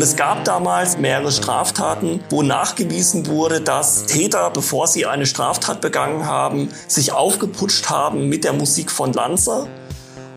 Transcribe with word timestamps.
Und 0.00 0.04
es 0.04 0.16
gab 0.16 0.46
damals 0.46 0.96
mehrere 0.96 1.30
Straftaten, 1.30 2.24
wo 2.30 2.42
nachgewiesen 2.42 3.26
wurde, 3.26 3.60
dass 3.60 4.06
Täter, 4.06 4.48
bevor 4.48 4.86
sie 4.86 5.04
eine 5.04 5.26
Straftat 5.26 5.82
begangen 5.82 6.24
haben, 6.24 6.70
sich 6.88 7.12
aufgeputscht 7.12 7.90
haben 7.90 8.30
mit 8.30 8.44
der 8.44 8.54
Musik 8.54 8.90
von 8.90 9.12
Lanza. 9.12 9.66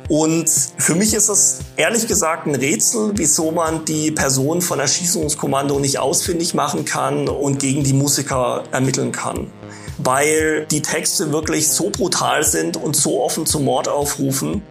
Und 0.10 0.50
für 0.50 0.96
mich 0.96 1.14
ist 1.14 1.30
es 1.30 1.60
ehrlich 1.78 2.10
gesagt 2.10 2.46
ein 2.46 2.56
Rätsel, 2.56 3.14
wieso 3.16 3.52
man 3.52 3.86
die 3.86 4.12
Person 4.12 4.62
von 4.62 4.82
Erschießungskommando 4.82 5.80
nicht 5.80 5.98
ausfindig 5.98 6.54
machen 6.54 6.84
kann 6.84 7.30
und 7.30 7.60
gegen 7.60 7.86
die 7.86 7.94
Musiker 7.94 8.64
ermitteln 8.74 9.14
kann. 9.14 9.50
Weil 9.98 10.66
die 10.72 10.82
Texte 10.82 11.32
wirklich 11.32 11.70
so 11.70 11.90
brutal 11.90 12.44
sind 12.44 12.76
und 12.76 12.98
so 12.98 13.24
offen 13.24 13.46
zum 13.46 13.64
Mord 13.64 13.88
aufrufen, 13.88 14.62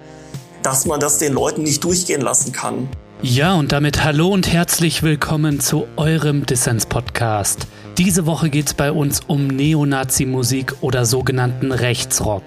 dass 0.63 0.85
man 0.85 1.01
das 1.01 1.17
den 1.17 1.33
Leuten 1.33 1.63
nicht 1.63 1.83
durchgehen 1.83 2.21
lassen 2.21 2.53
kann. 2.53 2.91
Ja, 3.25 3.55
und 3.55 3.71
damit 3.71 4.03
hallo 4.03 4.31
und 4.31 4.53
herzlich 4.53 5.05
willkommen 5.05 5.61
zu 5.61 5.87
eurem 5.95 6.45
Dissens-Podcast. 6.45 7.69
Diese 7.97 8.27
Woche 8.27 8.51
geht 8.51 8.67
es 8.67 8.75
bei 8.75 8.91
uns 8.91 9.21
um 9.29 9.47
Neonazi-Musik 9.47 10.75
oder 10.81 11.05
sogenannten 11.05 11.71
Rechtsrock. 11.71 12.43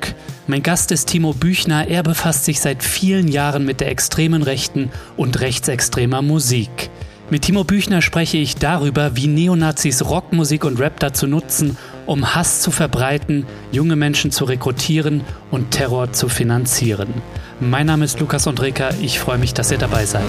Mein 0.48 0.64
Gast 0.64 0.92
ist 0.92 1.06
Timo 1.06 1.32
Büchner. 1.32 1.88
Er 1.88 2.04
befasst 2.04 2.44
sich 2.44 2.60
seit 2.60 2.84
vielen 2.84 3.30
Jahren 3.30 3.64
mit 3.64 3.80
der 3.80 3.90
extremen 3.90 4.44
Rechten 4.44 4.92
und 5.16 5.40
rechtsextremer 5.40 6.22
Musik. 6.22 6.90
Mit 7.30 7.44
Timo 7.44 7.64
Büchner 7.64 8.02
spreche 8.02 8.38
ich 8.38 8.58
darüber, 8.58 9.16
wie 9.16 9.28
Neonazis 9.28 10.04
Rockmusik 10.04 10.66
und 10.66 10.78
Rap 10.78 11.00
dazu 11.00 11.26
nutzen, 11.26 11.78
um 12.06 12.36
Hass 12.36 12.62
zu 12.62 12.70
verbreiten, 12.70 13.46
junge 13.72 13.96
Menschen 13.96 14.30
zu 14.30 14.44
rekrutieren 14.44 15.22
und 15.52 15.72
Terror 15.72 16.12
zu 16.12 16.28
finanzieren. 16.28 17.14
Mein 17.62 17.86
Name 17.86 18.04
ist 18.04 18.20
Lukas 18.20 18.48
Andreka. 18.50 18.90
Ich 19.02 19.18
freue 19.18 19.38
mich, 19.38 19.54
dass 19.54 19.72
ihr 19.72 19.78
dabei 19.78 20.06
seid. 20.06 20.26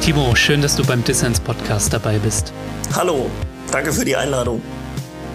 Timo, 0.00 0.34
schön, 0.34 0.62
dass 0.62 0.74
du 0.74 0.84
beim 0.84 1.04
Dissens 1.04 1.38
Podcast 1.38 1.92
dabei 1.92 2.18
bist. 2.18 2.52
Hallo, 2.92 3.30
danke 3.70 3.92
für 3.92 4.04
die 4.04 4.16
Einladung. 4.16 4.60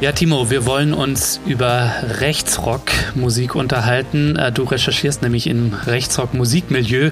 Ja, 0.01 0.11
Timo, 0.11 0.49
wir 0.49 0.65
wollen 0.65 0.93
uns 0.93 1.39
über 1.45 1.93
Rechtsrock-Musik 2.19 3.55
unterhalten. 3.55 4.35
Äh, 4.35 4.51
du 4.51 4.63
recherchierst 4.63 5.21
nämlich 5.21 5.47
im 5.47 5.73
Rechtsrock-Musikmilieu. 5.85 7.11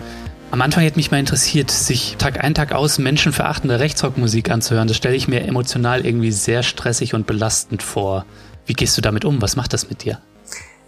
Am 0.52 0.64
Anfang 0.64 0.81
hätte 0.81 0.95
mich 0.95 1.11
mal 1.11 1.19
interessiert, 1.19 1.69
sich 1.69 2.16
Tag 2.17 2.44
ein, 2.44 2.55
Tag 2.55 2.72
aus 2.72 2.97
menschenverachtende 2.97 3.80
Rechtsrockmusik 3.80 4.50
anzuhören. 4.50 4.88
Das 4.88 4.97
stelle 4.97 5.16
ich 5.16 5.28
mir 5.28 5.44
emotional 5.44 6.08
irgendwie 6.08 6.31
sehr 6.31 6.64
stressig 6.64 7.14
und 7.14 7.28
belastend 7.28 7.83
vor. 7.83 8.25
Wie 8.66 8.73
gehst 8.73 8.97
du 8.97 9.02
damit 9.02 9.25
um? 9.25 9.44
Was 9.44 9.55
macht 9.55 9.73
das 9.73 9.89
mit 9.89 10.03
dir? 10.03 10.20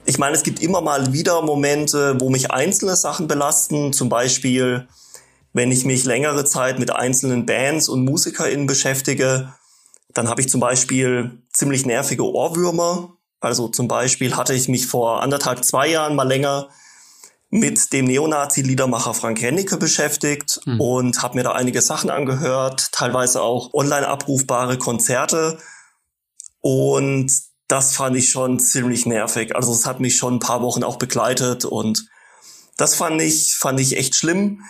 Ich 0.06 0.18
meine, 0.18 0.36
es 0.36 0.42
gibt 0.42 0.64
immer 0.64 0.82
mal 0.82 1.14
wieder 1.14 1.44
Momente, 1.44 2.16
wo 2.20 2.32
mich 2.32 2.50
einzelne 2.50 2.96
Sachen 2.96 3.28
belasten. 3.28 3.94
Zum 3.94 4.10
Beispiel, 4.10 4.88
wenn 5.54 5.72
ich 5.72 5.86
mich 5.86 6.06
längere 6.06 6.44
Zeit 6.44 6.80
mit 6.80 6.92
einzelnen 6.92 7.46
Bands 7.46 7.88
und 7.88 8.04
MusikerInnen 8.04 8.66
beschäftige, 8.66 9.54
dann 10.16 10.28
habe 10.28 10.42
ich 10.42 10.50
zum 10.50 10.60
Beispiel 10.60 11.40
ziemlich 11.54 11.86
nervige 11.86 12.24
Ohrwürmer. 12.24 13.14
Also 13.40 13.68
zum 13.68 13.88
Beispiel 13.88 14.36
hatte 14.36 14.56
ich 14.56 14.68
mich 14.68 14.88
vor 14.88 15.22
anderthalb, 15.22 15.64
zwei 15.64 15.88
Jahren 15.88 16.16
mal 16.16 16.28
länger 16.28 16.70
mit 17.52 17.92
dem 17.92 18.06
Neonazi-Liedermacher 18.06 19.14
Frank 19.14 19.42
Hennecke 19.42 19.76
beschäftigt 19.76 20.62
mhm. 20.66 20.80
und 20.80 21.22
habe 21.22 21.36
mir 21.36 21.44
da 21.44 21.52
einige 21.52 21.82
Sachen 21.82 22.10
angehört, 22.10 22.94
teilweise 22.94 23.42
auch 23.42 23.74
online 23.74 24.08
abrufbare 24.08 24.78
Konzerte. 24.78 25.60
Und 26.62 27.30
das 27.68 27.94
fand 27.94 28.16
ich 28.16 28.30
schon 28.30 28.60
ziemlich 28.60 29.06
nervig. 29.06 29.54
Also 29.54 29.74
es 29.74 29.86
hat 29.86 30.00
mich 30.00 30.16
schon 30.16 30.36
ein 30.36 30.40
paar 30.40 30.62
Wochen 30.62 30.84
auch 30.84 30.96
begleitet 30.96 31.66
und 31.66 32.08
das 32.78 32.96
fand 32.96 33.22
ich, 33.22 33.58
fand 33.58 33.82
ich 33.82 33.98
echt 33.98 34.16
schlimm. 34.16 34.64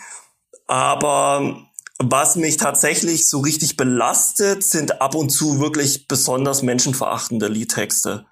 Aber 0.65 1.67
was 1.99 2.35
mich 2.35 2.57
tatsächlich 2.57 3.29
so 3.29 3.41
richtig 3.41 3.77
belastet, 3.77 4.63
sind 4.63 5.01
ab 5.01 5.13
und 5.13 5.29
zu 5.29 5.59
wirklich 5.59 6.07
besonders 6.07 6.63
menschenverachtende 6.63 7.47
Liedtexte. 7.47 8.25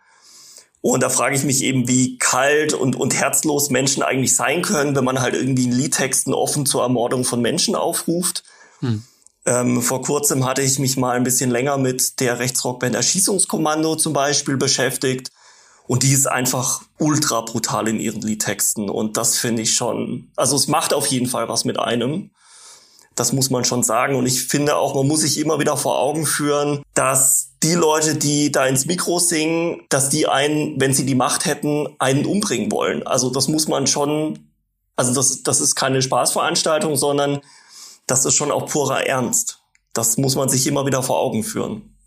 Und 0.82 1.04
da 1.04 1.10
frage 1.10 1.36
ich 1.36 1.44
mich 1.44 1.62
eben, 1.64 1.88
wie 1.88 2.18
kalt 2.18 2.74
und, 2.74 2.96
und 2.96 3.14
herzlos 3.14 3.70
Menschen 3.70 4.02
eigentlich 4.02 4.36
sein 4.36 4.62
können, 4.62 4.96
wenn 4.96 5.04
man 5.04 5.20
halt 5.20 5.36
irgendwie 5.36 5.66
in 5.66 5.74
Liedtexten 5.74 6.34
offen 6.34 6.66
zur 6.66 6.84
Ermordung 6.84 7.26
von 7.26 7.42
Menschen 7.42 7.76
aufruft. 7.76 8.44
Hm. 8.80 9.04
Ähm, 9.46 9.82
vor 9.82 10.02
kurzem 10.02 10.46
hatte 10.46 10.62
ich 10.62 10.80
mich 10.80 10.96
mal 10.96 11.18
ein 11.18 11.24
bisschen 11.24 11.50
länger 11.50 11.78
mit 11.78 12.20
der 12.20 12.40
Rechtsrockband 12.40 12.96
Erschießungskommando 12.96 13.96
zum 13.96 14.14
Beispiel 14.14 14.58
beschäftigt. 14.58 15.32
Und 15.88 16.04
die 16.04 16.14
ist 16.14 16.28
einfach 16.28 16.82
ultra 17.00 17.42
brutal 17.42 17.88
in 17.88 18.00
ihren 18.00 18.22
Liedtexten. 18.22 18.90
Und 18.90 19.18
das 19.18 19.38
finde 19.38 19.64
ich 19.64 19.74
schon, 19.74 20.32
also 20.36 20.56
es 20.56 20.68
macht 20.68 20.94
auf 20.94 21.08
jeden 21.08 21.28
Fall 21.28 21.50
was 21.50 21.66
mit 21.66 21.80
einem. 21.80 22.30
Das 23.20 23.34
muss 23.34 23.50
man 23.50 23.66
schon 23.66 23.84
sagen. 23.84 24.16
Und 24.16 24.26
ich 24.28 24.46
finde 24.46 24.78
auch, 24.78 24.96
man 24.96 25.06
muss 25.06 25.22
sich 25.22 25.38
immer 25.40 25.60
wieder 25.60 25.76
vor 25.76 26.00
Augen 26.00 26.26
führen, 26.26 26.84
dass 26.94 27.52
die 27.62 27.74
Leute, 27.74 28.16
die 28.16 28.50
da 28.50 28.66
ins 28.66 28.86
Mikro 28.86 29.20
singen, 29.20 29.82
dass 29.90 30.08
die 30.08 30.30
einen, 30.30 30.80
wenn 30.80 30.94
sie 30.94 31.06
die 31.06 31.16
Macht 31.16 31.46
hätten, 31.46 31.90
einen 32.00 32.26
umbringen 32.26 32.72
wollen. 32.72 33.06
Also 33.06 33.30
das 33.30 33.50
muss 33.50 33.68
man 33.68 33.88
schon, 33.88 34.40
also 34.96 35.14
das, 35.14 35.44
das 35.44 35.60
ist 35.60 35.76
keine 35.76 36.02
Spaßveranstaltung, 36.02 36.96
sondern 36.96 37.42
das 38.08 38.24
ist 38.24 38.36
schon 38.36 38.52
auch 38.52 38.68
purer 38.68 39.06
Ernst. 39.06 39.60
Das 39.92 40.18
muss 40.18 40.38
man 40.38 40.48
sich 40.48 40.66
immer 40.66 40.86
wieder 40.86 41.04
vor 41.04 41.20
Augen 41.20 41.44
führen. 41.44 41.98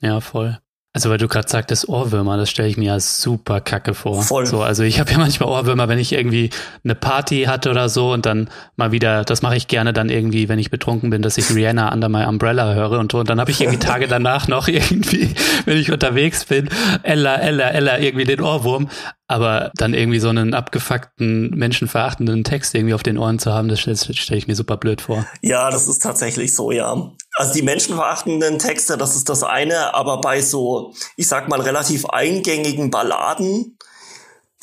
Ja, 0.00 0.22
voll. 0.22 0.58
Also 0.98 1.10
weil 1.10 1.18
du 1.18 1.28
gerade 1.28 1.48
sagtest 1.48 1.88
Ohrwürmer, 1.88 2.36
das 2.36 2.50
stelle 2.50 2.68
ich 2.68 2.76
mir 2.76 2.92
als 2.92 3.22
super 3.22 3.60
kacke 3.60 3.94
vor. 3.94 4.20
Voll. 4.20 4.46
So, 4.46 4.62
also 4.62 4.82
ich 4.82 4.98
habe 4.98 5.12
ja 5.12 5.18
manchmal 5.18 5.48
Ohrwürmer, 5.48 5.86
wenn 5.86 6.00
ich 6.00 6.12
irgendwie 6.12 6.50
eine 6.82 6.96
Party 6.96 7.44
hatte 7.44 7.70
oder 7.70 7.88
so 7.88 8.12
und 8.12 8.26
dann 8.26 8.50
mal 8.74 8.90
wieder, 8.90 9.22
das 9.22 9.40
mache 9.40 9.54
ich 9.54 9.68
gerne 9.68 9.92
dann 9.92 10.08
irgendwie, 10.08 10.48
wenn 10.48 10.58
ich 10.58 10.72
betrunken 10.72 11.10
bin, 11.10 11.22
dass 11.22 11.38
ich 11.38 11.54
Rihanna 11.54 11.92
Under 11.92 12.08
My 12.08 12.24
Umbrella 12.24 12.74
höre 12.74 12.98
und 12.98 13.12
so. 13.12 13.20
Und 13.20 13.30
dann 13.30 13.38
habe 13.38 13.52
ich 13.52 13.60
irgendwie 13.60 13.78
Tage 13.78 14.08
danach 14.08 14.48
noch 14.48 14.66
irgendwie, 14.68 15.36
wenn 15.66 15.78
ich 15.78 15.92
unterwegs 15.92 16.46
bin, 16.46 16.68
Ella, 17.04 17.36
Ella, 17.36 17.68
Ella, 17.68 18.00
irgendwie 18.00 18.24
den 18.24 18.40
Ohrwurm. 18.40 18.88
Aber 19.30 19.70
dann 19.74 19.92
irgendwie 19.92 20.20
so 20.20 20.30
einen 20.30 20.54
abgefuckten, 20.54 21.50
menschenverachtenden 21.50 22.44
Text 22.44 22.74
irgendwie 22.74 22.94
auf 22.94 23.02
den 23.02 23.18
Ohren 23.18 23.38
zu 23.38 23.52
haben, 23.52 23.68
das, 23.68 23.80
stelle 23.80 24.38
ich 24.38 24.48
mir 24.48 24.56
super 24.56 24.78
blöd 24.78 25.02
vor. 25.02 25.26
Ja, 25.42 25.70
das 25.70 25.86
ist 25.86 26.02
tatsächlich 26.02 26.56
so, 26.56 26.72
ja. 26.72 27.12
Also 27.36 27.52
die 27.52 27.62
menschenverachtenden 27.62 28.58
Texte, 28.58 28.96
das 28.96 29.14
ist 29.14 29.28
das 29.28 29.44
eine, 29.44 29.94
aber 29.94 30.22
bei 30.22 30.40
so, 30.40 30.94
ich 31.16 31.28
sag 31.28 31.48
mal, 31.48 31.60
relativ 31.60 32.06
eingängigen 32.06 32.90
Balladen, 32.90 33.76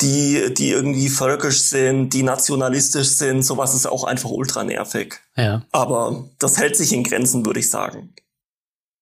die, 0.00 0.52
die 0.52 0.70
irgendwie 0.70 1.08
völkisch 1.08 1.60
sind, 1.60 2.12
die 2.12 2.24
nationalistisch 2.24 3.08
sind, 3.08 3.42
sowas 3.42 3.72
ist 3.72 3.86
auch 3.86 4.02
einfach 4.02 4.30
ultra 4.30 4.64
nervig. 4.64 5.20
Ja. 5.36 5.62
Aber 5.70 6.28
das 6.40 6.58
hält 6.58 6.76
sich 6.76 6.92
in 6.92 7.04
Grenzen, 7.04 7.46
würde 7.46 7.60
ich 7.60 7.70
sagen. 7.70 8.14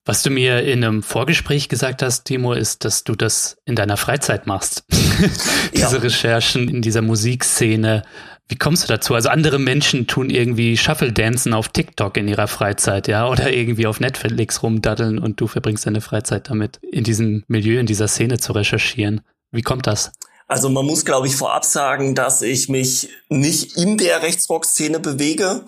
Was 0.06 0.22
du 0.22 0.31
mir 0.31 0.62
in 0.62 0.84
einem 0.84 1.03
Vorgespräch 1.03 1.70
gesagt 1.70 2.03
hast, 2.03 2.25
Timo, 2.25 2.53
ist, 2.53 2.84
dass 2.84 3.04
du 3.04 3.15
das 3.15 3.56
in 3.65 3.75
deiner 3.75 3.97
Freizeit 3.97 4.47
machst. 4.47 4.84
Diese 5.72 5.81
ja. 5.81 5.88
Recherchen 5.88 6.69
in 6.69 6.82
dieser 6.82 7.00
Musikszene. 7.00 8.03
Wie 8.47 8.56
kommst 8.56 8.84
du 8.84 8.88
dazu? 8.88 9.14
Also 9.14 9.31
andere 9.31 9.59
Menschen 9.59 10.06
tun 10.06 10.28
irgendwie 10.28 10.76
Shuffle-Dancen 10.76 11.54
auf 11.54 11.69
TikTok 11.69 12.19
in 12.19 12.28
ihrer 12.28 12.48
Freizeit, 12.48 13.09
ja, 13.09 13.26
oder 13.26 13.50
irgendwie 13.50 13.87
auf 13.87 14.00
Netflix 14.00 14.62
rumdaddeln 14.62 15.19
und 15.19 15.41
du 15.41 15.47
verbringst 15.47 15.87
deine 15.87 16.03
Freizeit 16.03 16.50
damit, 16.50 16.78
in 16.82 17.04
diesem 17.04 17.44
Milieu, 17.48 17.81
in 17.81 17.87
dieser 17.87 18.09
Szene 18.09 18.38
zu 18.38 18.53
recherchieren. 18.53 19.22
Wie 19.50 19.62
kommt 19.62 19.87
das? 19.87 20.12
Also 20.47 20.69
man 20.69 20.84
muss, 20.84 21.06
glaube 21.06 21.26
ich, 21.26 21.37
vorab 21.37 21.64
sagen, 21.64 22.14
dass 22.14 22.43
ich 22.43 22.69
mich 22.69 23.09
nicht 23.31 23.78
in 23.78 23.97
der 23.97 24.22
Rechtsrock-Szene 24.22 25.00
bewege 25.00 25.64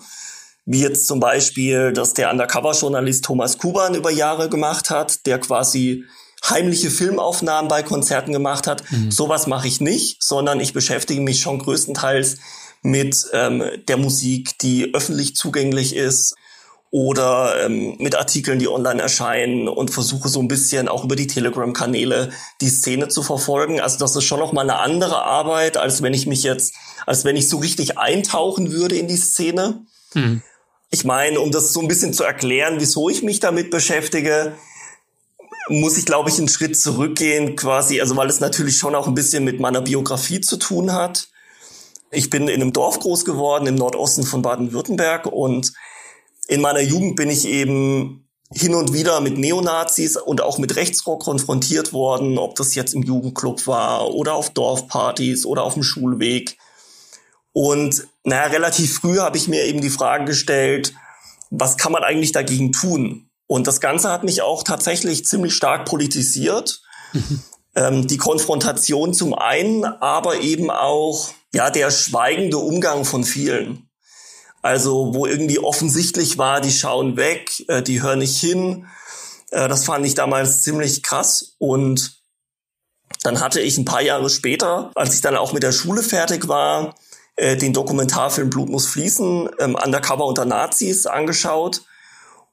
wie 0.67 0.81
jetzt 0.81 1.07
zum 1.07 1.21
Beispiel, 1.21 1.93
dass 1.93 2.13
der 2.13 2.29
Undercover-Journalist 2.29 3.23
Thomas 3.23 3.57
Kuban 3.57 3.95
über 3.95 4.11
Jahre 4.11 4.49
gemacht 4.49 4.89
hat, 4.89 5.25
der 5.25 5.39
quasi 5.39 6.03
heimliche 6.47 6.91
Filmaufnahmen 6.91 7.69
bei 7.69 7.83
Konzerten 7.83 8.33
gemacht 8.33 8.67
hat. 8.67 8.83
Mhm. 8.91 9.09
Sowas 9.09 9.47
mache 9.47 9.69
ich 9.69 9.79
nicht, 9.79 10.21
sondern 10.21 10.59
ich 10.59 10.73
beschäftige 10.73 11.21
mich 11.21 11.39
schon 11.39 11.59
größtenteils 11.59 12.37
mit 12.81 13.27
ähm, 13.31 13.63
der 13.87 13.95
Musik, 13.95 14.59
die 14.59 14.93
öffentlich 14.93 15.37
zugänglich 15.37 15.95
ist 15.95 16.35
oder 16.91 17.65
ähm, 17.65 17.95
mit 17.99 18.15
Artikeln, 18.15 18.59
die 18.59 18.67
online 18.67 19.01
erscheinen 19.01 19.69
und 19.69 19.91
versuche 19.91 20.27
so 20.27 20.41
ein 20.41 20.49
bisschen 20.49 20.89
auch 20.89 21.05
über 21.05 21.15
die 21.15 21.27
Telegram-Kanäle 21.27 22.31
die 22.59 22.69
Szene 22.69 23.07
zu 23.07 23.23
verfolgen. 23.23 23.79
Also 23.79 23.97
das 23.97 24.17
ist 24.17 24.25
schon 24.25 24.39
noch 24.39 24.51
mal 24.51 24.61
eine 24.61 24.79
andere 24.79 25.23
Arbeit, 25.23 25.77
als 25.77 26.01
wenn 26.01 26.13
ich 26.13 26.27
mich 26.27 26.43
jetzt, 26.43 26.73
als 27.05 27.23
wenn 27.23 27.37
ich 27.37 27.47
so 27.47 27.57
richtig 27.57 27.97
eintauchen 27.97 28.73
würde 28.73 28.97
in 28.97 29.07
die 29.07 29.15
Szene. 29.15 29.85
Mhm. 30.13 30.41
Ich 30.89 31.03
meine, 31.03 31.39
um 31.39 31.51
das 31.51 31.73
so 31.73 31.81
ein 31.81 31.87
bisschen 31.87 32.13
zu 32.13 32.23
erklären, 32.23 32.75
wieso 32.79 33.09
ich 33.09 33.21
mich 33.21 33.39
damit 33.39 33.71
beschäftige, 33.71 34.55
muss 35.69 35.97
ich, 35.97 36.05
glaube 36.05 36.29
ich, 36.29 36.37
einen 36.37 36.47
Schritt 36.47 36.79
zurückgehen, 36.79 37.55
quasi, 37.55 37.99
also 37.99 38.15
weil 38.15 38.29
es 38.29 38.39
natürlich 38.39 38.77
schon 38.77 38.95
auch 38.95 39.07
ein 39.07 39.13
bisschen 39.15 39.43
mit 39.43 39.59
meiner 39.59 39.81
Biografie 39.81 40.39
zu 40.39 40.57
tun 40.57 40.93
hat. 40.93 41.27
Ich 42.09 42.29
bin 42.29 42.47
in 42.47 42.61
einem 42.61 42.71
Dorf 42.71 42.99
groß 42.99 43.25
geworden, 43.25 43.67
im 43.67 43.75
Nordosten 43.75 44.23
von 44.23 44.41
Baden-Württemberg 44.41 45.25
und 45.25 45.73
in 46.47 46.61
meiner 46.61 46.79
Jugend 46.79 47.17
bin 47.17 47.29
ich 47.29 47.45
eben 47.45 48.27
hin 48.53 48.75
und 48.75 48.93
wieder 48.93 49.19
mit 49.19 49.37
Neonazis 49.37 50.15
und 50.15 50.39
auch 50.41 50.57
mit 50.57 50.77
Rechtsrock 50.77 51.21
konfrontiert 51.21 51.91
worden, 51.91 52.37
ob 52.37 52.55
das 52.55 52.75
jetzt 52.75 52.93
im 52.93 53.03
Jugendclub 53.03 53.67
war 53.67 54.13
oder 54.13 54.35
auf 54.35 54.51
Dorfpartys 54.51 55.45
oder 55.45 55.63
auf 55.63 55.73
dem 55.73 55.83
Schulweg. 55.83 56.57
Und 57.51 58.07
naja, 58.27 58.47
relativ 58.47 58.99
früh 58.99 59.19
habe 59.19 59.37
ich 59.37 59.47
mir 59.47 59.63
eben 59.63 59.79
die 59.79 59.89
Frage 59.89 60.25
gestellt, 60.25 60.93
was 61.49 61.77
kann 61.77 61.93
man 61.93 62.03
eigentlich 62.03 62.33
dagegen 62.33 62.73
tun? 62.73 63.29
Und 63.47 63.67
das 63.67 63.79
Ganze 63.79 64.11
hat 64.11 64.25
mich 64.25 64.41
auch 64.41 64.63
tatsächlich 64.63 65.25
ziemlich 65.25 65.53
stark 65.53 65.85
politisiert. 65.85 66.81
Mhm. 67.13 67.41
Ähm, 67.75 68.07
die 68.07 68.17
Konfrontation 68.17 69.13
zum 69.13 69.33
einen, 69.33 69.85
aber 69.85 70.41
eben 70.41 70.69
auch 70.69 71.29
ja 71.53 71.69
der 71.69 71.89
schweigende 71.89 72.57
Umgang 72.57 73.05
von 73.05 73.23
vielen. 73.23 73.89
Also 74.61 75.13
wo 75.13 75.25
irgendwie 75.25 75.59
offensichtlich 75.59 76.37
war, 76.37 76.59
die 76.59 76.71
schauen 76.71 77.15
weg, 77.15 77.63
äh, 77.69 77.81
die 77.81 78.01
hören 78.01 78.19
nicht 78.19 78.37
hin. 78.37 78.87
Äh, 79.51 79.69
das 79.69 79.85
fand 79.85 80.05
ich 80.05 80.15
damals 80.15 80.63
ziemlich 80.63 81.01
krass. 81.01 81.55
Und 81.59 82.17
dann 83.23 83.39
hatte 83.39 83.61
ich 83.61 83.77
ein 83.77 83.85
paar 83.85 84.01
Jahre 84.01 84.29
später, 84.29 84.91
als 84.95 85.15
ich 85.15 85.21
dann 85.21 85.37
auch 85.37 85.53
mit 85.53 85.63
der 85.63 85.71
Schule 85.71 86.03
fertig 86.03 86.49
war, 86.49 86.93
äh, 87.37 87.57
den 87.57 87.73
Dokumentarfilm 87.73 88.49
Blut 88.49 88.69
muss 88.69 88.87
fließen, 88.87 89.49
ähm, 89.59 89.75
Undercover 89.75 90.25
unter 90.25 90.45
Nazis 90.45 91.05
angeschaut. 91.05 91.83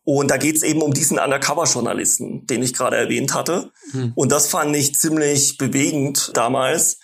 Und 0.04 0.30
da 0.30 0.36
geht's 0.36 0.62
eben 0.62 0.82
um 0.82 0.92
diesen 0.92 1.18
Undercover-Journalisten, 1.18 2.46
den 2.46 2.62
ich 2.62 2.74
gerade 2.74 2.96
erwähnt 2.96 3.34
hatte. 3.34 3.70
Hm. 3.92 4.12
Und 4.14 4.30
das 4.32 4.48
fand 4.48 4.76
ich 4.76 4.94
ziemlich 4.94 5.56
bewegend 5.56 6.30
damals, 6.34 6.98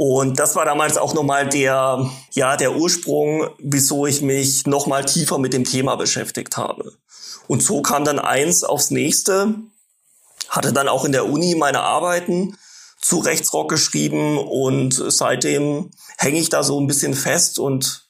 und 0.00 0.38
das 0.38 0.54
war 0.54 0.64
damals 0.64 0.96
auch 0.96 1.12
nochmal 1.12 1.48
der, 1.48 2.08
ja, 2.30 2.56
der 2.56 2.76
Ursprung, 2.76 3.48
wieso 3.58 4.06
ich 4.06 4.22
mich 4.22 4.64
nochmal 4.64 5.04
tiefer 5.04 5.38
mit 5.38 5.52
dem 5.52 5.64
Thema 5.64 5.96
beschäftigt 5.96 6.56
habe. 6.56 6.92
Und 7.48 7.64
so 7.64 7.82
kam 7.82 8.04
dann 8.04 8.20
eins 8.20 8.62
aufs 8.62 8.92
nächste, 8.92 9.56
hatte 10.48 10.72
dann 10.72 10.86
auch 10.86 11.04
in 11.04 11.10
der 11.10 11.26
Uni 11.28 11.56
meine 11.56 11.80
Arbeiten 11.80 12.56
zu 13.00 13.18
Rechtsrock 13.18 13.70
geschrieben 13.70 14.38
und 14.38 14.92
seitdem 14.94 15.90
hänge 16.18 16.38
ich 16.38 16.48
da 16.48 16.62
so 16.62 16.80
ein 16.80 16.86
bisschen 16.86 17.14
fest 17.14 17.58
und 17.58 18.08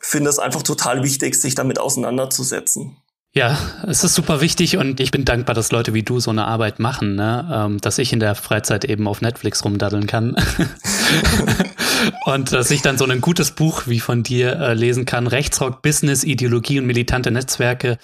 finde 0.00 0.30
es 0.30 0.38
einfach 0.38 0.62
total 0.62 1.02
wichtig, 1.02 1.34
sich 1.36 1.54
damit 1.54 1.78
auseinanderzusetzen. 1.78 2.96
Ja, 3.32 3.58
es 3.86 4.02
ist 4.02 4.14
super 4.14 4.40
wichtig 4.40 4.78
und 4.78 4.98
ich 4.98 5.10
bin 5.10 5.26
dankbar, 5.26 5.54
dass 5.54 5.70
Leute 5.70 5.92
wie 5.92 6.02
du 6.02 6.20
so 6.20 6.30
eine 6.30 6.46
Arbeit 6.46 6.78
machen, 6.78 7.16
ne? 7.16 7.46
Ähm, 7.52 7.80
dass 7.82 7.98
ich 7.98 8.14
in 8.14 8.20
der 8.20 8.34
Freizeit 8.34 8.86
eben 8.86 9.06
auf 9.06 9.20
Netflix 9.20 9.62
rumdaddeln 9.62 10.06
kann 10.06 10.36
und 12.24 12.52
dass 12.52 12.70
ich 12.70 12.80
dann 12.80 12.96
so 12.96 13.04
ein 13.04 13.20
gutes 13.20 13.50
Buch 13.50 13.82
wie 13.88 14.00
von 14.00 14.22
dir 14.22 14.58
äh, 14.58 14.72
lesen 14.72 15.04
kann. 15.04 15.26
Rechtsrock, 15.26 15.82
Business, 15.82 16.24
Ideologie 16.24 16.78
und 16.78 16.86
militante 16.86 17.30
Netzwerke 17.30 17.98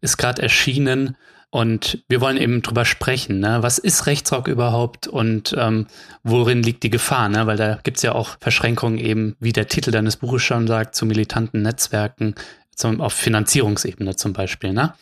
ist 0.00 0.16
gerade 0.16 0.40
erschienen 0.40 1.18
und 1.50 2.04
wir 2.08 2.20
wollen 2.20 2.36
eben 2.36 2.62
drüber 2.62 2.84
sprechen. 2.84 3.40
Ne? 3.40 3.58
Was 3.62 3.78
ist 3.78 4.06
Rechtsrock 4.06 4.48
überhaupt 4.48 5.06
und 5.06 5.54
ähm, 5.58 5.86
worin 6.22 6.62
liegt 6.62 6.82
die 6.82 6.90
Gefahr? 6.90 7.28
Ne? 7.28 7.46
Weil 7.46 7.56
da 7.56 7.78
gibt's 7.82 8.02
ja 8.02 8.12
auch 8.12 8.36
Verschränkungen 8.40 8.98
eben, 8.98 9.34
wie 9.40 9.52
der 9.52 9.68
Titel 9.68 9.90
deines 9.90 10.16
Buches 10.16 10.42
schon 10.42 10.66
sagt, 10.66 10.94
zu 10.94 11.06
militanten 11.06 11.62
Netzwerken 11.62 12.34
zum, 12.74 13.00
auf 13.00 13.14
Finanzierungsebene 13.14 14.16
zum 14.16 14.34
Beispiel. 14.34 14.72
Ne? 14.72 14.94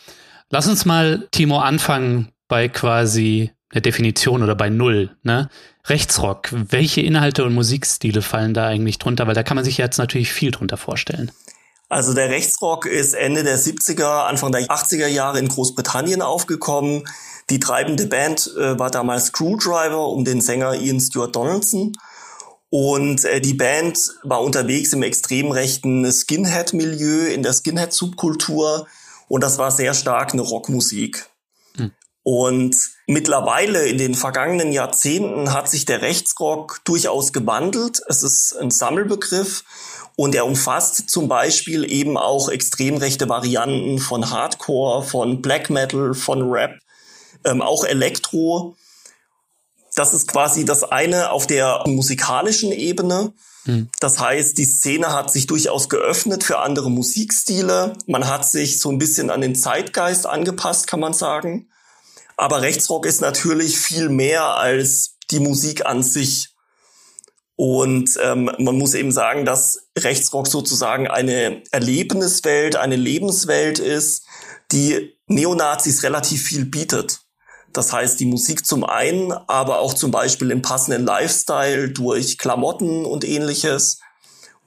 Lass 0.51 0.69
uns 0.69 0.85
mal, 0.85 1.27
Timo, 1.33 1.59
anfangen 1.59 2.29
bei 2.49 2.69
quasi 2.69 3.51
der 3.75 3.81
Definition 3.81 4.45
oder 4.45 4.55
bei 4.55 4.71
Null. 4.71 5.11
Ne? 5.25 5.49
Rechtsrock, 5.87 6.49
welche 6.53 7.01
Inhalte 7.01 7.45
und 7.45 7.55
Musikstile 7.55 8.23
fallen 8.23 8.55
da 8.55 8.69
eigentlich 8.69 8.99
drunter? 8.99 9.27
Weil 9.27 9.35
da 9.35 9.43
kann 9.43 9.57
man 9.57 9.65
sich 9.65 9.79
jetzt 9.79 9.99
natürlich 9.99 10.33
viel 10.33 10.53
drunter 10.53 10.77
vorstellen. 10.77 11.33
Also 11.89 12.15
der 12.15 12.31
Rechtsrock 12.31 12.87
ist 12.87 13.15
Ende 13.15 13.45
der 13.45 13.59
70er, 13.59 14.25
Anfang 14.25 14.51
der 14.51 14.63
80er 14.63 15.07
Jahre 15.07 15.39
in 15.39 15.49
Großbritannien 15.49 16.21
aufgekommen. 16.21 17.05
Die 17.49 17.61
treibende 17.61 18.07
Band 18.07 18.53
äh, 18.59 18.79
war 18.79 18.91
damals 18.91 19.27
Screwdriver 19.27 20.09
um 20.09 20.25
den 20.25 20.41
Sänger 20.41 20.75
Ian 20.75 21.01
Stewart 21.01 21.37
Donaldson. 21.37 21.93
Und 22.71 23.25
äh, 23.25 23.41
die 23.41 23.55
Band 23.55 23.99
war 24.25 24.43
unterwegs 24.43 24.93
im 24.93 25.05
extrem 25.05 25.53
rechten 25.53 26.11
Skinhead-Milieu, 26.11 27.27
in 27.27 27.45
der 27.45 27.53
Skinhead-Subkultur. 27.53 28.89
Und 29.29 29.45
das 29.45 29.59
war 29.59 29.71
sehr 29.71 29.95
stark 29.95 30.33
eine 30.33 30.43
Rockmusik. 30.43 31.31
Hm. 31.77 31.93
Und 32.25 32.77
mittlerweile 33.07 33.87
in 33.87 33.99
den 33.99 34.17
vergangenen 34.17 34.73
Jahrzehnten 34.73 35.53
hat 35.53 35.71
sich 35.71 35.85
der 35.85 36.03
Rechtsrock 36.03 36.81
durchaus 36.85 37.33
gewandelt. 37.33 38.03
Es 38.09 38.25
ist 38.25 38.57
ein 38.61 38.73
Sammelbegriff 38.73 39.63
und 40.17 40.35
er 40.35 40.47
umfasst 40.47 41.11
zum 41.11 41.29
Beispiel 41.29 41.91
eben 41.91 42.17
auch 42.17 42.49
extrem 42.49 42.97
rechte 42.97 43.29
Varianten 43.29 43.99
von 43.99 44.31
Hardcore, 44.31 45.03
von 45.03 45.43
Black 45.43 45.69
Metal, 45.69 46.15
von 46.15 46.51
Rap, 46.51 46.79
ähm, 47.45 47.61
auch 47.61 47.85
Elektro. 47.85 48.77
Das 49.95 50.15
ist 50.15 50.27
quasi 50.27 50.65
das 50.65 50.85
eine 50.85 51.31
auf 51.31 51.47
der 51.47 51.85
musikalischen 51.87 52.73
Ebene. 52.73 53.35
Hm. 53.65 53.91
Das 54.01 54.19
heißt, 54.19 54.57
die 54.57 54.65
Szene 54.65 55.13
hat 55.13 55.31
sich 55.31 55.47
durchaus 55.47 55.89
geöffnet 55.89 56.45
für 56.45 56.59
andere 56.59 56.91
Musikstile. 56.91 57.93
Man 58.07 58.27
hat 58.27 58.47
sich 58.47 58.79
so 58.79 58.91
ein 58.91 58.99
bisschen 58.99 59.29
an 59.29 59.43
den 59.43 59.55
Zeitgeist 59.55 60.27
angepasst, 60.27 60.87
kann 60.87 61.01
man 61.01 61.13
sagen. 61.13 61.69
Aber 62.39 62.63
Rechtsrock 62.63 63.07
ist 63.07 63.21
natürlich 63.21 63.79
viel 63.79 64.09
mehr 64.09 64.57
als 64.57 65.17
die 65.31 65.41
Musik 65.41 65.85
an 65.85 66.03
sich. 66.03 66.56
Und 67.57 68.11
ähm, 68.23 68.51
man 68.59 68.77
muss 68.77 68.93
eben 68.95 69.11
sagen, 69.11 69.47
dass 69.47 69.89
Rechtsrock 69.99 70.47
sozusagen 70.47 71.09
eine 71.09 71.63
Erlebniswelt, 71.71 72.77
eine 72.77 72.97
Lebenswelt 72.97 73.79
ist, 73.79 74.27
die 74.73 75.17
Neonazis 75.27 76.03
relativ 76.03 76.43
viel 76.43 76.67
bietet. 76.67 77.21
Das 77.73 77.93
heißt, 77.93 78.21
die 78.21 78.27
Musik 78.27 78.67
zum 78.67 78.85
einen, 78.85 79.33
aber 79.33 79.81
auch 79.81 79.95
zum 79.95 80.11
Beispiel 80.11 80.51
im 80.51 80.63
passenden 80.63 81.05
Lifestyle 81.05 81.91
durch 81.91 82.39
Klamotten 82.39 83.05
und 83.05 83.25
ähnliches 83.25 84.01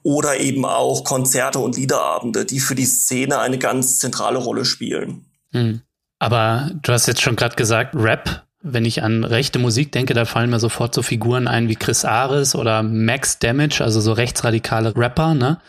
oder 0.02 0.38
eben 0.38 0.64
auch 0.64 1.04
Konzerte 1.04 1.58
und 1.58 1.76
Liederabende, 1.76 2.44
die 2.44 2.60
für 2.60 2.74
die 2.74 2.86
Szene 2.86 3.38
eine 3.38 3.58
ganz 3.58 3.98
zentrale 3.98 4.38
Rolle 4.38 4.64
spielen. 4.64 5.26
Hm. 5.52 5.82
Aber 6.18 6.70
du 6.82 6.92
hast 6.92 7.06
jetzt 7.06 7.22
schon 7.22 7.36
gerade 7.36 7.56
gesagt, 7.56 7.94
Rap. 7.96 8.46
Wenn 8.62 8.84
ich 8.84 9.02
an 9.02 9.24
rechte 9.24 9.58
Musik 9.58 9.92
denke, 9.92 10.12
da 10.12 10.24
fallen 10.26 10.50
mir 10.50 10.60
sofort 10.60 10.94
so 10.94 11.02
Figuren 11.02 11.48
ein 11.48 11.68
wie 11.68 11.76
Chris 11.76 12.04
Ares 12.04 12.54
oder 12.54 12.82
Max 12.82 13.38
Damage, 13.38 13.82
also 13.82 14.00
so 14.00 14.12
rechtsradikale 14.12 14.94
Rapper, 14.96 15.34
ne? 15.34 15.60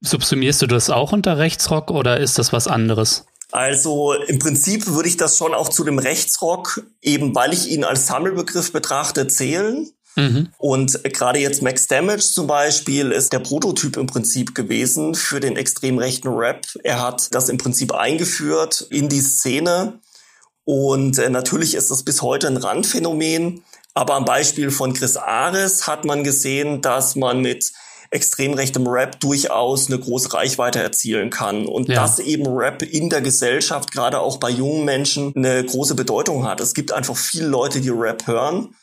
Subsumierst 0.00 0.62
du 0.62 0.66
das 0.66 0.90
auch 0.90 1.12
unter 1.12 1.38
Rechtsrock 1.38 1.90
oder 1.90 2.20
ist 2.20 2.38
das 2.38 2.52
was 2.52 2.68
anderes? 2.68 3.26
Also 3.50 4.12
im 4.12 4.38
Prinzip 4.38 4.86
würde 4.86 5.08
ich 5.08 5.16
das 5.16 5.38
schon 5.38 5.54
auch 5.54 5.68
zu 5.68 5.84
dem 5.84 5.98
Rechtsrock, 5.98 6.82
eben 7.00 7.34
weil 7.34 7.52
ich 7.52 7.68
ihn 7.68 7.84
als 7.84 8.06
Sammelbegriff 8.06 8.72
betrachte, 8.72 9.26
zählen. 9.28 9.88
Mhm. 10.16 10.48
Und 10.58 11.02
gerade 11.04 11.38
jetzt 11.38 11.62
Max 11.62 11.86
Damage 11.86 12.22
zum 12.22 12.46
Beispiel 12.46 13.12
ist 13.12 13.32
der 13.32 13.38
Prototyp 13.38 13.96
im 13.96 14.06
Prinzip 14.06 14.54
gewesen 14.54 15.14
für 15.14 15.40
den 15.40 15.56
extrem 15.56 15.98
rechten 15.98 16.28
Rap. 16.28 16.66
Er 16.82 17.02
hat 17.02 17.34
das 17.34 17.48
im 17.48 17.58
Prinzip 17.58 17.92
eingeführt 17.92 18.86
in 18.90 19.08
die 19.08 19.20
Szene. 19.20 20.00
Und 20.66 21.18
äh, 21.18 21.30
natürlich 21.30 21.76
ist 21.76 21.92
das 21.92 22.02
bis 22.02 22.22
heute 22.22 22.48
ein 22.48 22.56
Randphänomen. 22.56 23.62
Aber 23.94 24.14
am 24.14 24.24
Beispiel 24.26 24.70
von 24.70 24.92
Chris 24.92 25.16
Ares 25.16 25.86
hat 25.86 26.04
man 26.04 26.24
gesehen, 26.24 26.82
dass 26.82 27.14
man 27.16 27.40
mit 27.40 27.72
extrem 28.10 28.52
rechtem 28.52 28.86
Rap 28.86 29.20
durchaus 29.20 29.86
eine 29.86 29.98
große 29.98 30.34
Reichweite 30.34 30.80
erzielen 30.82 31.30
kann 31.30 31.66
und 31.66 31.88
ja. 31.88 32.02
dass 32.02 32.18
eben 32.18 32.46
Rap 32.46 32.82
in 32.82 33.10
der 33.10 33.20
Gesellschaft, 33.20 33.92
gerade 33.92 34.20
auch 34.20 34.38
bei 34.38 34.50
jungen 34.50 34.84
Menschen, 34.84 35.32
eine 35.36 35.64
große 35.64 35.94
Bedeutung 35.94 36.44
hat. 36.44 36.60
Es 36.60 36.74
gibt 36.74 36.92
einfach 36.92 37.16
viele 37.16 37.46
Leute, 37.46 37.80
die 37.80 37.90
Rap 37.90 38.26
hören 38.26 38.74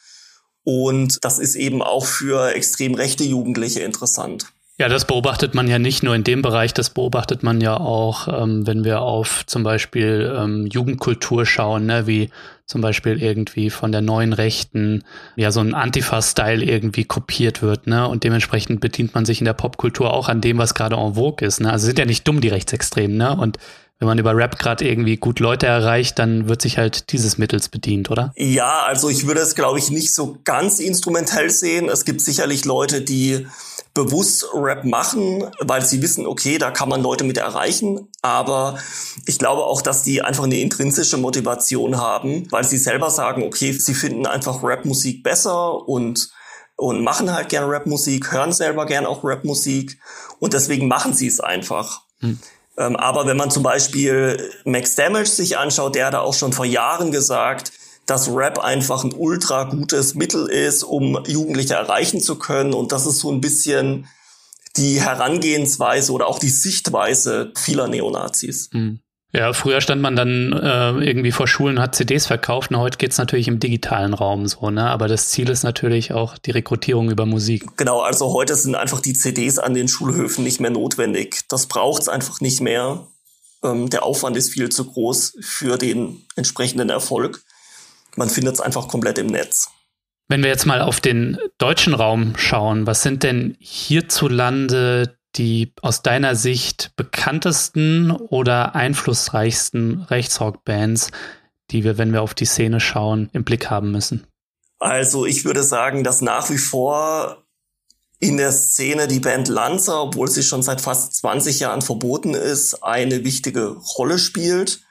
und 0.63 1.19
das 1.21 1.39
ist 1.39 1.55
eben 1.55 1.81
auch 1.81 2.05
für 2.05 2.53
extrem 2.53 2.95
rechte 2.95 3.23
Jugendliche 3.23 3.81
interessant. 3.81 4.52
Ja, 4.79 4.89
das 4.89 5.05
beobachtet 5.05 5.53
man 5.53 5.67
ja 5.67 5.77
nicht 5.77 6.01
nur 6.01 6.15
in 6.15 6.23
dem 6.23 6.41
Bereich, 6.41 6.73
das 6.73 6.89
beobachtet 6.89 7.43
man 7.43 7.61
ja 7.61 7.77
auch, 7.77 8.27
ähm, 8.27 8.65
wenn 8.65 8.83
wir 8.83 9.01
auf 9.01 9.45
zum 9.45 9.61
Beispiel 9.61 10.35
ähm, 10.35 10.65
Jugendkultur 10.65 11.45
schauen, 11.45 11.85
ne, 11.85 12.07
wie 12.07 12.31
zum 12.65 12.81
Beispiel 12.81 13.21
irgendwie 13.21 13.69
von 13.69 13.91
der 13.91 14.01
neuen 14.01 14.33
Rechten 14.33 15.03
ja 15.35 15.51
so 15.51 15.59
ein 15.59 15.75
Antifa-Style 15.75 16.63
irgendwie 16.63 17.03
kopiert 17.03 17.61
wird, 17.61 17.85
ne? 17.85 18.07
Und 18.07 18.23
dementsprechend 18.23 18.81
bedient 18.81 19.13
man 19.13 19.25
sich 19.25 19.41
in 19.41 19.45
der 19.45 19.53
Popkultur 19.53 20.11
auch 20.11 20.27
an 20.27 20.41
dem, 20.41 20.57
was 20.57 20.73
gerade 20.73 20.95
en 20.95 21.13
vogue 21.13 21.45
ist. 21.45 21.59
Ne? 21.59 21.71
Also 21.71 21.85
sind 21.85 21.99
ja 21.99 22.05
nicht 22.05 22.27
dumm, 22.27 22.41
die 22.41 22.47
Rechtsextremen, 22.47 23.15
ne? 23.15 23.35
Und 23.35 23.59
wenn 23.99 24.07
man 24.07 24.17
über 24.17 24.35
Rap 24.35 24.57
gerade 24.57 24.87
irgendwie 24.87 25.17
gut 25.17 25.39
Leute 25.39 25.67
erreicht, 25.67 26.17
dann 26.19 26.49
wird 26.49 26.61
sich 26.61 26.77
halt 26.77 27.11
dieses 27.11 27.37
Mittels 27.37 27.69
bedient, 27.69 28.09
oder? 28.09 28.33
Ja, 28.35 28.83
also 28.87 29.07
ich 29.09 29.27
würde 29.27 29.41
es, 29.41 29.55
glaube 29.55 29.77
ich, 29.77 29.91
nicht 29.91 30.13
so 30.13 30.37
ganz 30.43 30.79
instrumentell 30.79 31.49
sehen. 31.49 31.89
Es 31.89 32.03
gibt 32.03 32.21
sicherlich 32.21 32.65
Leute, 32.65 33.01
die 33.01 33.45
bewusst 33.93 34.45
Rap 34.53 34.85
machen, 34.85 35.51
weil 35.59 35.85
sie 35.85 36.01
wissen, 36.01 36.25
okay, 36.25 36.57
da 36.57 36.71
kann 36.71 36.89
man 36.89 37.01
Leute 37.03 37.23
mit 37.23 37.37
erreichen. 37.37 38.07
Aber 38.21 38.79
ich 39.25 39.37
glaube 39.37 39.63
auch, 39.63 39.81
dass 39.81 40.03
die 40.03 40.21
einfach 40.21 40.45
eine 40.45 40.59
intrinsische 40.59 41.17
Motivation 41.17 41.97
haben, 41.97 42.47
weil 42.51 42.63
sie 42.63 42.77
selber 42.77 43.11
sagen, 43.11 43.43
okay, 43.43 43.71
sie 43.71 43.93
finden 43.93 44.25
einfach 44.25 44.63
Rapmusik 44.63 45.23
besser 45.23 45.87
und 45.87 46.31
und 46.75 47.03
machen 47.03 47.31
halt 47.31 47.49
gern 47.49 47.69
Rapmusik, 47.69 48.31
hören 48.31 48.51
selber 48.51 48.87
gern 48.87 49.05
auch 49.05 49.23
Rapmusik 49.23 49.99
und 50.39 50.53
deswegen 50.53 50.87
machen 50.87 51.13
sie 51.13 51.27
es 51.27 51.39
einfach. 51.39 52.01
Hm. 52.19 52.39
Ähm, 52.77 52.95
aber 52.95 53.27
wenn 53.27 53.37
man 53.37 53.51
zum 53.51 53.61
Beispiel 53.61 54.51
Max 54.65 54.95
Damage 54.95 55.27
sich 55.27 55.57
anschaut, 55.57 55.93
der 55.93 56.07
hat 56.07 56.15
auch 56.15 56.33
schon 56.33 56.51
vor 56.51 56.65
Jahren 56.65 57.11
gesagt, 57.11 57.71
dass 58.05 58.29
Rap 58.29 58.59
einfach 58.59 59.03
ein 59.03 59.13
ultra 59.13 59.63
gutes 59.65 60.15
Mittel 60.15 60.47
ist, 60.47 60.83
um 60.83 61.23
Jugendliche 61.25 61.75
erreichen 61.75 62.21
zu 62.21 62.37
können. 62.37 62.73
Und 62.73 62.91
das 62.91 63.05
ist 63.05 63.19
so 63.19 63.31
ein 63.31 63.41
bisschen 63.41 64.07
die 64.75 65.01
Herangehensweise 65.01 66.11
oder 66.11 66.27
auch 66.27 66.39
die 66.39 66.49
Sichtweise 66.49 67.51
vieler 67.55 67.87
Neonazis. 67.87 68.69
Mhm. 68.73 68.99
Ja, 69.35 69.51
früher 69.51 69.81
stand 69.81 69.99
man 69.99 70.15
dann 70.15 70.53
äh, 70.53 70.91
irgendwie 71.03 71.31
vor 71.31 71.47
Schulen 71.47 71.77
und 71.77 71.81
hat 71.81 71.95
CDs 71.95 72.27
verkauft. 72.27 72.69
Und 72.69 72.77
heute 72.77 72.99
geht's 72.99 73.17
natürlich 73.17 73.47
im 73.47 73.59
digitalen 73.59 74.13
Raum 74.13 74.47
so, 74.47 74.69
ne? 74.69 74.87
Aber 74.87 75.07
das 75.07 75.29
Ziel 75.29 75.49
ist 75.49 75.63
natürlich 75.63 76.13
auch 76.13 76.37
die 76.37 76.51
Rekrutierung 76.51 77.09
über 77.09 77.25
Musik. 77.25 77.65
Genau, 77.75 78.01
also 78.01 78.31
heute 78.31 78.53
sind 78.55 78.75
einfach 78.75 78.99
die 78.99 79.13
CDs 79.13 79.57
an 79.57 79.73
den 79.73 79.87
Schulhöfen 79.87 80.43
nicht 80.43 80.59
mehr 80.59 80.69
notwendig. 80.69 81.41
Das 81.49 81.65
braucht's 81.65 82.09
einfach 82.09 82.41
nicht 82.41 82.61
mehr. 82.61 83.07
Ähm, 83.63 83.89
der 83.89 84.03
Aufwand 84.03 84.37
ist 84.37 84.51
viel 84.51 84.69
zu 84.69 84.85
groß 84.85 85.37
für 85.41 85.79
den 85.79 86.21
entsprechenden 86.35 86.91
Erfolg. 86.91 87.41
Man 88.15 88.29
findet 88.29 88.55
es 88.55 88.61
einfach 88.61 88.87
komplett 88.87 89.17
im 89.17 89.27
Netz. 89.27 89.69
Wenn 90.29 90.41
wir 90.41 90.49
jetzt 90.49 90.65
mal 90.65 90.81
auf 90.81 91.01
den 91.01 91.37
deutschen 91.57 91.93
Raum 91.93 92.33
schauen, 92.37 92.87
was 92.87 93.03
sind 93.03 93.23
denn 93.23 93.55
hierzulande 93.59 95.17
die 95.35 95.73
aus 95.81 96.03
deiner 96.03 96.35
Sicht 96.35 96.91
bekanntesten 96.95 98.11
oder 98.11 98.75
einflussreichsten 98.75 100.03
Rechtsrock-Bands, 100.03 101.09
die 101.71 101.83
wir, 101.83 101.97
wenn 101.97 102.13
wir 102.13 102.21
auf 102.21 102.33
die 102.33 102.45
Szene 102.45 102.79
schauen, 102.79 103.29
im 103.33 103.43
Blick 103.43 103.69
haben 103.69 103.91
müssen? 103.91 104.27
Also 104.79 105.25
ich 105.25 105.45
würde 105.45 105.63
sagen, 105.63 106.03
dass 106.03 106.21
nach 106.21 106.49
wie 106.49 106.57
vor 106.57 107.43
in 108.19 108.37
der 108.37 108.51
Szene 108.51 109.07
die 109.07 109.19
Band 109.19 109.47
Lanza, 109.47 110.01
obwohl 110.01 110.29
sie 110.29 110.43
schon 110.43 110.63
seit 110.63 110.81
fast 110.81 111.15
20 111.15 111.59
Jahren 111.59 111.81
verboten 111.81 112.33
ist, 112.33 112.83
eine 112.83 113.23
wichtige 113.23 113.77
Rolle 113.97 114.19
spielt. 114.19 114.81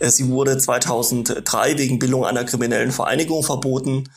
Sie 0.00 0.28
wurde 0.28 0.58
2003 0.58 1.78
wegen 1.78 1.98
Bildung 1.98 2.24
einer 2.24 2.44
kriminellen 2.44 2.92
Vereinigung 2.92 3.42
verboten. 3.42 4.08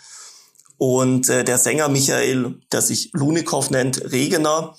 Und 0.77 1.29
äh, 1.29 1.43
der 1.43 1.57
Sänger 1.57 1.89
Michael, 1.89 2.59
der 2.71 2.81
sich 2.81 3.11
Lunikow 3.13 3.69
nennt, 3.69 4.11
Regener, 4.11 4.75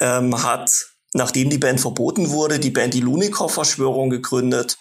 ähm, 0.00 0.42
hat, 0.42 0.70
nachdem 1.12 1.50
die 1.50 1.58
Band 1.58 1.80
verboten 1.80 2.30
wurde, 2.30 2.58
die 2.58 2.70
Band 2.70 2.94
die 2.94 3.00
Lunikow-Verschwörung 3.00 4.10
gegründet. 4.10 4.78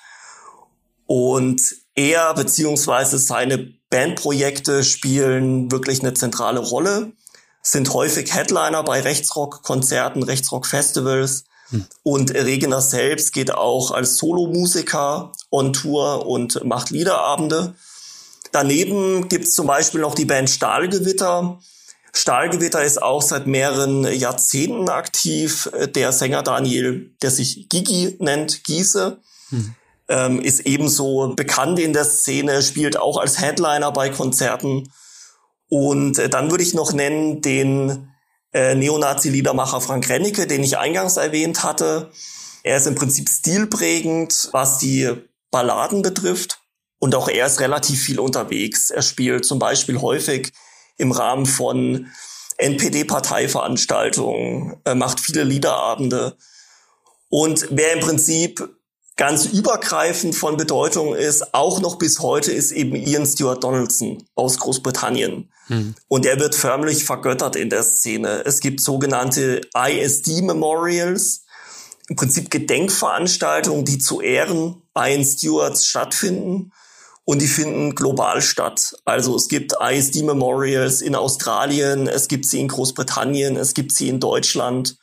Und 1.05 1.61
er 1.95 2.33
beziehungsweise 2.33 3.17
seine 3.17 3.73
Bandprojekte 3.89 4.83
spielen 4.83 5.71
wirklich 5.71 6.01
eine 6.01 6.13
zentrale 6.13 6.59
Rolle, 6.59 7.13
sind 7.61 7.93
häufig 7.93 8.33
Headliner 8.33 8.83
bei 8.83 9.01
Rechtsrock-Konzerten, 9.01 10.23
Rechtsrock-Festivals. 10.23 11.45
Und 12.03 12.33
Regener 12.33 12.81
selbst 12.81 13.33
geht 13.33 13.53
auch 13.53 13.91
als 13.91 14.17
Solomusiker 14.17 15.31
on 15.51 15.73
Tour 15.73 16.25
und 16.25 16.63
macht 16.63 16.91
Liederabende. 16.91 17.75
Daneben 18.51 19.27
gibt's 19.27 19.53
zum 19.53 19.67
Beispiel 19.67 19.99
noch 19.99 20.15
die 20.15 20.25
Band 20.25 20.49
Stahlgewitter, 20.49 21.59
Stahlgewitter 22.17 22.83
ist 22.83 23.01
auch 23.01 23.21
seit 23.21 23.45
mehreren 23.45 24.03
Jahrzehnten 24.11 24.89
aktiv. 24.89 25.69
Der 25.95 26.11
Sänger 26.11 26.41
Daniel, 26.41 27.11
der 27.21 27.29
sich 27.29 27.69
Gigi 27.69 28.15
nennt, 28.19 28.63
Giese, 28.63 29.21
hm. 29.49 29.75
ähm, 30.09 30.41
ist 30.41 30.61
ebenso 30.61 31.33
bekannt 31.35 31.79
in 31.79 31.93
der 31.93 32.05
Szene, 32.05 32.63
spielt 32.63 32.97
auch 32.97 33.17
als 33.17 33.39
Headliner 33.39 33.91
bei 33.91 34.09
Konzerten. 34.09 34.91
Und 35.69 36.17
äh, 36.17 36.27
dann 36.27 36.49
würde 36.49 36.63
ich 36.63 36.73
noch 36.73 36.91
nennen 36.91 37.41
den 37.41 38.09
äh, 38.53 38.75
Neonazi-Liedermacher 38.75 39.81
Frank 39.81 40.07
Rennecke, 40.09 40.47
den 40.47 40.63
ich 40.63 40.77
eingangs 40.77 41.17
erwähnt 41.17 41.63
hatte. 41.63 42.11
Er 42.63 42.77
ist 42.77 42.87
im 42.87 42.95
Prinzip 42.95 43.29
stilprägend, 43.29 44.49
was 44.51 44.77
die 44.77 45.11
Balladen 45.51 46.01
betrifft. 46.01 46.61
Und 46.99 47.15
auch 47.15 47.29
er 47.29 47.45
ist 47.45 47.59
relativ 47.59 48.01
viel 48.01 48.19
unterwegs. 48.19 48.89
Er 48.89 49.03
spielt 49.03 49.45
zum 49.45 49.59
Beispiel 49.59 50.01
häufig 50.01 50.51
im 50.97 51.11
Rahmen 51.11 51.45
von 51.45 52.07
NPD-Parteiveranstaltungen, 52.57 54.81
äh, 54.83 54.95
macht 54.95 55.19
viele 55.19 55.43
Liederabende. 55.43 56.35
Und 57.29 57.67
wer 57.69 57.93
im 57.93 57.99
Prinzip 57.99 58.67
ganz 59.17 59.45
übergreifend 59.45 60.35
von 60.35 60.57
Bedeutung 60.57 61.15
ist, 61.15 61.53
auch 61.53 61.81
noch 61.81 61.97
bis 61.97 62.19
heute, 62.19 62.51
ist 62.51 62.71
eben 62.71 62.95
Ian 62.95 63.25
Stewart 63.25 63.63
Donaldson 63.63 64.23
aus 64.35 64.59
Großbritannien. 64.59 65.51
Hm. 65.67 65.95
Und 66.07 66.25
er 66.25 66.39
wird 66.39 66.55
förmlich 66.55 67.03
vergöttert 67.03 67.55
in 67.55 67.69
der 67.69 67.83
Szene. 67.83 68.43
Es 68.45 68.59
gibt 68.59 68.79
sogenannte 68.79 69.61
ISD 69.75 70.43
Memorials, 70.43 71.43
im 72.09 72.15
Prinzip 72.15 72.49
Gedenkveranstaltungen, 72.49 73.83
die 73.83 73.97
zu 73.97 74.21
Ehren 74.21 74.81
Ian 74.95 75.25
Stewarts 75.25 75.85
stattfinden 75.85 76.71
und 77.25 77.41
die 77.41 77.47
finden 77.47 77.95
global 77.95 78.41
statt. 78.41 78.95
Also 79.03 79.35
es 79.35 79.49
gibt 79.49 79.73
ISD 79.81 80.23
Memorials 80.23 81.01
in 81.01 81.15
Australien, 81.15 82.07
es 82.07 82.29
gibt 82.29 82.45
sie 82.45 82.61
in 82.61 82.69
Großbritannien, 82.69 83.57
es 83.57 83.73
gibt 83.73 83.91
sie 83.91 84.07
in 84.07 84.21
Deutschland 84.21 84.97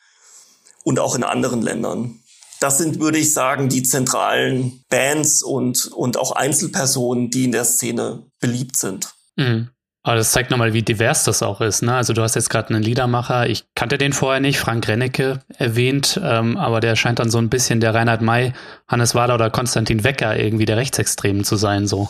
und 0.85 0.99
auch 0.99 1.14
in 1.14 1.25
anderen 1.25 1.61
Ländern. 1.61 2.23
Das 2.64 2.78
sind, 2.78 2.99
würde 2.99 3.18
ich 3.18 3.35
sagen, 3.35 3.68
die 3.68 3.83
zentralen 3.83 4.83
Bands 4.88 5.42
und, 5.42 5.88
und 5.88 6.16
auch 6.16 6.33
Einzelpersonen, 6.33 7.28
die 7.28 7.44
in 7.44 7.52
der 7.52 7.66
Szene 7.66 8.23
beliebt 8.40 8.78
sind. 8.78 9.12
Mhm. 9.37 9.68
Aber 10.02 10.16
das 10.16 10.33
zeigt 10.33 10.50
nochmal, 10.50 10.73
wie 10.73 10.80
divers 10.80 11.25
das 11.25 11.42
auch 11.42 11.61
ist. 11.61 11.83
Ne? 11.83 11.94
Also 11.94 12.14
du 12.14 12.23
hast 12.23 12.37
jetzt 12.37 12.49
gerade 12.49 12.71
einen 12.71 12.83
Liedermacher, 12.83 13.50
ich 13.50 13.66
kannte 13.75 13.99
den 13.99 14.14
vorher 14.14 14.40
nicht, 14.40 14.59
Frank 14.59 14.88
Rennecke 14.88 15.40
erwähnt, 15.59 16.18
ähm, 16.25 16.56
aber 16.56 16.80
der 16.80 16.97
scheint 16.97 17.18
dann 17.18 17.28
so 17.30 17.37
ein 17.37 17.50
bisschen 17.50 17.80
der 17.80 17.92
Reinhard 17.92 18.23
May, 18.23 18.54
Hannes 18.88 19.14
Wader 19.14 19.35
oder 19.35 19.50
Konstantin 19.50 20.02
Wecker 20.02 20.35
irgendwie 20.35 20.64
der 20.64 20.78
Rechtsextremen 20.78 21.44
zu 21.44 21.56
sein. 21.56 21.87
so. 21.87 22.09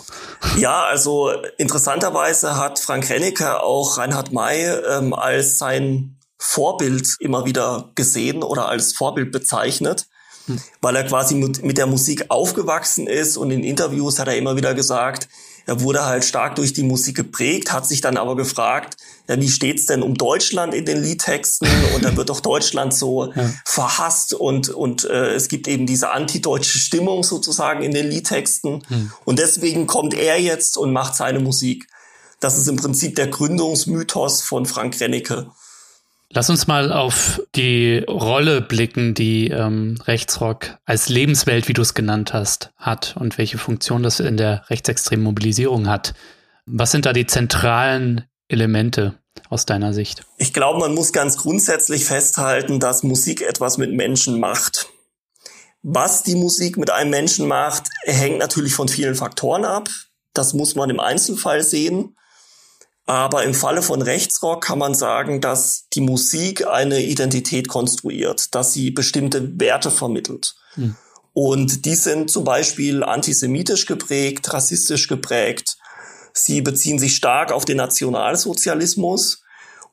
Ja, 0.57 0.85
also 0.85 1.33
interessanterweise 1.59 2.57
hat 2.57 2.79
Frank 2.79 3.11
Rennecke 3.11 3.61
auch 3.61 3.99
Reinhard 3.99 4.31
May 4.31 4.69
ähm, 4.69 5.15
als 5.15 5.59
sein 5.59 6.21
Vorbild 6.39 7.17
immer 7.19 7.45
wieder 7.45 7.91
gesehen 7.97 8.45
oder 8.45 8.69
als 8.69 8.93
Vorbild 8.93 9.33
bezeichnet. 9.33 10.07
Hm. 10.47 10.61
Weil 10.81 10.97
er 10.97 11.05
quasi 11.05 11.35
mit, 11.35 11.65
mit 11.65 11.79
der 11.79 11.87
Musik 11.87 12.27
aufgewachsen 12.29 13.07
ist 13.07 13.37
und 13.37 13.51
in 13.51 13.65
Interviews 13.65 14.19
hat 14.19 14.29
er 14.29 14.37
immer 14.37 14.57
wieder 14.57 14.75
gesagt, 14.75 15.29
er 15.67 15.81
wurde 15.81 16.05
halt 16.05 16.25
stark 16.25 16.57
durch 16.57 16.73
die 16.73 16.83
Musik 16.83 17.17
geprägt, 17.17 17.73
hat 17.73 17.87
sich 17.87 18.01
dann 18.01 18.17
aber 18.17 18.37
gefragt, 18.37 18.97
ja, 19.29 19.41
wie 19.41 19.49
steht's 19.49 19.87
denn 19.87 20.03
um 20.03 20.15
Deutschland 20.15 20.75
in 20.75 20.85
den 20.85 21.03
Liedtexten? 21.03 21.67
Und 21.95 22.05
da 22.05 22.15
wird 22.17 22.29
doch 22.29 22.41
Deutschland 22.41 22.93
so 22.93 23.33
ja. 23.37 23.51
verhasst 23.65 24.35
und, 24.35 24.69
und 24.69 25.05
äh, 25.05 25.35
es 25.35 25.49
gibt 25.49 25.67
eben 25.67 25.87
diese 25.87 26.11
antideutsche 26.11 26.79
Stimmung 26.79 27.25
sozusagen 27.25 27.83
in 27.83 27.93
den 27.93 28.11
Liedtexten. 28.11 28.85
Mhm. 28.89 29.13
Und 29.25 29.39
deswegen 29.39 29.87
kommt 29.87 30.13
er 30.13 30.39
jetzt 30.39 30.77
und 30.77 30.93
macht 30.93 31.15
seine 31.15 31.41
Musik. 31.41 31.89
Das 32.41 32.59
ist 32.59 32.69
im 32.69 32.77
Prinzip 32.77 33.17
der 33.17 33.29
Gründungsmythos 33.29 34.43
von 34.43 34.67
Frank 34.67 35.01
Rennecke. 35.01 35.51
Lass 36.31 36.50
uns 36.50 36.66
mal 36.66 36.90
auf 36.93 37.40
die 37.54 37.99
Rolle 38.09 38.61
blicken, 38.61 39.14
die 39.14 39.49
ähm, 39.50 39.99
Rechtsrock 40.04 40.78
als 40.85 41.09
Lebenswelt, 41.09 41.69
wie 41.69 41.75
du 41.75 41.83
es 41.83 41.95
genannt 41.95 42.33
hast, 42.33 42.73
hat 42.76 43.16
und 43.19 43.38
welche 43.38 43.59
Funktion 43.59 44.02
das 44.02 44.21
in 44.21 44.37
der 44.37 44.69
rechtsextremen 44.69 45.25
Mobilisierung 45.25 45.88
hat. 45.88 46.14
Was 46.66 46.90
sind 46.90 47.07
da 47.07 47.12
die 47.12 47.26
zentralen 47.26 48.25
Elemente 48.49 49.14
aus 49.49 49.66
deiner 49.66 49.93
Sicht? 49.93 50.23
Ich 50.38 50.52
glaube, 50.52 50.81
man 50.81 50.95
muss 50.95 51.12
ganz 51.12 51.37
grundsätzlich 51.37 52.04
festhalten, 52.04 52.81
dass 52.81 53.02
Musik 53.02 53.43
etwas 53.43 53.78
mit 53.78 53.93
Menschen 53.93 54.40
macht. 54.40 54.88
Was 55.83 56.23
die 56.23 56.35
Musik 56.35 56.78
mit 56.78 56.90
einem 56.90 57.11
Menschen 57.11 57.47
macht, 57.47 57.88
hängt 58.04 58.38
natürlich 58.38 58.75
von 58.75 58.88
vielen 58.88 59.14
Faktoren 59.14 59.64
ab. 59.64 59.88
Das 60.33 60.54
muss 60.54 60.75
man 60.75 60.88
im 60.90 60.99
Einzelfall 60.99 61.62
sehen. 61.62 62.16
Aber 63.07 63.45
im 63.45 63.53
Falle 63.53 63.83
von 63.83 64.01
Rechtsrock 64.01 64.65
kann 64.65 64.79
man 64.79 64.95
sagen, 64.95 65.41
dass 65.41 65.89
die 65.93 66.01
Musik 66.01 66.67
eine 66.67 67.03
Identität 67.03 67.69
konstruiert, 67.69 68.55
dass 68.55 68.73
sie 68.73 68.91
bestimmte 68.91 69.61
Werte 69.61 69.91
vermittelt. 69.91 70.55
Hm. 70.75 70.97
Und 71.35 71.85
die 71.85 71.97
sind 71.97 72.31
zum 72.31 72.45
Beispiel 72.45 73.03
antisemitisch 73.03 73.87
geprägt, 73.87 74.53
rassistisch 74.53 75.09
geprägt. 75.09 75.77
Sie 76.33 76.63
beziehen 76.63 76.99
sich 76.99 77.17
stark 77.17 77.53
auf 77.53 77.65
den 77.65 77.77
Nationalsozialismus. 77.77 79.43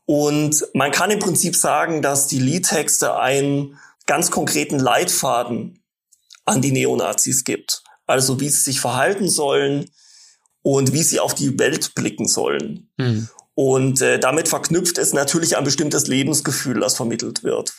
Und 0.06 0.65
man 0.74 0.91
kann 0.91 1.12
im 1.12 1.20
Prinzip 1.20 1.56
sagen, 1.56 2.01
dass 2.01 2.27
die 2.27 2.39
Liedtexte 2.39 3.18
einen 3.18 3.77
ganz 4.06 4.32
konkreten 4.32 4.80
Leitfaden 4.80 5.84
an 6.46 6.62
die 6.62 6.72
Neonazis 6.72 7.44
gibt. 7.44 7.84
Also 8.08 8.39
wie 8.39 8.50
sie 8.50 8.62
sich 8.62 8.80
verhalten 8.80 9.30
sollen, 9.30 9.89
und 10.62 10.94
wie 10.94 11.03
sie 11.03 11.20
auf 11.20 11.34
die 11.34 11.58
Welt 11.60 11.96
blicken 11.96 12.27
sollen. 12.27 12.89
Mhm. 12.98 13.30
Und 13.53 14.01
äh, 14.01 14.20
damit 14.20 14.48
verknüpft 14.48 14.98
es 14.98 15.13
natürlich 15.13 15.58
ein 15.58 15.63
bestimmtes 15.63 16.08
Lebensgefühl, 16.08 16.80
das 16.80 16.96
vermittelt 16.96 17.44
wird. 17.44 17.74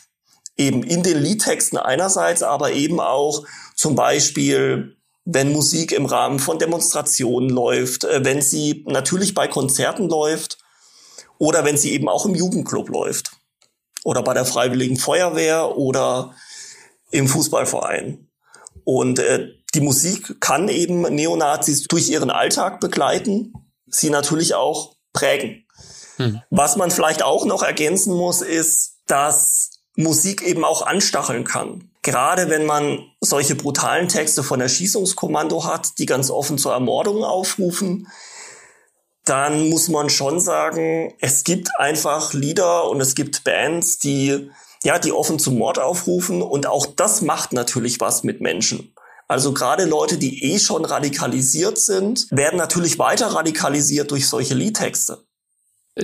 Eben 0.55 0.83
in 0.83 1.03
den 1.03 1.17
Liedtexten 1.17 1.79
einerseits, 1.79 2.43
aber 2.43 2.73
eben 2.73 2.99
auch 2.99 3.43
zum 3.75 3.95
Beispiel, 3.95 4.97
wenn 5.25 5.51
Musik 5.51 5.91
im 5.91 6.05
Rahmen 6.05 6.39
von 6.39 6.59
Demonstrationen 6.59 7.49
läuft, 7.49 8.03
äh, 8.03 8.23
wenn 8.23 8.41
sie 8.41 8.83
natürlich 8.87 9.33
bei 9.33 9.47
Konzerten 9.47 10.09
läuft 10.09 10.59
oder 11.37 11.65
wenn 11.65 11.77
sie 11.77 11.93
eben 11.93 12.07
auch 12.07 12.25
im 12.25 12.35
Jugendclub 12.35 12.89
läuft 12.89 13.31
oder 14.03 14.21
bei 14.21 14.33
der 14.33 14.45
Freiwilligen 14.45 14.97
Feuerwehr 14.97 15.77
oder 15.77 16.35
im 17.11 17.27
Fußballverein. 17.27 18.27
Und 18.83 19.19
äh, 19.19 19.49
die 19.73 19.81
Musik 19.81 20.39
kann 20.39 20.69
eben 20.69 21.01
Neonazis 21.01 21.83
durch 21.83 22.09
ihren 22.09 22.29
Alltag 22.29 22.79
begleiten, 22.79 23.53
sie 23.87 24.09
natürlich 24.09 24.55
auch 24.55 24.95
prägen. 25.13 25.65
Hm. 26.17 26.41
Was 26.49 26.75
man 26.75 26.91
vielleicht 26.91 27.23
auch 27.23 27.45
noch 27.45 27.63
ergänzen 27.63 28.13
muss, 28.13 28.41
ist, 28.41 28.99
dass 29.07 29.71
Musik 29.95 30.41
eben 30.41 30.63
auch 30.63 30.85
anstacheln 30.85 31.43
kann. 31.43 31.89
Gerade 32.01 32.49
wenn 32.49 32.65
man 32.65 32.99
solche 33.21 33.55
brutalen 33.55 34.09
Texte 34.09 34.43
von 34.43 34.59
Erschießungskommando 34.59 35.65
hat, 35.65 35.97
die 35.99 36.05
ganz 36.05 36.29
offen 36.29 36.57
zur 36.57 36.73
Ermordung 36.73 37.23
aufrufen, 37.23 38.07
dann 39.25 39.69
muss 39.69 39.87
man 39.87 40.09
schon 40.09 40.39
sagen, 40.39 41.13
es 41.21 41.45
gibt 41.45 41.69
einfach 41.77 42.33
Lieder 42.33 42.89
und 42.89 42.99
es 42.99 43.15
gibt 43.15 43.45
Bands, 43.45 43.99
die 43.99 44.51
ja, 44.83 44.99
die 44.99 45.13
offen 45.13 45.39
zum 45.39 45.57
Mord 45.57 45.79
aufrufen 45.79 46.41
und 46.41 46.67
auch 46.67 46.85
das 46.85 47.21
macht 47.21 47.53
natürlich 47.53 48.01
was 48.01 48.23
mit 48.23 48.41
Menschen. 48.41 48.92
Also 49.27 49.53
gerade 49.53 49.85
Leute, 49.85 50.17
die 50.17 50.43
eh 50.43 50.59
schon 50.59 50.85
radikalisiert 50.85 51.79
sind, 51.79 52.27
werden 52.31 52.57
natürlich 52.57 52.99
weiter 52.99 53.27
radikalisiert 53.27 54.11
durch 54.11 54.27
solche 54.27 54.53
Liedtexte. 54.53 55.23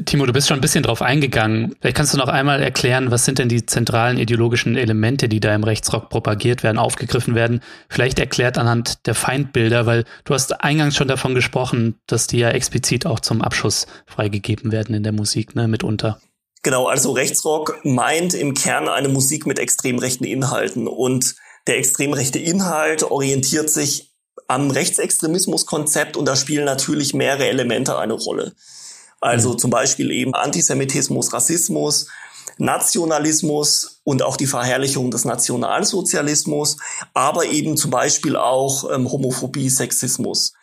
Timo, 0.05 0.27
du 0.27 0.33
bist 0.33 0.47
schon 0.47 0.59
ein 0.59 0.61
bisschen 0.61 0.83
drauf 0.83 1.01
eingegangen. 1.01 1.75
Vielleicht 1.81 1.97
kannst 1.97 2.13
du 2.13 2.19
noch 2.19 2.27
einmal 2.27 2.61
erklären, 2.61 3.09
was 3.09 3.25
sind 3.25 3.39
denn 3.39 3.49
die 3.49 3.65
zentralen 3.65 4.19
ideologischen 4.19 4.75
Elemente, 4.77 5.27
die 5.27 5.39
da 5.39 5.55
im 5.55 5.63
Rechtsrock 5.63 6.09
propagiert 6.09 6.61
werden, 6.61 6.77
aufgegriffen 6.77 7.33
werden? 7.33 7.61
Vielleicht 7.89 8.19
erklärt 8.19 8.59
anhand 8.59 9.07
der 9.07 9.15
Feindbilder, 9.15 9.87
weil 9.87 10.05
du 10.25 10.35
hast 10.35 10.61
eingangs 10.61 10.95
schon 10.95 11.07
davon 11.07 11.33
gesprochen, 11.33 11.95
dass 12.05 12.27
die 12.27 12.37
ja 12.37 12.49
explizit 12.49 13.07
auch 13.07 13.19
zum 13.19 13.41
Abschuss 13.41 13.87
freigegeben 14.05 14.71
werden 14.71 14.93
in 14.93 15.01
der 15.01 15.11
Musik, 15.11 15.55
ne, 15.55 15.67
mitunter. 15.67 16.19
Genau, 16.61 16.85
also 16.85 17.13
Rechtsrock 17.13 17.79
meint 17.83 18.35
im 18.35 18.53
Kern 18.53 18.89
eine 18.89 19.07
Musik 19.07 19.47
mit 19.47 19.57
extrem 19.57 19.97
rechten 19.97 20.25
Inhalten 20.25 20.87
und 20.87 21.35
der 21.67 21.77
extrem 21.77 22.13
rechte 22.13 22.39
Inhalt 22.39 23.03
orientiert 23.03 23.69
sich 23.69 24.13
am 24.47 24.71
Rechtsextremismuskonzept 24.71 26.17
und 26.17 26.25
da 26.25 26.35
spielen 26.35 26.65
natürlich 26.65 27.13
mehrere 27.13 27.47
Elemente 27.47 27.97
eine 27.97 28.13
Rolle. 28.13 28.55
Also 29.21 29.53
mhm. 29.53 29.59
zum 29.59 29.71
Beispiel 29.71 30.11
eben 30.11 30.33
Antisemitismus, 30.33 31.33
Rassismus, 31.33 32.07
Nationalismus 32.57 34.01
und 34.03 34.21
auch 34.21 34.37
die 34.37 34.47
Verherrlichung 34.47 35.11
des 35.11 35.25
Nationalsozialismus, 35.25 36.77
aber 37.13 37.45
eben 37.45 37.77
zum 37.77 37.91
Beispiel 37.91 38.35
auch 38.35 38.89
ähm, 38.91 39.09
Homophobie, 39.11 39.69
Sexismus. 39.69 40.53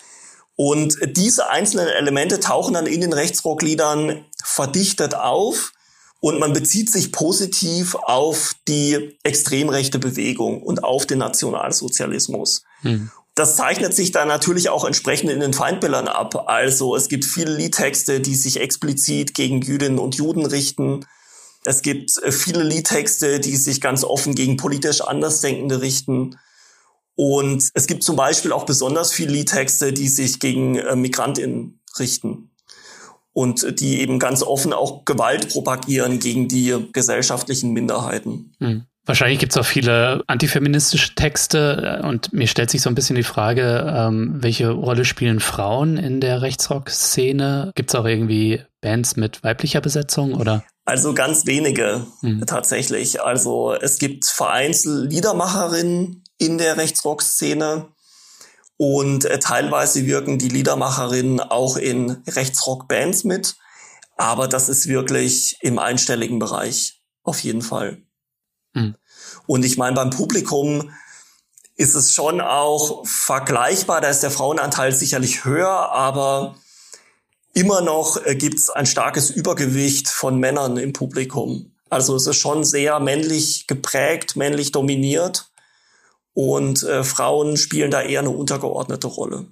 Und 0.56 0.98
diese 1.16 1.50
einzelnen 1.50 1.88
Elemente 1.88 2.40
tauchen 2.40 2.74
dann 2.74 2.86
in 2.86 3.02
den 3.02 3.12
Rechtsrockliedern 3.12 4.24
verdichtet 4.42 5.14
auf 5.14 5.72
und 6.20 6.38
man 6.38 6.52
bezieht 6.52 6.90
sich 6.90 7.12
positiv 7.12 7.94
auf 7.94 8.54
die 8.68 9.18
extrem 9.22 9.68
rechte 9.68 9.98
Bewegung 9.98 10.62
und 10.62 10.82
auf 10.82 11.06
den 11.06 11.18
Nationalsozialismus. 11.18 12.62
Hm. 12.80 13.10
Das 13.34 13.56
zeichnet 13.56 13.94
sich 13.94 14.12
dann 14.12 14.28
natürlich 14.28 14.70
auch 14.70 14.84
entsprechend 14.86 15.30
in 15.30 15.40
den 15.40 15.52
Feindbildern 15.52 16.08
ab. 16.08 16.48
Also 16.48 16.96
es 16.96 17.08
gibt 17.08 17.26
viele 17.26 17.54
Liedtexte, 17.54 18.20
die 18.20 18.34
sich 18.34 18.60
explizit 18.60 19.34
gegen 19.34 19.60
Jüdinnen 19.60 19.98
und 19.98 20.14
Juden 20.14 20.46
richten. 20.46 21.04
Es 21.66 21.82
gibt 21.82 22.16
äh, 22.22 22.32
viele 22.32 22.62
Liedtexte, 22.62 23.38
die 23.38 23.56
sich 23.56 23.82
ganz 23.82 24.04
offen 24.04 24.34
gegen 24.34 24.56
politisch 24.56 25.02
Andersdenkende 25.02 25.82
richten. 25.82 26.38
Und 27.14 27.70
es 27.74 27.86
gibt 27.86 28.04
zum 28.04 28.16
Beispiel 28.16 28.52
auch 28.52 28.64
besonders 28.64 29.12
viele 29.12 29.32
Liedtexte, 29.32 29.92
die 29.92 30.08
sich 30.08 30.40
gegen 30.40 30.76
äh, 30.76 30.96
Migrantinnen 30.96 31.80
richten. 31.98 32.50
Und 33.36 33.80
die 33.80 34.00
eben 34.00 34.18
ganz 34.18 34.42
offen 34.42 34.72
auch 34.72 35.04
Gewalt 35.04 35.50
propagieren 35.50 36.20
gegen 36.20 36.48
die 36.48 36.74
gesellschaftlichen 36.94 37.74
Minderheiten. 37.74 38.54
Hm. 38.60 38.86
Wahrscheinlich 39.04 39.38
gibt 39.38 39.52
es 39.52 39.58
auch 39.58 39.66
viele 39.66 40.22
antifeministische 40.26 41.14
Texte 41.14 42.00
äh, 42.02 42.06
und 42.06 42.32
mir 42.32 42.46
stellt 42.46 42.70
sich 42.70 42.80
so 42.80 42.88
ein 42.88 42.94
bisschen 42.94 43.14
die 43.14 43.22
Frage, 43.22 43.92
ähm, 43.94 44.42
welche 44.42 44.70
Rolle 44.70 45.04
spielen 45.04 45.40
Frauen 45.40 45.98
in 45.98 46.22
der 46.22 46.40
Rechtsrock-Szene? 46.40 47.72
Gibt 47.74 47.90
es 47.90 47.94
auch 47.94 48.06
irgendwie 48.06 48.62
Bands 48.80 49.16
mit 49.16 49.44
weiblicher 49.44 49.82
Besetzung 49.82 50.32
oder? 50.32 50.64
Also 50.86 51.12
ganz 51.12 51.44
wenige 51.44 52.06
hm. 52.20 52.42
tatsächlich. 52.46 53.20
Also 53.20 53.74
es 53.74 53.98
gibt 53.98 54.24
vereinzelt 54.24 55.12
Liedermacherinnen 55.12 56.24
in 56.38 56.56
der 56.56 56.78
Rechtsrock-Szene 56.78 57.88
und 58.76 59.24
äh, 59.24 59.38
teilweise 59.38 60.06
wirken 60.06 60.38
die 60.38 60.48
Liedermacherinnen 60.48 61.40
auch 61.40 61.76
in 61.76 62.22
Rechtsrock-Bands 62.26 63.24
mit. 63.24 63.56
Aber 64.16 64.48
das 64.48 64.68
ist 64.68 64.86
wirklich 64.88 65.58
im 65.60 65.78
einstelligen 65.78 66.38
Bereich. 66.38 67.02
Auf 67.22 67.40
jeden 67.40 67.62
Fall. 67.62 68.02
Mhm. 68.74 68.96
Und 69.46 69.64
ich 69.64 69.78
meine, 69.78 69.94
beim 69.96 70.10
Publikum 70.10 70.90
ist 71.76 71.94
es 71.94 72.12
schon 72.12 72.40
auch 72.40 73.06
vergleichbar. 73.06 74.00
Da 74.00 74.08
ist 74.08 74.22
der 74.22 74.30
Frauenanteil 74.30 74.92
sicherlich 74.92 75.44
höher, 75.44 75.68
aber 75.68 76.56
immer 77.52 77.80
noch 77.80 78.24
äh, 78.24 78.34
gibt 78.34 78.58
es 78.58 78.70
ein 78.70 78.86
starkes 78.86 79.30
Übergewicht 79.30 80.08
von 80.08 80.38
Männern 80.38 80.76
im 80.76 80.92
Publikum. 80.92 81.72
Also 81.88 82.16
es 82.16 82.26
ist 82.26 82.36
schon 82.36 82.64
sehr 82.64 82.98
männlich 83.00 83.66
geprägt, 83.66 84.36
männlich 84.36 84.72
dominiert. 84.72 85.50
Und 86.36 86.82
äh, 86.82 87.02
Frauen 87.02 87.56
spielen 87.56 87.90
da 87.90 88.02
eher 88.02 88.20
eine 88.20 88.28
untergeordnete 88.28 89.06
Rolle. 89.06 89.46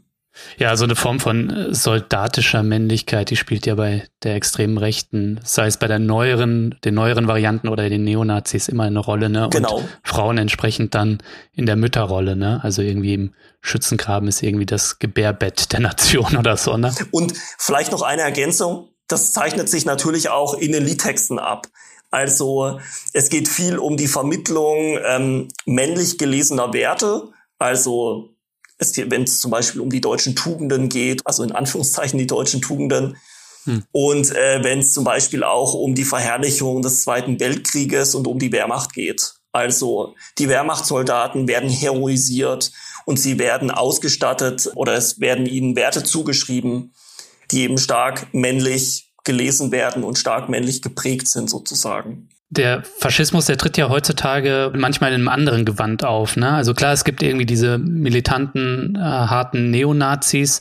Ja, 0.59 0.69
so 0.69 0.71
also 0.71 0.85
eine 0.85 0.97
Form 0.97 1.19
von 1.19 1.49
äh, 1.49 1.75
soldatischer 1.75 2.63
Männlichkeit, 2.63 3.31
die 3.31 3.37
spielt 3.37 3.65
ja 3.65 3.77
bei 3.77 4.07
der 4.23 4.35
extremen 4.35 4.77
Rechten, 4.77 5.41
sei 5.45 5.67
es 5.67 5.79
bei 5.79 5.87
der 5.87 5.99
neueren, 5.99 6.75
den 6.85 6.95
neueren 6.95 7.27
Varianten 7.27 7.69
oder 7.69 7.89
den 7.89 8.05
Neonazis 8.05 8.69
immer 8.69 8.83
eine 8.83 8.99
Rolle, 8.99 9.31
ne? 9.31 9.49
Genau. 9.51 9.77
Und 9.79 9.89
Frauen 10.03 10.37
entsprechend 10.37 10.95
dann 10.95 11.23
in 11.53 11.65
der 11.65 11.77
Mütterrolle, 11.77 12.37
ne? 12.37 12.61
Also 12.63 12.83
irgendwie 12.83 13.15
im 13.15 13.35
Schützengraben 13.63 14.29
ist 14.29 14.43
irgendwie 14.43 14.67
das 14.67 14.99
Gebärbett 14.99 15.73
der 15.73 15.81
Nation 15.81 16.37
oder 16.39 16.59
so, 16.59 16.77
ne? 16.77 16.95
Und 17.13 17.33
vielleicht 17.57 17.93
noch 17.93 18.03
eine 18.03 18.21
Ergänzung. 18.21 18.91
Das 19.09 19.33
zeichnet 19.33 19.71
sich 19.71 19.87
natürlich 19.87 20.29
auch 20.29 20.53
in 20.53 20.73
den 20.73 20.85
Liedtexten 20.85 21.39
ab. 21.39 21.67
Also 22.15 22.79
es 23.13 23.29
geht 23.29 23.49
viel 23.49 23.77
um 23.77 23.97
die 23.97 24.07
Vermittlung 24.07 25.01
ähm, 25.05 25.49
männlich 25.67 26.17
gelesener 26.17 26.73
Werte, 26.73 27.29
also 27.59 28.31
wenn 28.79 29.25
es 29.25 29.41
zum 29.41 29.51
Beispiel 29.51 29.81
um 29.81 29.91
die 29.91 30.01
deutschen 30.01 30.37
Tugenden 30.37 30.89
geht, 30.89 31.27
also 31.27 31.43
in 31.43 31.51
Anführungszeichen 31.51 32.17
die 32.17 32.29
deutschen 32.29 32.63
Tugenden, 32.63 33.17
hm. 33.65 33.83
und 33.91 34.31
äh, 34.31 34.63
wenn 34.63 34.79
es 34.79 34.93
zum 34.93 35.03
Beispiel 35.03 35.43
auch 35.43 35.75
um 35.75 35.97
die 35.97 36.05
Verherrlichung 36.05 36.83
des 36.83 37.03
Zweiten 37.03 37.41
Weltkrieges 37.41 38.15
und 38.15 38.29
um 38.29 38.39
die 38.39 38.53
Wehrmacht 38.53 38.93
geht. 38.93 39.35
Also 39.51 40.15
die 40.39 40.49
Wehrmachtssoldaten 40.49 41.49
werden 41.49 41.69
heroisiert 41.69 42.71
und 43.07 43.19
sie 43.19 43.41
werden 43.41 43.73
ausgestattet 43.73 44.71
oder 44.77 44.95
es 44.95 45.19
werden 45.19 45.47
ihnen 45.47 45.75
Werte 45.75 46.05
zugeschrieben, 46.05 46.95
die 47.51 47.63
eben 47.63 47.79
stark 47.79 48.33
männlich 48.33 49.04
gelesen 49.25 49.73
werden 49.73 50.05
und 50.05 50.19
stark 50.19 50.49
männlich 50.49 50.83
geprägt 50.83 51.29
sind 51.29 51.51
sozusagen. 51.51 52.29
Der 52.51 52.85
Faschismus, 52.99 53.47
der 53.47 53.57
tritt 53.57 53.77
ja 53.77 53.89
heutzutage 53.89 54.71
manchmal 54.77 55.11
in 55.11 55.17
einem 55.17 55.29
anderen 55.29 55.65
Gewand 55.65 56.05
auf. 56.05 56.37
Ne? 56.37 56.51
Also 56.51 56.75
klar, 56.75 56.93
es 56.93 57.05
gibt 57.05 57.23
irgendwie 57.23 57.47
diese 57.47 57.79
militanten, 57.79 58.97
äh, 58.97 59.01
harten 59.01 59.71
Neonazis, 59.71 60.61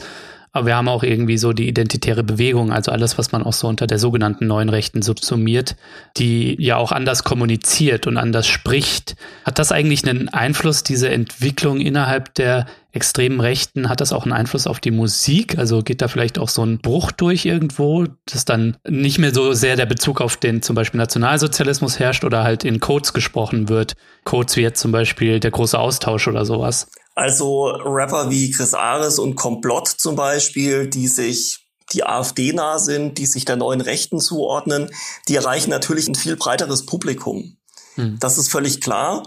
aber 0.53 0.67
wir 0.67 0.75
haben 0.75 0.87
auch 0.87 1.03
irgendwie 1.03 1.37
so 1.37 1.51
die 1.51 1.67
identitäre 1.67 2.23
Bewegung, 2.23 2.71
also 2.71 2.91
alles, 2.91 3.17
was 3.17 3.31
man 3.31 3.43
auch 3.43 3.53
so 3.53 3.67
unter 3.67 3.87
der 3.87 3.97
sogenannten 3.97 4.45
neuen 4.45 4.69
Rechten 4.69 5.01
subsumiert, 5.01 5.75
die 6.15 6.55
ja 6.61 6.77
auch 6.77 6.91
anders 6.91 7.23
kommuniziert 7.23 8.05
und 8.05 8.17
anders 8.17 8.47
spricht. 8.47 9.15
Hat 9.45 9.57
das 9.57 9.71
eigentlich 9.71 10.07
einen 10.07 10.29
Einfluss, 10.29 10.83
diese 10.83 11.09
Entwicklung 11.09 11.81
innerhalb 11.81 12.35
der 12.35 12.67
extremen 12.93 13.41
Rechten, 13.41 13.89
hat 13.89 14.01
das 14.01 14.13
auch 14.13 14.23
einen 14.23 14.33
Einfluss 14.33 14.67
auf 14.67 14.79
die 14.79 14.91
Musik? 14.91 15.57
Also 15.57 15.81
geht 15.81 16.01
da 16.01 16.07
vielleicht 16.07 16.37
auch 16.37 16.47
so 16.47 16.63
ein 16.63 16.77
Bruch 16.77 17.11
durch 17.11 17.43
irgendwo, 17.43 18.05
dass 18.25 18.45
dann 18.45 18.77
nicht 18.87 19.17
mehr 19.17 19.33
so 19.33 19.53
sehr 19.53 19.75
der 19.75 19.87
Bezug 19.87 20.21
auf 20.21 20.37
den 20.37 20.61
zum 20.61 20.75
Beispiel 20.75 20.99
Nationalsozialismus 20.99 21.99
herrscht 21.99 22.23
oder 22.23 22.43
halt 22.43 22.63
in 22.63 22.79
Codes 22.79 23.11
gesprochen 23.13 23.67
wird? 23.67 23.95
Codes 24.25 24.55
wie 24.55 24.61
jetzt 24.61 24.79
zum 24.79 24.91
Beispiel 24.91 25.39
der 25.39 25.51
große 25.51 25.77
Austausch 25.77 26.27
oder 26.27 26.45
sowas? 26.45 26.87
Also 27.15 27.65
Rapper 27.83 28.29
wie 28.29 28.51
Chris 28.51 28.75
Ares 28.75 29.17
und 29.17 29.35
Komplott 29.35 29.87
zum 29.87 30.15
Beispiel, 30.15 30.87
die 30.87 31.07
sich 31.07 31.67
die 31.93 32.05
AfD 32.05 32.53
nah 32.53 32.77
sind, 32.77 33.17
die 33.17 33.25
sich 33.25 33.43
der 33.43 33.55
neuen 33.55 33.81
Rechten 33.81 34.19
zuordnen, 34.19 34.89
die 35.27 35.35
erreichen 35.35 35.69
natürlich 35.69 36.07
ein 36.07 36.15
viel 36.15 36.35
breiteres 36.35 36.85
Publikum. 36.85 37.57
Hm. 37.95 38.17
Das 38.19 38.37
ist 38.37 38.49
völlig 38.51 38.81
klar. 38.81 39.23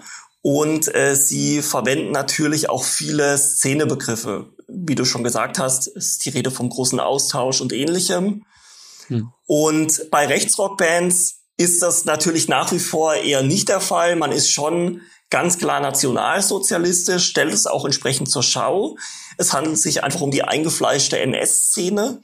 Und 0.47 0.95
äh, 0.95 1.17
sie 1.17 1.61
verwenden 1.61 2.13
natürlich 2.13 2.71
auch 2.71 2.85
viele 2.85 3.37
Szenebegriffe. 3.37 4.47
Wie 4.69 4.95
du 4.95 5.05
schon 5.05 5.25
gesagt 5.25 5.59
hast, 5.59 5.89
ist 5.89 6.25
die 6.25 6.29
Rede 6.29 6.53
vom 6.53 6.69
großen 6.69 7.01
Austausch 7.01 7.61
und 7.61 7.73
ähnlichem. 7.73 8.45
Hm. 9.09 9.33
Und 9.47 10.09
bei 10.13 10.25
Rechtsrockbands 10.25 11.41
ist 11.57 11.83
das 11.83 12.05
natürlich 12.05 12.47
nach 12.47 12.71
wie 12.71 12.79
vor 12.79 13.15
eher 13.15 13.43
nicht 13.43 13.69
der 13.69 13.81
Fall. 13.81 14.15
Man 14.15 14.31
ist 14.31 14.49
schon 14.49 15.01
ganz 15.31 15.59
klar 15.59 15.81
nationalsozialistisch, 15.81 17.27
stellt 17.27 17.53
es 17.53 17.67
auch 17.67 17.85
entsprechend 17.85 18.31
zur 18.31 18.45
Schau. 18.45 18.97
Es 19.39 19.53
handelt 19.53 19.79
sich 19.79 20.05
einfach 20.05 20.21
um 20.21 20.31
die 20.31 20.45
eingefleischte 20.45 21.19
NS-Szene. 21.19 22.23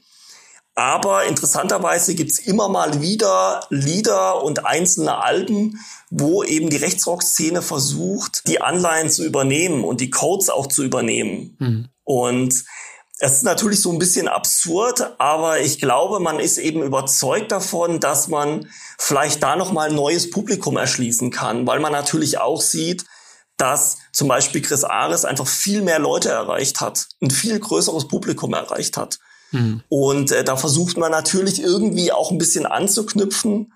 Aber 0.75 1.25
interessanterweise 1.25 2.15
gibt's 2.15 2.39
immer 2.39 2.67
mal 2.67 2.99
wieder 3.01 3.65
Lieder 3.69 4.43
und 4.43 4.65
einzelne 4.65 5.23
Alben, 5.23 5.79
wo 6.09 6.43
eben 6.43 6.69
die 6.69 6.77
Rechtsrock-Szene 6.77 7.61
versucht, 7.61 8.47
die 8.47 8.61
Anleihen 8.61 9.09
zu 9.09 9.23
übernehmen 9.23 9.83
und 9.83 10.01
die 10.01 10.09
Codes 10.09 10.49
auch 10.49 10.67
zu 10.67 10.83
übernehmen. 10.83 11.55
Mhm. 11.59 11.89
Und 12.03 12.63
es 13.19 13.33
ist 13.33 13.43
natürlich 13.43 13.81
so 13.81 13.91
ein 13.91 13.99
bisschen 13.99 14.27
absurd, 14.27 15.15
aber 15.19 15.59
ich 15.59 15.79
glaube, 15.79 16.19
man 16.19 16.39
ist 16.39 16.57
eben 16.57 16.81
überzeugt 16.81 17.51
davon, 17.51 17.99
dass 17.99 18.27
man 18.27 18.67
vielleicht 18.97 19.43
da 19.43 19.55
nochmal 19.55 19.89
ein 19.89 19.95
neues 19.95 20.31
Publikum 20.31 20.75
erschließen 20.75 21.29
kann, 21.29 21.67
weil 21.67 21.79
man 21.79 21.91
natürlich 21.91 22.39
auch 22.39 22.61
sieht, 22.61 23.05
dass 23.57 23.97
zum 24.11 24.27
Beispiel 24.27 24.61
Chris 24.61 24.83
Ares 24.83 25.25
einfach 25.25 25.47
viel 25.47 25.83
mehr 25.83 25.99
Leute 25.99 26.29
erreicht 26.29 26.81
hat, 26.81 27.07
ein 27.21 27.29
viel 27.29 27.59
größeres 27.59 28.07
Publikum 28.07 28.53
erreicht 28.53 28.97
hat. 28.97 29.19
Mhm. 29.53 29.81
Und 29.87 30.31
äh, 30.31 30.43
da 30.43 30.57
versucht 30.57 30.97
man 30.97 31.11
natürlich 31.11 31.61
irgendwie 31.61 32.11
auch 32.11 32.31
ein 32.31 32.37
bisschen 32.37 32.65
anzuknüpfen. 32.65 33.71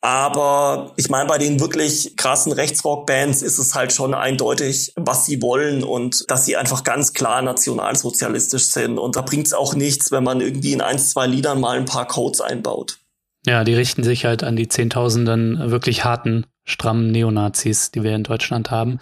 Aber 0.00 0.92
ich 0.96 1.10
meine, 1.10 1.28
bei 1.28 1.38
den 1.38 1.58
wirklich 1.58 2.16
krassen 2.16 2.52
Rechtsrock-Bands 2.52 3.42
ist 3.42 3.58
es 3.58 3.74
halt 3.74 3.92
schon 3.92 4.14
eindeutig, 4.14 4.92
was 4.94 5.26
sie 5.26 5.42
wollen 5.42 5.82
und 5.82 6.30
dass 6.30 6.44
sie 6.44 6.56
einfach 6.56 6.84
ganz 6.84 7.14
klar 7.14 7.42
nationalsozialistisch 7.42 8.66
sind. 8.66 8.98
Und 8.98 9.16
da 9.16 9.22
bringt 9.22 9.48
es 9.48 9.54
auch 9.54 9.74
nichts, 9.74 10.12
wenn 10.12 10.22
man 10.22 10.40
irgendwie 10.40 10.72
in 10.72 10.80
ein, 10.80 11.00
zwei 11.00 11.26
Liedern 11.26 11.60
mal 11.60 11.76
ein 11.76 11.84
paar 11.84 12.06
Codes 12.06 12.40
einbaut. 12.40 12.98
Ja, 13.44 13.64
die 13.64 13.74
richten 13.74 14.04
sich 14.04 14.24
halt 14.24 14.44
an 14.44 14.54
die 14.54 14.68
Zehntausenden 14.68 15.70
wirklich 15.70 16.04
harten, 16.04 16.46
strammen 16.64 17.10
Neonazis, 17.10 17.90
die 17.90 18.04
wir 18.04 18.14
in 18.14 18.24
Deutschland 18.24 18.70
haben. 18.70 19.00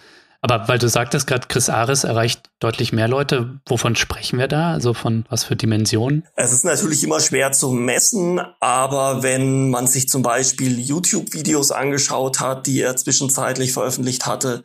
Aber 0.49 0.69
weil 0.69 0.79
du 0.79 0.87
sagtest 0.87 1.27
gerade, 1.27 1.47
Chris 1.47 1.67
Ares 1.67 2.05
erreicht 2.05 2.49
deutlich 2.59 2.93
mehr 2.93 3.09
Leute, 3.09 3.59
wovon 3.65 3.97
sprechen 3.97 4.39
wir 4.39 4.47
da? 4.47 4.71
Also 4.71 4.93
von 4.93 5.25
was 5.29 5.43
für 5.43 5.57
Dimensionen? 5.57 6.25
Es 6.37 6.53
ist 6.53 6.63
natürlich 6.63 7.03
immer 7.03 7.19
schwer 7.19 7.51
zu 7.51 7.71
messen, 7.71 8.39
aber 8.61 9.23
wenn 9.23 9.69
man 9.69 9.87
sich 9.87 10.07
zum 10.07 10.21
Beispiel 10.21 10.79
YouTube-Videos 10.79 11.71
angeschaut 11.71 12.39
hat, 12.39 12.65
die 12.65 12.79
er 12.79 12.95
zwischenzeitlich 12.95 13.73
veröffentlicht 13.73 14.25
hatte, 14.25 14.63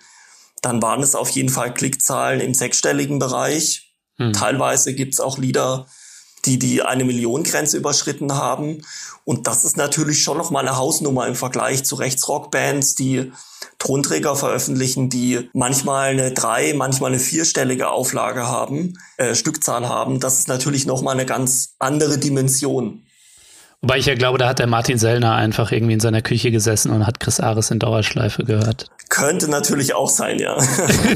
dann 0.61 0.81
waren 0.81 1.03
es 1.03 1.17
auf 1.17 1.31
jeden 1.31 1.49
Fall 1.49 1.75
Klickzahlen 1.75 2.41
im 2.41 2.55
sechsstelligen 2.55 3.19
Bereich. 3.19 3.93
Hm. 4.19 4.33
Teilweise 4.33 4.95
gibt's 4.95 5.19
auch 5.19 5.37
Lieder, 5.37 5.87
die 6.45 6.59
die 6.59 6.83
eine 6.83 7.05
Million 7.05 7.43
Grenze 7.43 7.77
überschritten 7.77 8.35
haben. 8.35 8.83
Und 9.25 9.47
das 9.47 9.65
ist 9.65 9.77
natürlich 9.77 10.23
schon 10.23 10.39
noch 10.39 10.51
mal 10.51 10.61
eine 10.61 10.77
Hausnummer 10.77 11.27
im 11.27 11.37
Vergleich 11.37 11.85
zu 11.85 11.95
Rechtsrockbands, 11.95 12.95
die 12.97 13.33
Tonträger 13.79 14.37
veröffentlichen, 14.37 15.09
die 15.09 15.49
manchmal 15.53 16.11
eine 16.11 16.33
drei, 16.33 16.73
manchmal 16.75 17.11
eine 17.11 17.21
vierstellige 17.21 17.91
Auflage 17.91 18.47
haben, 18.47 18.99
äh, 19.17 19.35
Stückzahl 19.35 19.89
haben. 19.89 20.21
Das 20.21 20.39
ist 20.39 20.49
natürlich 20.49 20.87
noch 20.87 21.03
mal 21.03 21.13
eine 21.13 21.27
ganz 21.27 21.75
andere 21.79 22.19
Dimension. 22.19 23.03
Wobei 23.85 23.99
ich 23.99 24.07
ja 24.07 24.15
glaube, 24.15 24.39
da 24.39 24.49
hat 24.49 24.61
der 24.61 24.69
Martin 24.69 24.97
Sellner 24.97 25.35
einfach 25.35 25.73
irgendwie 25.73 25.95
in 25.95 26.01
seiner 26.01 26.23
Küche 26.23 26.53
gesessen 26.53 26.93
und 26.93 27.05
hat 27.05 27.19
Chris 27.19 27.41
Ares 27.41 27.73
in 27.73 27.81
Dauerschleife 27.81 28.45
gehört. 28.45 28.87
Könnte 29.09 29.51
natürlich 29.51 29.93
auch 29.93 30.09
sein, 30.09 30.39
ja. 30.39 30.57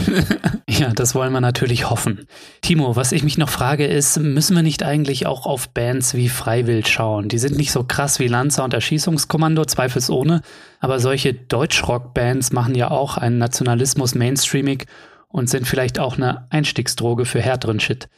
ja, 0.68 0.92
das 0.92 1.14
wollen 1.14 1.32
wir 1.32 1.40
natürlich 1.40 1.88
hoffen. 1.88 2.26
Timo, 2.62 2.96
was 2.96 3.12
ich 3.12 3.22
mich 3.22 3.38
noch 3.38 3.50
frage 3.50 3.86
ist, 3.86 4.18
müssen 4.18 4.56
wir 4.56 4.64
nicht 4.64 4.82
eigentlich 4.82 5.26
auch 5.26 5.46
auf 5.46 5.68
Bands 5.68 6.14
wie 6.14 6.28
Freiwild 6.28 6.88
schauen? 6.88 7.28
Die 7.28 7.38
sind 7.38 7.56
nicht 7.56 7.70
so 7.70 7.84
krass 7.84 8.18
wie 8.18 8.26
Lanza 8.26 8.64
und 8.64 8.74
Erschießungskommando, 8.74 9.64
zweifelsohne, 9.64 10.42
aber 10.80 10.98
solche 10.98 11.34
Deutschrock-Bands 11.34 12.50
machen 12.50 12.74
ja 12.74 12.90
auch 12.90 13.16
einen 13.16 13.38
Nationalismus 13.38 14.16
mainstreamig 14.16 14.86
und 15.28 15.48
sind 15.48 15.68
vielleicht 15.68 16.00
auch 16.00 16.16
eine 16.16 16.48
Einstiegsdroge 16.50 17.26
für 17.26 17.40
härteren 17.40 17.78
Shit. 17.78 18.08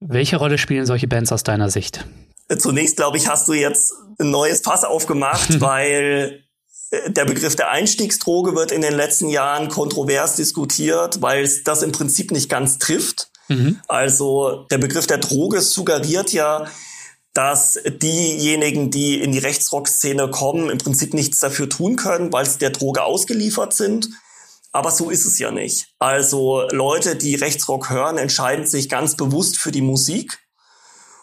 Welche 0.00 0.38
Rolle 0.38 0.56
spielen 0.56 0.86
solche 0.86 1.08
Bands 1.08 1.30
aus 1.30 1.42
deiner 1.42 1.68
Sicht? 1.68 2.06
Zunächst, 2.56 2.96
glaube 2.96 3.18
ich, 3.18 3.28
hast 3.28 3.48
du 3.48 3.52
jetzt 3.52 3.92
ein 4.18 4.30
neues 4.30 4.60
Fass 4.60 4.84
aufgemacht, 4.84 5.60
weil 5.60 6.44
äh, 6.90 7.10
der 7.10 7.24
Begriff 7.24 7.56
der 7.56 7.70
Einstiegsdroge 7.70 8.54
wird 8.54 8.72
in 8.72 8.80
den 8.80 8.94
letzten 8.94 9.28
Jahren 9.28 9.68
kontrovers 9.68 10.36
diskutiert, 10.36 11.20
weil 11.20 11.44
es 11.44 11.64
das 11.64 11.82
im 11.82 11.92
Prinzip 11.92 12.30
nicht 12.30 12.48
ganz 12.48 12.78
trifft. 12.78 13.30
Mhm. 13.48 13.80
Also 13.88 14.66
der 14.70 14.78
Begriff 14.78 15.06
der 15.06 15.18
Droge 15.18 15.60
suggeriert 15.60 16.32
ja, 16.32 16.66
dass 17.34 17.78
diejenigen, 17.86 18.90
die 18.90 19.20
in 19.20 19.32
die 19.32 19.38
Rechtsrock-Szene 19.38 20.30
kommen, 20.30 20.70
im 20.70 20.78
Prinzip 20.78 21.14
nichts 21.14 21.40
dafür 21.40 21.68
tun 21.68 21.96
können, 21.96 22.32
weil 22.32 22.46
sie 22.46 22.58
der 22.58 22.70
Droge 22.70 23.04
ausgeliefert 23.04 23.74
sind. 23.74 24.08
Aber 24.72 24.90
so 24.90 25.08
ist 25.08 25.24
es 25.24 25.38
ja 25.38 25.50
nicht. 25.50 25.88
Also 25.98 26.66
Leute, 26.70 27.16
die 27.16 27.34
Rechtsrock 27.36 27.90
hören, 27.90 28.18
entscheiden 28.18 28.66
sich 28.66 28.88
ganz 28.88 29.16
bewusst 29.16 29.56
für 29.56 29.70
die 29.70 29.82
Musik 29.82 30.38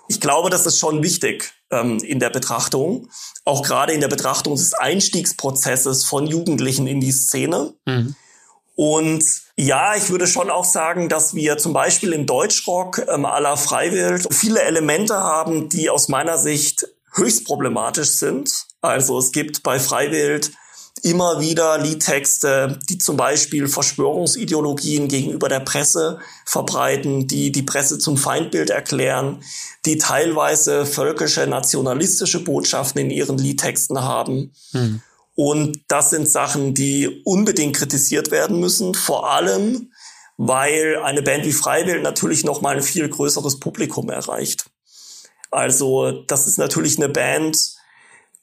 ich 0.07 0.19
glaube, 0.19 0.49
das 0.49 0.65
ist 0.65 0.79
schon 0.79 1.03
wichtig 1.03 1.53
ähm, 1.71 1.97
in 1.99 2.19
der 2.19 2.29
Betrachtung, 2.29 3.09
auch 3.43 3.63
gerade 3.63 3.93
in 3.93 4.01
der 4.01 4.07
Betrachtung 4.07 4.55
des 4.55 4.73
Einstiegsprozesses 4.73 6.05
von 6.05 6.27
Jugendlichen 6.27 6.87
in 6.87 6.99
die 6.99 7.11
Szene. 7.11 7.73
Mhm. 7.85 8.15
Und 8.75 9.23
ja, 9.55 9.95
ich 9.95 10.09
würde 10.09 10.27
schon 10.27 10.49
auch 10.49 10.65
sagen, 10.65 11.07
dass 11.07 11.33
wir 11.33 11.57
zum 11.57 11.71
Beispiel 11.71 12.11
im 12.11 12.25
Deutschrock 12.25 13.01
ähm, 13.07 13.25
aller 13.25 13.55
Freiwild 13.55 14.27
viele 14.33 14.61
Elemente 14.61 15.15
haben, 15.15 15.69
die 15.69 15.89
aus 15.89 16.09
meiner 16.09 16.37
Sicht 16.37 16.87
höchst 17.13 17.45
problematisch 17.45 18.09
sind. 18.09 18.65
Also 18.81 19.17
es 19.17 19.31
gibt 19.31 19.63
bei 19.63 19.79
Freiwild 19.79 20.51
immer 21.01 21.39
wieder 21.41 21.77
Liedtexte, 21.77 22.79
die 22.89 22.97
zum 22.97 23.17
Beispiel 23.17 23.67
Verschwörungsideologien 23.67 25.07
gegenüber 25.07 25.49
der 25.49 25.59
Presse 25.59 26.19
verbreiten, 26.45 27.27
die 27.27 27.51
die 27.51 27.63
Presse 27.63 27.99
zum 27.99 28.17
Feindbild 28.17 28.69
erklären, 28.69 29.43
die 29.85 29.97
teilweise 29.97 30.85
völkische, 30.85 31.47
nationalistische 31.47 32.43
Botschaften 32.43 33.01
in 33.01 33.11
ihren 33.11 33.37
Liedtexten 33.37 34.01
haben. 34.01 34.53
Hm. 34.71 35.01
Und 35.35 35.81
das 35.89 36.11
sind 36.11 36.29
Sachen, 36.29 36.73
die 36.73 37.21
unbedingt 37.25 37.75
kritisiert 37.75 38.31
werden 38.31 38.59
müssen, 38.59 38.93
vor 38.93 39.29
allem, 39.29 39.91
weil 40.37 40.97
eine 41.03 41.21
Band 41.21 41.45
wie 41.45 41.51
Freiwild 41.51 42.03
natürlich 42.03 42.45
noch 42.45 42.61
mal 42.61 42.77
ein 42.77 42.81
viel 42.81 43.07
größeres 43.07 43.59
Publikum 43.59 44.09
erreicht. 44.09 44.65
Also, 45.51 46.23
das 46.27 46.47
ist 46.47 46.57
natürlich 46.57 46.97
eine 46.97 47.09
Band, 47.09 47.74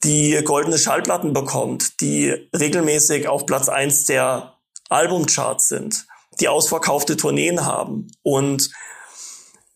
die 0.04 0.40
goldene 0.44 0.78
Schallplatten 0.78 1.32
bekommt, 1.32 2.00
die 2.00 2.48
regelmäßig 2.56 3.28
auf 3.28 3.46
Platz 3.46 3.68
eins 3.68 4.04
der 4.06 4.54
Albumcharts 4.88 5.68
sind, 5.68 6.06
die 6.40 6.48
ausverkaufte 6.48 7.16
Tourneen 7.16 7.64
haben 7.64 8.10
und 8.22 8.70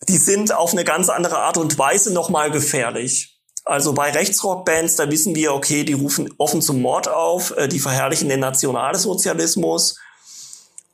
die 0.09 0.19
sind 0.19 0.55
auf 0.55 0.73
eine 0.73 0.85
ganz 0.85 1.09
andere 1.09 1.39
Art 1.39 1.57
und 1.57 1.79
Weise 1.79 2.13
nochmal 2.13 2.51
gefährlich. 2.51 3.39
Also 3.65 3.95
bei 3.95 4.13
Rechtsrockbands, 4.13 4.97
da 4.97 5.11
wissen 5.11 5.35
wir, 5.35 5.53
okay, 5.53 5.83
die 5.83 5.95
rufen 5.95 6.33
offen 6.39 6.63
zum 6.63 6.81
Mord 6.81 7.09
auf, 7.09 7.57
äh, 7.57 7.67
die 7.67 7.81
verherrlichen 7.81 8.29
den 8.29 8.41
Nationalsozialismus 8.41 9.99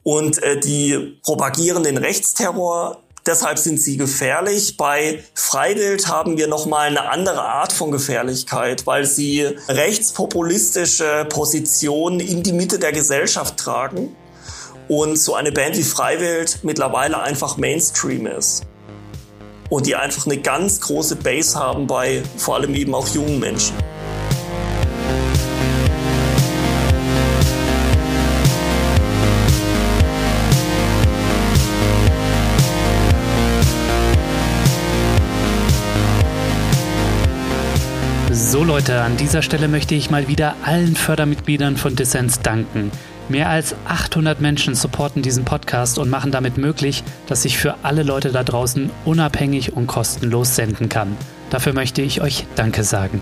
und 0.02 0.42
äh, 0.42 0.58
die 0.58 1.18
propagieren 1.22 1.82
den 1.82 1.98
Rechtsterror. 1.98 3.01
Deshalb 3.24 3.58
sind 3.58 3.80
sie 3.80 3.96
gefährlich. 3.96 4.76
Bei 4.76 5.22
Freiwild 5.34 6.08
haben 6.08 6.36
wir 6.36 6.48
nochmal 6.48 6.88
eine 6.88 7.08
andere 7.08 7.42
Art 7.42 7.72
von 7.72 7.92
Gefährlichkeit, 7.92 8.84
weil 8.86 9.06
sie 9.06 9.48
rechtspopulistische 9.68 11.26
Positionen 11.28 12.18
in 12.18 12.42
die 12.42 12.52
Mitte 12.52 12.80
der 12.80 12.90
Gesellschaft 12.90 13.58
tragen 13.58 14.16
und 14.88 15.16
so 15.16 15.34
eine 15.34 15.52
Band 15.52 15.76
wie 15.76 15.84
Freiwild 15.84 16.58
mittlerweile 16.64 17.20
einfach 17.20 17.56
Mainstream 17.56 18.26
ist. 18.26 18.64
Und 19.70 19.86
die 19.86 19.94
einfach 19.94 20.26
eine 20.26 20.38
ganz 20.38 20.80
große 20.80 21.16
Base 21.16 21.56
haben 21.58 21.86
bei 21.86 22.22
vor 22.36 22.56
allem 22.56 22.74
eben 22.74 22.94
auch 22.94 23.06
jungen 23.08 23.38
Menschen. 23.38 23.76
So 38.34 38.64
Leute, 38.64 39.02
an 39.02 39.18
dieser 39.18 39.42
Stelle 39.42 39.68
möchte 39.68 39.94
ich 39.94 40.08
mal 40.08 40.26
wieder 40.26 40.56
allen 40.64 40.96
Fördermitgliedern 40.96 41.76
von 41.76 41.94
Dissens 41.94 42.40
danken. 42.40 42.90
Mehr 43.28 43.50
als 43.50 43.74
800 43.84 44.40
Menschen 44.40 44.74
supporten 44.74 45.20
diesen 45.20 45.44
Podcast 45.44 45.98
und 45.98 46.08
machen 46.08 46.32
damit 46.32 46.56
möglich, 46.56 47.04
dass 47.26 47.44
ich 47.44 47.58
für 47.58 47.74
alle 47.82 48.02
Leute 48.02 48.32
da 48.32 48.42
draußen 48.42 48.90
unabhängig 49.04 49.74
und 49.74 49.86
kostenlos 49.86 50.56
senden 50.56 50.88
kann. 50.88 51.14
Dafür 51.50 51.74
möchte 51.74 52.00
ich 52.00 52.22
euch 52.22 52.46
Danke 52.56 52.84
sagen. 52.84 53.20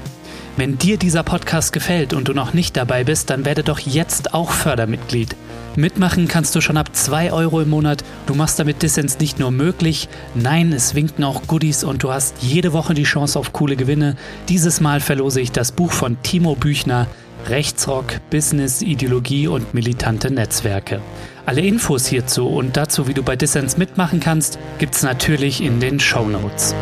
Wenn 0.57 0.79
dir 0.79 0.97
dieser 0.97 1.25
Podcast 1.25 1.73
gefällt 1.73 2.13
und 2.13 2.29
du 2.29 2.33
noch 2.33 2.55
nicht 2.55 2.77
dabei 2.77 3.03
bist, 3.03 3.31
dann 3.31 3.45
werde 3.45 3.65
doch 3.65 3.81
jetzt 3.81 4.33
auch 4.33 4.53
Fördermitglied. 4.53 5.35
Mitmachen 5.77 6.27
kannst 6.27 6.55
du 6.57 6.61
schon 6.61 6.77
ab 6.77 6.91
2 6.93 7.33
Euro 7.33 7.61
im 7.61 7.71
Monat. 7.71 8.03
Du 8.27 8.35
machst 8.35 8.59
damit 8.59 8.83
Dissens 8.83 9.19
nicht 9.19 9.39
nur 9.39 9.51
möglich, 9.51 10.09
nein, 10.35 10.73
es 10.73 10.95
winken 10.95 11.23
auch 11.23 11.47
Goodies 11.47 11.85
und 11.85 12.03
du 12.03 12.13
hast 12.13 12.43
jede 12.43 12.73
Woche 12.73 12.95
die 12.95 13.05
Chance 13.05 13.39
auf 13.39 13.53
coole 13.53 13.77
Gewinne. 13.77 14.17
Dieses 14.49 14.81
Mal 14.81 15.01
verlose 15.01 15.41
ich 15.41 15.53
das 15.53 15.73
Buch 15.73 15.93
von 15.93 16.21
Timo 16.23 16.57
Büchner, 16.57 17.07
Rechtsrock, 17.49 18.21
Business, 18.31 18.83
Ideologie 18.83 19.47
und 19.47 19.73
militante 19.73 20.31
Netzwerke. 20.31 21.01
Alle 21.47 21.63
Infos 21.63 22.07
hierzu 22.07 22.49
und 22.49 22.77
dazu, 22.77 23.09
wie 23.09 23.15
du 23.15 23.23
bei 23.23 23.37
Dissens 23.37 23.77
mitmachen 23.77 24.21
kannst, 24.21 24.59
gibt's 24.79 25.03
natürlich 25.03 25.63
in 25.63 25.81
den 25.81 26.01
Show 26.01 26.29
Notes. 26.29 26.75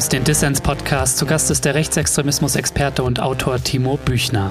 Hörst 0.00 0.14
den 0.14 0.24
Dissens-Podcast. 0.24 1.18
Zu 1.18 1.26
Gast 1.26 1.50
ist 1.50 1.66
der 1.66 1.74
Rechtsextremismus-Experte 1.74 3.02
und 3.02 3.20
Autor 3.20 3.62
Timo 3.62 3.98
Büchner. 3.98 4.50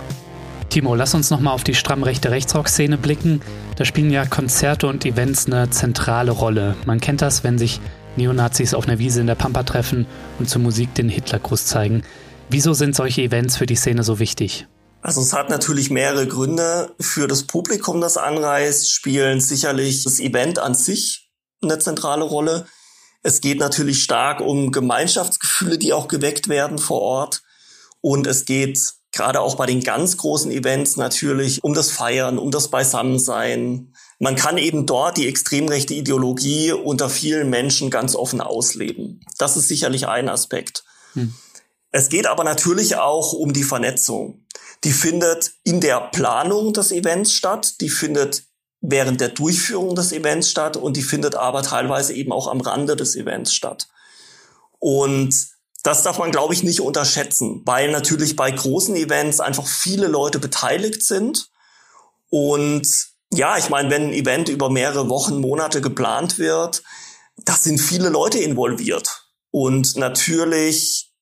Timo, 0.69 0.93
lass 0.93 1.15
uns 1.15 1.31
nochmal 1.31 1.55
auf 1.55 1.63
die 1.63 1.73
stramm 1.73 2.03
rechte 2.03 2.29
Rechtsrock-Szene 2.29 2.99
blicken. 2.99 3.41
Da 3.75 3.83
spielen 3.83 4.11
ja 4.11 4.27
Konzerte 4.27 4.85
und 4.85 5.05
Events 5.05 5.47
eine 5.47 5.71
zentrale 5.71 6.29
Rolle. 6.29 6.75
Man 6.85 6.99
kennt 6.99 7.23
das, 7.23 7.43
wenn 7.43 7.57
sich 7.57 7.81
Neonazis 8.15 8.75
auf 8.75 8.87
einer 8.87 8.99
Wiese 8.99 9.21
in 9.21 9.25
der 9.25 9.33
Pampa 9.33 9.63
treffen 9.63 10.05
und 10.37 10.47
zur 10.47 10.61
Musik 10.61 10.93
den 10.93 11.09
Hitlergruß 11.09 11.65
zeigen. 11.65 12.03
Wieso 12.51 12.73
sind 12.73 12.95
solche 12.95 13.23
Events 13.23 13.57
für 13.57 13.65
die 13.65 13.75
Szene 13.75 14.03
so 14.03 14.19
wichtig? 14.19 14.67
Also 15.01 15.19
es 15.19 15.33
hat 15.33 15.49
natürlich 15.49 15.89
mehrere 15.89 16.27
Gründe. 16.27 16.93
Für 16.99 17.27
das 17.27 17.41
Publikum, 17.41 18.01
das 18.01 18.17
anreist, 18.17 18.91
spielen 18.91 19.41
sicherlich 19.41 20.03
das 20.03 20.19
Event 20.19 20.59
an 20.59 20.75
sich 20.75 21.31
eine 21.63 21.79
zentrale 21.79 22.23
Rolle. 22.23 22.67
Es 23.21 23.41
geht 23.41 23.59
natürlich 23.59 24.03
stark 24.03 24.39
um 24.39 24.71
Gemeinschaftsgefühle, 24.71 25.77
die 25.77 25.93
auch 25.93 26.07
geweckt 26.07 26.47
werden 26.47 26.77
vor 26.77 27.01
Ort. 27.01 27.41
Und 28.01 28.27
es 28.27 28.45
geht 28.45 28.93
gerade 29.11 29.41
auch 29.41 29.55
bei 29.55 29.65
den 29.65 29.83
ganz 29.83 30.17
großen 30.17 30.51
Events 30.51 30.95
natürlich 30.95 31.63
um 31.63 31.73
das 31.73 31.91
Feiern, 31.91 32.37
um 32.37 32.51
das 32.51 32.69
Beisammensein. 32.69 33.93
Man 34.19 34.35
kann 34.35 34.57
eben 34.57 34.85
dort 34.85 35.17
die 35.17 35.27
extrem 35.27 35.67
rechte 35.67 35.93
Ideologie 35.93 36.71
unter 36.71 37.09
vielen 37.09 37.49
Menschen 37.49 37.89
ganz 37.89 38.15
offen 38.15 38.41
ausleben. 38.41 39.21
Das 39.37 39.57
ist 39.57 39.67
sicherlich 39.67 40.07
ein 40.07 40.29
Aspekt. 40.29 40.83
Hm. 41.13 41.33
Es 41.91 42.09
geht 42.09 42.27
aber 42.27 42.43
natürlich 42.43 42.97
auch 42.97 43.33
um 43.33 43.51
die 43.51 43.63
Vernetzung. 43.63 44.45
Die 44.83 44.91
findet 44.91 45.53
in 45.63 45.81
der 45.81 45.99
Planung 46.11 46.71
des 46.71 46.91
Events 46.91 47.33
statt, 47.33 47.81
die 47.81 47.89
findet 47.89 48.43
während 48.81 49.21
der 49.21 49.29
Durchführung 49.29 49.95
des 49.95 50.11
Events 50.11 50.49
statt 50.49 50.77
und 50.77 50.95
die 50.95 51.01
findet 51.01 51.35
aber 51.35 51.63
teilweise 51.63 52.13
eben 52.13 52.31
auch 52.31 52.47
am 52.47 52.61
Rande 52.61 52.95
des 52.95 53.15
Events 53.15 53.53
statt. 53.53 53.87
Und 54.79 55.33
das 55.83 56.03
darf 56.03 56.17
man, 56.19 56.31
glaube 56.31 56.53
ich, 56.53 56.63
nicht 56.63 56.81
unterschätzen, 56.81 57.61
weil 57.65 57.91
natürlich 57.91 58.35
bei 58.35 58.51
großen 58.51 58.95
Events 58.95 59.39
einfach 59.39 59.67
viele 59.67 60.07
Leute 60.07 60.39
beteiligt 60.39 61.03
sind. 61.03 61.49
Und 62.29 62.87
ja, 63.33 63.57
ich 63.57 63.69
meine, 63.69 63.89
wenn 63.89 64.07
ein 64.07 64.13
Event 64.13 64.49
über 64.49 64.69
mehrere 64.69 65.09
Wochen, 65.09 65.39
Monate 65.39 65.81
geplant 65.81 66.37
wird, 66.37 66.83
da 67.37 67.53
sind 67.53 67.79
viele 67.79 68.09
Leute 68.09 68.39
involviert. 68.39 69.25
Und 69.51 69.95
natürlich 69.95 71.13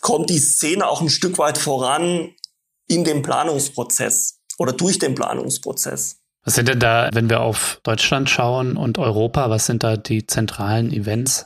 kommt 0.00 0.30
die 0.30 0.38
Szene 0.38 0.86
auch 0.86 1.00
ein 1.00 1.10
Stück 1.10 1.38
weit 1.38 1.58
voran 1.58 2.34
in 2.86 3.04
dem 3.04 3.22
Planungsprozess 3.22 4.40
oder 4.58 4.72
durch 4.72 4.98
den 4.98 5.14
Planungsprozess. 5.14 6.20
Was 6.46 6.54
sind 6.54 6.68
denn 6.68 6.78
da, 6.78 7.10
wenn 7.12 7.28
wir 7.28 7.40
auf 7.40 7.80
Deutschland 7.82 8.30
schauen 8.30 8.76
und 8.76 8.98
Europa, 8.98 9.50
was 9.50 9.66
sind 9.66 9.82
da 9.82 9.96
die 9.96 10.28
zentralen 10.28 10.92
Events? 10.92 11.44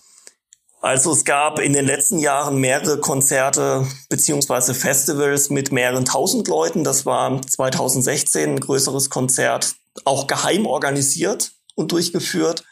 Also 0.82 1.10
es 1.12 1.24
gab 1.24 1.58
in 1.58 1.72
den 1.72 1.86
letzten 1.86 2.18
Jahren 2.18 2.58
mehrere 2.58 3.00
Konzerte 3.00 3.86
beziehungsweise 4.10 4.74
Festivals 4.74 5.48
mit 5.48 5.72
mehreren 5.72 6.04
tausend 6.04 6.48
Leuten. 6.48 6.84
Das 6.84 7.06
war 7.06 7.40
2016 7.40 8.50
ein 8.50 8.60
größeres 8.60 9.08
Konzert, 9.08 9.74
auch 10.04 10.26
geheim 10.26 10.66
organisiert 10.66 11.52
und 11.76 11.92
durchgeführt 11.92 12.64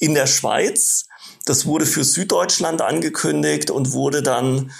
in 0.00 0.14
der 0.14 0.26
Schweiz. 0.26 1.06
Das 1.46 1.64
wurde 1.64 1.86
für 1.86 2.02
Süddeutschland 2.02 2.82
angekündigt 2.82 3.70
und 3.70 3.92
wurde 3.92 4.24
dann, 4.24 4.72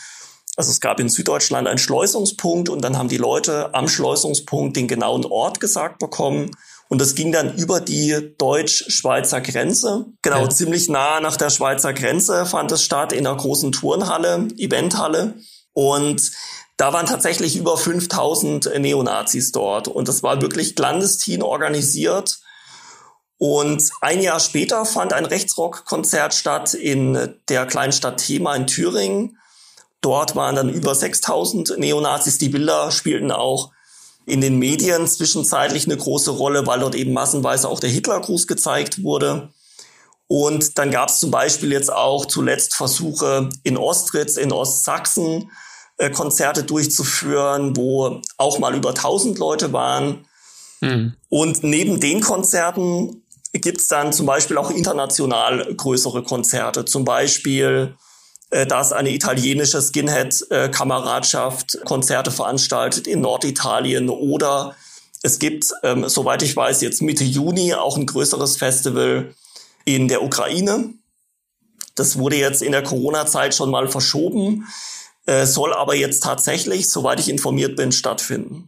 also 0.57 0.73
es 0.73 0.81
gab 0.81 0.99
in 0.99 1.09
Süddeutschland 1.09 1.69
einen 1.69 1.79
Schleusungspunkt 1.79 2.69
und 2.69 2.83
dann 2.83 2.99
haben 2.99 3.09
die 3.09 3.19
Leute 3.19 3.73
am 3.73 3.87
Schleusungspunkt 3.87 4.77
den 4.77 4.89
genauen 4.89 5.25
Ort 5.25 5.61
gesagt 5.61 6.01
bekommen 6.01 6.51
und 6.89 7.01
das 7.01 7.15
ging 7.15 7.33
dann 7.33 7.55
über 7.57 7.81
die 7.81 8.35
deutsch-schweizer 8.39 9.43
Grenze. 9.43 10.07
Genau, 10.23 10.43
ja. 10.43 10.49
ziemlich 10.49 10.89
nah 10.89 11.21
nach 11.21 11.37
der 11.37 11.51
Schweizer 11.51 11.93
Grenze 11.93 12.47
fand 12.47 12.73
es 12.73 12.83
statt 12.83 13.13
in 13.13 13.27
einer 13.27 13.37
großen 13.37 13.73
Turnhalle, 13.73 14.49
Eventhalle. 14.57 15.35
Und 15.75 16.33
da 16.79 16.95
waren 16.95 17.05
tatsächlich 17.05 17.57
über 17.57 17.77
5000 17.77 18.79
Neonazis 18.79 19.53
dort. 19.53 19.87
Und 19.87 20.09
das 20.09 20.23
war 20.23 20.41
wirklich 20.41 20.77
clandestin 20.77 21.43
organisiert. 21.43 22.39
Und 23.37 23.91
ein 24.01 24.23
Jahr 24.23 24.41
später 24.41 24.87
fand 24.87 25.13
ein 25.13 25.27
Rechtsrock-Konzert 25.27 26.33
statt 26.33 26.73
in 26.73 27.35
der 27.51 27.67
Kleinstadt 27.67 28.17
Thema 28.17 28.55
in 28.55 28.67
Thüringen. 28.67 29.39
Dort 30.01 30.37
waren 30.37 30.57
dann 30.57 30.71
über 30.71 30.95
6000 30.95 31.79
Neonazis. 31.79 32.39
Die 32.39 32.49
Bilder 32.49 32.91
spielten 32.91 33.31
auch 33.31 33.73
in 34.29 34.41
den 34.41 34.59
Medien 34.59 35.07
zwischenzeitlich 35.07 35.87
eine 35.87 35.97
große 35.97 36.31
Rolle, 36.31 36.67
weil 36.67 36.81
dort 36.81 36.95
eben 36.95 37.13
massenweise 37.13 37.69
auch 37.69 37.81
der 37.81 37.91
Hitlergruß 37.91 38.47
gezeigt 38.47 39.03
wurde. 39.03 39.49
Und 40.27 40.77
dann 40.77 40.91
gab 40.91 41.09
es 41.09 41.21
zum 41.21 41.31
Beispiel 41.31 41.73
jetzt 41.73 41.91
auch 41.91 42.27
zuletzt 42.27 42.75
Versuche 42.75 43.49
in 43.63 43.79
Ostritz, 43.79 44.37
in 44.37 44.53
Ostsachsen, 44.53 45.51
äh, 45.97 46.11
Konzerte 46.11 46.63
durchzuführen, 46.63 47.77
wo 47.77 48.21
auch 48.37 48.59
mal 48.59 48.75
über 48.75 48.95
1000 48.95 49.39
Leute 49.39 49.73
waren. 49.73 50.27
Mhm. 50.83 51.15
Und 51.31 51.65
neben 51.65 51.99
den 51.99 52.21
Konzerten 52.21 53.23
gibt 53.55 53.81
es 53.81 53.89
dann 53.89 54.13
zum 54.13 54.27
Beispiel 54.27 54.59
auch 54.59 54.71
international 54.71 55.75
größere 55.75 56.23
Konzerte. 56.23 56.85
Zum 56.85 57.07
Beispiel 57.07 57.97
äh, 58.51 58.67
dass 58.67 58.93
eine 58.93 59.11
italienische 59.11 59.83
Skinhead-Kameradschaft 59.83 61.79
Konzerte 61.85 62.31
veranstaltet 62.31 63.07
in 63.07 63.21
Norditalien 63.21 64.09
oder 64.09 64.75
es 65.23 65.39
gibt, 65.39 65.73
ähm, 65.83 66.09
soweit 66.09 66.43
ich 66.43 66.55
weiß, 66.57 66.81
jetzt 66.81 67.03
Mitte 67.03 67.25
Juni 67.25 67.75
auch 67.75 67.97
ein 67.97 68.07
größeres 68.07 68.57
Festival 68.57 69.35
in 69.85 70.09
der 70.09 70.23
Ukraine. 70.23 70.95
Das 71.95 72.19
wurde 72.19 72.37
jetzt 72.37 72.63
in 72.63 72.73
der 72.73 72.83
Corona-Zeit 72.83 73.55
schon 73.55 73.71
mal 73.71 73.89
verschoben, 73.89 74.67
äh, 75.27 75.45
soll 75.45 75.75
aber 75.75 75.97
jetzt 75.97 76.23
tatsächlich, 76.23 76.89
soweit 76.89 77.21
ich 77.21 77.29
informiert 77.29 77.77
bin, 77.77 77.91
stattfinden. 77.91 78.67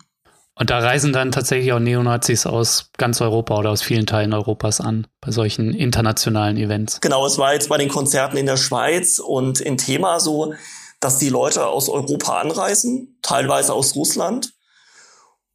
Und 0.55 0.71
da 0.71 0.79
reisen 0.79 1.13
dann 1.13 1.33
tatsächlich 1.33 1.73
auch 1.73 1.79
Neonazis 1.79 2.45
aus 2.45 2.91
ganz 2.99 3.21
Europa 3.21 3.57
oder 3.59 3.71
aus 3.71 3.83
vielen 3.83 4.07
Teilen 4.07 4.35
Europas 4.35 4.81
an, 4.81 5.07
bei 5.21 5.31
solchen 5.31 5.73
internationalen 5.73 6.57
Events. 6.57 7.01
Genau, 7.01 7.25
es 7.25 7.39
war 7.39 7.55
jetzt 7.55 7.69
bei 7.69 7.79
den 7.79 7.89
Konzerten 7.89 8.37
in 8.37 8.47
der 8.47 8.59
Schweiz 8.59 9.19
und 9.19 9.61
in 9.61 9.79
Thema 9.79 10.21
so, 10.21 10.53
dass 11.01 11.19
die 11.19 11.31
Leute 11.31 11.67
aus 11.67 11.89
Europa 11.89 12.41
anreisen, 12.41 13.19
teilweise 13.23 13.73
aus 13.73 13.97
Russland. 13.97 14.53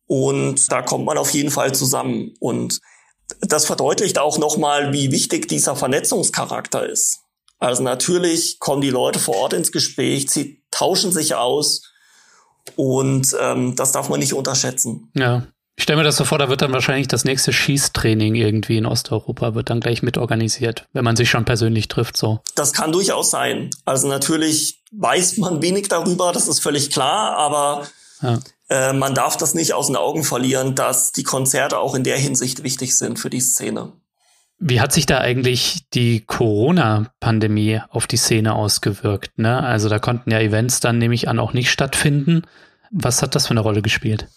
Und 0.07 0.71
da 0.71 0.81
kommt 0.81 1.05
man 1.05 1.17
auf 1.17 1.31
jeden 1.31 1.51
Fall 1.51 1.73
zusammen. 1.73 2.33
Und 2.39 2.79
das 3.41 3.65
verdeutlicht 3.65 4.17
auch 4.17 4.37
nochmal, 4.37 4.91
wie 4.91 5.11
wichtig 5.11 5.47
dieser 5.47 5.75
Vernetzungscharakter 5.75 6.87
ist. 6.87 7.19
Also 7.59 7.83
natürlich 7.83 8.59
kommen 8.59 8.81
die 8.81 8.89
Leute 8.89 9.19
vor 9.19 9.35
Ort 9.35 9.53
ins 9.53 9.71
Gespräch, 9.71 10.29
sie 10.29 10.63
tauschen 10.71 11.11
sich 11.11 11.35
aus 11.35 11.83
und 12.75 13.35
ähm, 13.39 13.75
das 13.75 13.91
darf 13.91 14.09
man 14.09 14.19
nicht 14.19 14.33
unterschätzen. 14.33 15.11
Ja. 15.15 15.47
Ich 15.77 15.83
stelle 15.83 15.97
mir 15.97 16.05
das 16.05 16.15
so 16.15 16.23
vor, 16.23 16.37
da 16.37 16.47
wird 16.47 16.61
dann 16.61 16.71
wahrscheinlich 16.71 17.09
das 17.09 17.25
nächste 17.25 17.51
Schießtraining 17.51 18.35
irgendwie 18.35 18.77
in 18.77 18.85
Osteuropa 18.85 19.55
wird 19.55 19.69
dann 19.69 19.81
gleich 19.81 20.03
mit 20.03 20.17
organisiert, 20.17 20.87
wenn 20.93 21.03
man 21.03 21.17
sich 21.17 21.29
schon 21.29 21.43
persönlich 21.43 21.89
trifft, 21.89 22.15
so. 22.15 22.39
Das 22.55 22.71
kann 22.71 22.93
durchaus 22.93 23.29
sein. 23.29 23.71
Also 23.83 24.07
natürlich 24.07 24.83
weiß 24.93 25.37
man 25.37 25.61
wenig 25.61 25.89
darüber, 25.89 26.31
das 26.31 26.47
ist 26.47 26.61
völlig 26.61 26.91
klar, 26.91 27.35
aber 27.35 27.87
ja. 28.21 28.39
äh, 28.69 28.93
man 28.93 29.13
darf 29.15 29.35
das 29.35 29.53
nicht 29.53 29.73
aus 29.73 29.87
den 29.87 29.97
Augen 29.97 30.23
verlieren, 30.23 30.75
dass 30.75 31.11
die 31.11 31.23
Konzerte 31.23 31.77
auch 31.77 31.93
in 31.93 32.05
der 32.05 32.17
Hinsicht 32.17 32.63
wichtig 32.63 32.97
sind 32.97 33.19
für 33.19 33.29
die 33.29 33.41
Szene. 33.41 33.91
Wie 34.57 34.79
hat 34.79 34.93
sich 34.93 35.05
da 35.05 35.19
eigentlich 35.19 35.89
die 35.93 36.21
Corona-Pandemie 36.21 37.81
auf 37.89 38.07
die 38.07 38.17
Szene 38.17 38.55
ausgewirkt? 38.55 39.37
Ne? 39.37 39.61
Also 39.61 39.89
da 39.89 39.99
konnten 39.99 40.31
ja 40.31 40.39
Events 40.39 40.79
dann, 40.79 40.97
nehme 40.97 41.13
ich 41.13 41.27
an, 41.27 41.39
auch 41.39 41.53
nicht 41.53 41.69
stattfinden. 41.69 42.43
Was 42.91 43.21
hat 43.21 43.35
das 43.35 43.47
für 43.47 43.51
eine 43.51 43.59
Rolle 43.59 43.81
gespielt? 43.81 44.27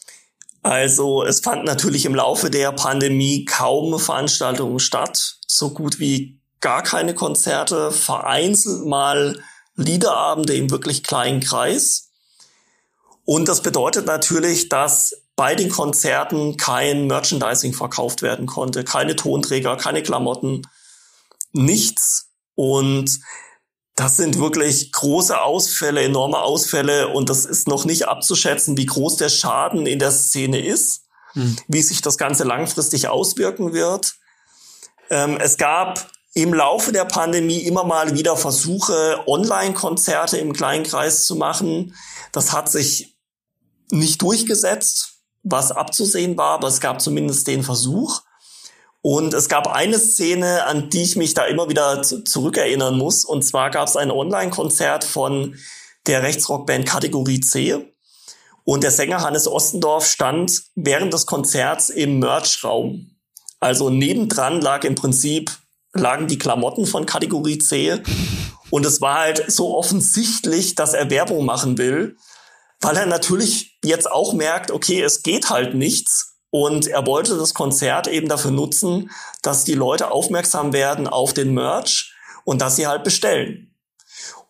Also 0.62 1.24
es 1.24 1.40
fand 1.40 1.64
natürlich 1.64 2.04
im 2.04 2.16
Laufe 2.16 2.50
der 2.50 2.72
Pandemie 2.72 3.44
kaum 3.44 3.98
Veranstaltungen 3.98 4.80
statt, 4.80 5.38
so 5.46 5.70
gut 5.70 6.00
wie 6.00 6.40
gar 6.60 6.82
keine 6.82 7.14
Konzerte, 7.14 7.92
vereinzelt 7.92 8.84
mal 8.84 9.40
Liederabende 9.76 10.54
im 10.54 10.70
wirklich 10.70 11.04
kleinen 11.04 11.38
Kreis. 11.40 12.10
Und 13.24 13.46
das 13.46 13.62
bedeutet 13.62 14.06
natürlich, 14.06 14.68
dass 14.68 15.22
bei 15.38 15.54
den 15.54 15.70
Konzerten 15.70 16.56
kein 16.56 17.06
Merchandising 17.06 17.72
verkauft 17.72 18.22
werden 18.22 18.46
konnte, 18.46 18.82
keine 18.82 19.14
Tonträger, 19.14 19.76
keine 19.76 20.02
Klamotten, 20.02 20.66
nichts. 21.52 22.32
Und 22.56 23.20
das 23.94 24.16
sind 24.16 24.40
wirklich 24.40 24.90
große 24.90 25.40
Ausfälle, 25.40 26.02
enorme 26.02 26.38
Ausfälle 26.38 27.06
und 27.06 27.30
das 27.30 27.44
ist 27.44 27.68
noch 27.68 27.84
nicht 27.84 28.08
abzuschätzen, 28.08 28.76
wie 28.76 28.86
groß 28.86 29.18
der 29.18 29.28
Schaden 29.28 29.86
in 29.86 30.00
der 30.00 30.10
Szene 30.10 30.60
ist, 30.60 31.02
hm. 31.34 31.56
wie 31.68 31.82
sich 31.82 32.02
das 32.02 32.18
Ganze 32.18 32.42
langfristig 32.42 33.06
auswirken 33.06 33.72
wird. 33.72 34.14
Ähm, 35.08 35.38
es 35.40 35.56
gab 35.56 36.10
im 36.34 36.52
Laufe 36.52 36.90
der 36.90 37.04
Pandemie 37.04 37.60
immer 37.60 37.84
mal 37.84 38.16
wieder 38.16 38.36
Versuche, 38.36 39.22
Online-Konzerte 39.28 40.36
im 40.38 40.52
kleinen 40.52 40.82
Kreis 40.82 41.26
zu 41.26 41.36
machen. 41.36 41.94
Das 42.32 42.52
hat 42.52 42.68
sich 42.68 43.16
nicht 43.92 44.20
durchgesetzt 44.20 45.17
was 45.42 45.72
abzusehen 45.72 46.36
war, 46.36 46.54
aber 46.54 46.68
es 46.68 46.80
gab 46.80 47.00
zumindest 47.00 47.46
den 47.46 47.62
Versuch. 47.62 48.22
Und 49.00 49.32
es 49.32 49.48
gab 49.48 49.68
eine 49.68 49.98
Szene, 49.98 50.64
an 50.66 50.90
die 50.90 51.02
ich 51.02 51.16
mich 51.16 51.32
da 51.34 51.44
immer 51.44 51.68
wieder 51.68 52.02
zurückerinnern 52.02 52.98
muss. 52.98 53.24
Und 53.24 53.42
zwar 53.42 53.70
gab 53.70 53.86
es 53.86 53.96
ein 53.96 54.10
Online-Konzert 54.10 55.04
von 55.04 55.56
der 56.06 56.22
Rechtsrockband 56.22 56.84
Kategorie 56.84 57.40
C. 57.40 57.92
Und 58.64 58.82
der 58.82 58.90
Sänger 58.90 59.22
Hannes 59.22 59.46
Ostendorf 59.46 60.06
stand 60.06 60.62
während 60.74 61.14
des 61.14 61.26
Konzerts 61.26 61.90
im 61.90 62.18
Merch-Raum. 62.18 63.16
Also 63.60 63.88
nebendran 63.88 64.60
lag 64.60 64.84
im 64.84 64.94
Prinzip, 64.94 65.52
lagen 65.94 66.26
die 66.26 66.38
Klamotten 66.38 66.84
von 66.84 67.06
Kategorie 67.06 67.58
C. 67.58 68.02
Und 68.70 68.84
es 68.84 69.00
war 69.00 69.20
halt 69.20 69.50
so 69.50 69.76
offensichtlich, 69.76 70.74
dass 70.74 70.92
er 70.92 71.08
Werbung 71.08 71.44
machen 71.44 71.78
will, 71.78 72.16
weil 72.80 72.96
er 72.96 73.06
natürlich 73.06 73.78
jetzt 73.84 74.10
auch 74.10 74.32
merkt, 74.32 74.70
okay, 74.70 75.00
es 75.02 75.22
geht 75.22 75.50
halt 75.50 75.74
nichts. 75.74 76.36
Und 76.50 76.86
er 76.86 77.06
wollte 77.06 77.36
das 77.36 77.52
Konzert 77.52 78.08
eben 78.08 78.28
dafür 78.28 78.50
nutzen, 78.50 79.10
dass 79.42 79.64
die 79.64 79.74
Leute 79.74 80.10
aufmerksam 80.10 80.72
werden 80.72 81.06
auf 81.06 81.34
den 81.34 81.52
Merch 81.52 82.14
und 82.44 82.62
dass 82.62 82.76
sie 82.76 82.86
halt 82.86 83.04
bestellen. 83.04 83.74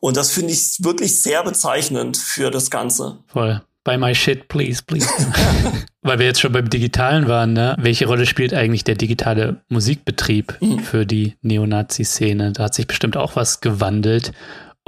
Und 0.00 0.16
das 0.16 0.30
finde 0.30 0.52
ich 0.52 0.76
wirklich 0.80 1.20
sehr 1.20 1.42
bezeichnend 1.42 2.16
für 2.16 2.50
das 2.50 2.70
Ganze. 2.70 3.18
Voll. 3.26 3.62
Buy 3.82 3.96
my 3.96 4.14
shit, 4.14 4.48
please, 4.48 4.82
please. 4.82 5.08
Weil 6.02 6.18
wir 6.18 6.26
jetzt 6.26 6.40
schon 6.40 6.52
beim 6.52 6.68
Digitalen 6.68 7.26
waren, 7.26 7.54
ne? 7.54 7.74
Welche 7.80 8.06
Rolle 8.06 8.26
spielt 8.26 8.52
eigentlich 8.52 8.84
der 8.84 8.96
digitale 8.96 9.62
Musikbetrieb 9.68 10.58
mhm. 10.60 10.80
für 10.80 11.06
die 11.06 11.36
Neonazi-Szene? 11.42 12.52
Da 12.52 12.64
hat 12.64 12.74
sich 12.74 12.86
bestimmt 12.86 13.16
auch 13.16 13.34
was 13.34 13.60
gewandelt. 13.60 14.32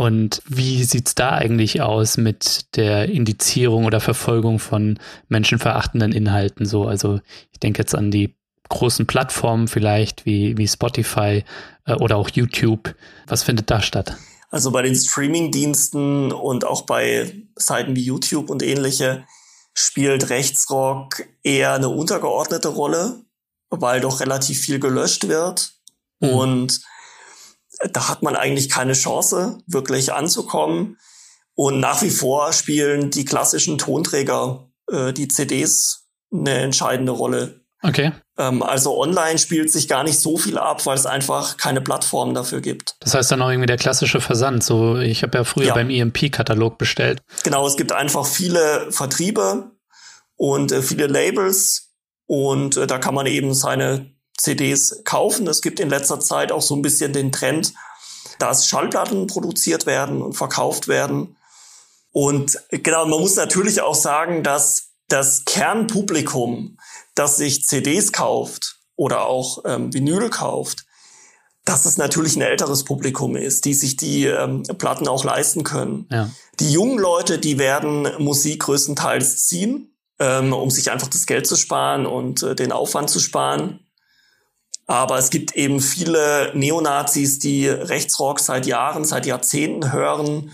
Und 0.01 0.41
wie 0.47 0.83
sieht's 0.85 1.15
da 1.15 1.33
eigentlich 1.33 1.83
aus 1.83 2.17
mit 2.17 2.75
der 2.77 3.11
Indizierung 3.11 3.85
oder 3.85 4.01
Verfolgung 4.01 4.59
von 4.59 4.99
menschenverachtenden 5.29 6.13
Inhalten? 6.13 6.65
So, 6.65 6.87
also 6.87 7.21
ich 7.53 7.61
denke 7.61 7.83
jetzt 7.83 7.95
an 7.95 8.11
die 8.11 8.35
großen 8.71 9.07
Plattformen 9.07 9.69
vielleicht 9.69 10.25
wie, 10.25 10.57
wie 10.57 10.67
Spotify 10.67 11.45
äh, 11.85 11.93
oder 11.97 12.17
auch 12.17 12.31
YouTube. 12.31 12.95
Was 13.27 13.43
findet 13.43 13.71
da 13.71 13.83
statt? 13.83 14.17
Also 14.49 14.71
bei 14.71 14.81
den 14.81 14.95
Streaming-Diensten 14.95 16.33
und 16.33 16.65
auch 16.65 16.87
bei 16.87 17.35
Seiten 17.57 17.95
wie 17.95 18.05
YouTube 18.05 18.49
und 18.49 18.63
ähnliche 18.63 19.27
spielt 19.75 20.31
Rechtsrock 20.31 21.27
eher 21.43 21.75
eine 21.75 21.91
untergeordnete 21.91 22.69
Rolle, 22.69 23.21
weil 23.69 24.01
doch 24.01 24.21
relativ 24.21 24.61
viel 24.61 24.81
gelöscht 24.81 25.29
wird. 25.29 25.75
Mhm. 26.21 26.29
Und 26.31 26.81
da 27.93 28.09
hat 28.09 28.23
man 28.23 28.37
eigentlich 28.37 28.69
keine 28.69 28.93
Chance, 28.93 29.59
wirklich 29.67 30.13
anzukommen. 30.13 30.99
Und 31.55 31.81
nach 31.81 32.03
wie 32.03 32.11
vor 32.11 32.53
spielen 32.53 33.11
die 33.11 33.25
klassischen 33.25 33.79
Tonträger, 33.79 34.71
äh, 34.91 35.13
die 35.13 35.29
CDs, 35.29 36.09
eine 36.33 36.59
entscheidende 36.59 37.13
Rolle. 37.13 37.61
Okay. 37.83 38.13
Ähm, 38.39 38.63
also 38.63 38.99
online 38.99 39.39
spielt 39.39 39.73
sich 39.73 39.89
gar 39.89 40.05
nicht 40.05 40.19
so 40.19 40.37
viel 40.37 40.59
ab, 40.59 40.85
weil 40.87 40.97
es 40.97 41.07
einfach 41.07 41.57
keine 41.57 41.81
Plattform 41.81 42.35
dafür 42.35 42.61
gibt. 42.61 42.97
Das 43.01 43.15
heißt 43.15 43.33
dann 43.33 43.43
auch 43.43 43.49
irgendwie 43.49 43.67
der 43.67 43.79
klassische 43.79 44.21
Versand. 44.21 44.63
So, 44.63 44.99
ich 44.99 45.23
habe 45.23 45.39
ja 45.39 45.45
früher 45.45 45.69
ja. 45.69 45.75
beim 45.75 45.91
EMP-Katalog 45.91 46.79
bestellt. 46.79 47.21
Genau, 47.43 47.67
es 47.67 47.77
gibt 47.77 47.93
einfach 47.93 48.27
viele 48.27 48.91
Vertriebe 48.91 49.71
und 50.37 50.73
äh, 50.73 50.83
viele 50.83 51.07
Labels 51.07 51.91
und 52.27 52.77
äh, 52.77 52.87
da 52.87 52.99
kann 52.99 53.15
man 53.15 53.27
eben 53.27 53.55
seine 53.55 54.15
CDs 54.41 55.03
kaufen. 55.05 55.47
Es 55.47 55.61
gibt 55.63 55.81
in 55.81 55.91
letzter 55.91 56.21
Zeit 56.21 56.53
auch 56.53 56.63
so 56.63 56.75
ein 56.75 56.83
bisschen 56.83 57.13
den 57.13 57.33
Trend, 57.33 57.75
dass 58.39 58.67
Schallplatten 58.67 59.27
produziert 59.27 59.87
werden 59.87 60.23
und 60.23 60.35
verkauft 60.35 60.89
werden. 60.89 61.37
Und 62.13 62.59
genau, 62.71 63.07
man 63.07 63.21
muss 63.21 63.37
natürlich 63.37 63.83
auch 63.83 63.95
sagen, 63.95 64.43
dass 64.43 64.91
das 65.09 65.45
Kernpublikum 65.45 66.79
das 67.15 67.37
sich 67.37 67.67
CDs 67.67 68.13
kauft 68.13 68.79
oder 68.97 69.27
auch 69.27 69.65
ähm, 69.67 69.93
Vinyl 69.93 70.31
kauft, 70.31 70.85
dass 71.65 71.85
es 71.85 71.99
natürlich 71.99 72.37
ein 72.37 72.43
älteres 72.43 72.85
Publikum 72.85 73.37
ist, 73.37 73.65
die 73.65 73.75
sich 73.75 73.97
die 73.97 74.25
ähm, 74.25 74.63
Platten 74.79 75.09
auch 75.09 75.25
leisten 75.25 75.65
können. 75.65 76.07
Ja. 76.11 76.31
Die 76.59 76.73
jungen 76.73 76.99
Leute, 76.99 77.39
die 77.39 77.59
werden 77.59 78.09
Musik 78.19 78.63
größtenteils 78.63 79.47
ziehen, 79.47 79.95
ähm, 80.19 80.53
um 80.53 80.71
sich 80.71 80.91
einfach 80.91 81.09
das 81.09 81.27
Geld 81.27 81.47
zu 81.47 81.57
sparen 81.57 82.07
und 82.07 82.43
äh, 82.43 82.55
den 82.55 82.73
Aufwand 82.73 83.11
zu 83.11 83.21
sparen. 83.21 83.81
Aber 84.91 85.19
es 85.19 85.31
gibt 85.31 85.55
eben 85.55 85.79
viele 85.79 86.51
Neonazis, 86.53 87.39
die 87.39 87.69
Rechtsrock 87.69 88.41
seit 88.41 88.67
Jahren, 88.67 89.05
seit 89.05 89.25
Jahrzehnten 89.25 89.93
hören 89.93 90.51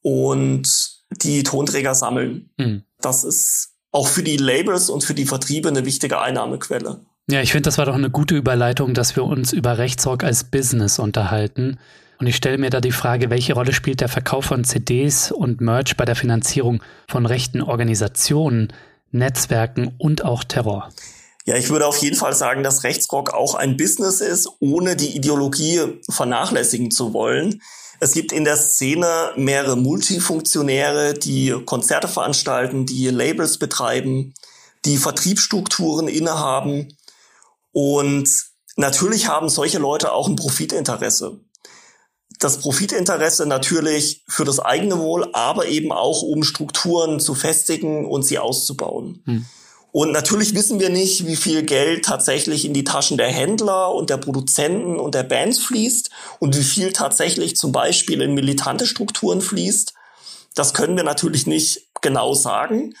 und 0.00 0.66
die 1.10 1.42
Tonträger 1.42 1.94
sammeln. 1.94 2.48
Mhm. 2.56 2.84
Das 3.02 3.22
ist 3.22 3.74
auch 3.92 4.08
für 4.08 4.22
die 4.22 4.38
Labels 4.38 4.88
und 4.88 5.04
für 5.04 5.12
die 5.12 5.26
Vertriebe 5.26 5.68
eine 5.68 5.84
wichtige 5.84 6.22
Einnahmequelle. 6.22 7.00
Ja, 7.30 7.42
ich 7.42 7.52
finde, 7.52 7.66
das 7.66 7.76
war 7.76 7.84
doch 7.84 7.94
eine 7.94 8.08
gute 8.08 8.34
Überleitung, 8.34 8.94
dass 8.94 9.14
wir 9.14 9.24
uns 9.24 9.52
über 9.52 9.76
Rechtsrock 9.76 10.24
als 10.24 10.44
Business 10.44 10.98
unterhalten. 10.98 11.78
Und 12.18 12.28
ich 12.28 12.36
stelle 12.36 12.56
mir 12.56 12.70
da 12.70 12.80
die 12.80 12.92
Frage, 12.92 13.28
welche 13.28 13.52
Rolle 13.52 13.74
spielt 13.74 14.00
der 14.00 14.08
Verkauf 14.08 14.46
von 14.46 14.64
CDs 14.64 15.32
und 15.32 15.60
Merch 15.60 15.98
bei 15.98 16.06
der 16.06 16.16
Finanzierung 16.16 16.82
von 17.10 17.26
rechten 17.26 17.60
Organisationen, 17.60 18.72
Netzwerken 19.10 19.92
und 19.98 20.24
auch 20.24 20.44
Terror? 20.44 20.88
Ja, 21.46 21.56
ich 21.56 21.70
würde 21.70 21.86
auf 21.86 21.96
jeden 21.98 22.16
Fall 22.16 22.34
sagen, 22.34 22.64
dass 22.64 22.82
Rechtsrock 22.82 23.32
auch 23.32 23.54
ein 23.54 23.76
Business 23.76 24.20
ist, 24.20 24.48
ohne 24.58 24.96
die 24.96 25.16
Ideologie 25.16 26.00
vernachlässigen 26.10 26.90
zu 26.90 27.12
wollen. 27.12 27.62
Es 28.00 28.12
gibt 28.12 28.32
in 28.32 28.44
der 28.44 28.56
Szene 28.56 29.32
mehrere 29.36 29.76
Multifunktionäre, 29.76 31.14
die 31.14 31.54
Konzerte 31.64 32.08
veranstalten, 32.08 32.84
die 32.84 33.08
Labels 33.08 33.58
betreiben, 33.58 34.34
die 34.84 34.98
Vertriebsstrukturen 34.98 36.08
innehaben. 36.08 36.96
Und 37.70 38.28
natürlich 38.74 39.28
haben 39.28 39.48
solche 39.48 39.78
Leute 39.78 40.12
auch 40.12 40.28
ein 40.28 40.36
Profitinteresse. 40.36 41.40
Das 42.40 42.58
Profitinteresse 42.58 43.46
natürlich 43.46 44.24
für 44.28 44.44
das 44.44 44.58
eigene 44.58 44.98
Wohl, 44.98 45.30
aber 45.32 45.66
eben 45.66 45.92
auch 45.92 46.22
um 46.22 46.42
Strukturen 46.42 47.20
zu 47.20 47.34
festigen 47.34 48.04
und 48.04 48.24
sie 48.24 48.38
auszubauen. 48.38 49.22
Hm. 49.24 49.46
Und 49.92 50.12
natürlich 50.12 50.54
wissen 50.54 50.78
wir 50.78 50.90
nicht, 50.90 51.26
wie 51.26 51.36
viel 51.36 51.62
Geld 51.62 52.04
tatsächlich 52.04 52.64
in 52.64 52.74
die 52.74 52.84
Taschen 52.84 53.16
der 53.16 53.30
Händler 53.30 53.94
und 53.94 54.10
der 54.10 54.18
Produzenten 54.18 54.98
und 54.98 55.14
der 55.14 55.22
Bands 55.22 55.58
fließt 55.60 56.10
und 56.38 56.56
wie 56.56 56.64
viel 56.64 56.92
tatsächlich 56.92 57.56
zum 57.56 57.72
Beispiel 57.72 58.20
in 58.20 58.34
militante 58.34 58.86
Strukturen 58.86 59.40
fließt. 59.40 59.94
Das 60.54 60.74
können 60.74 60.96
wir 60.96 61.04
natürlich 61.04 61.46
nicht 61.46 61.88
genau 62.02 62.34
sagen. 62.34 62.94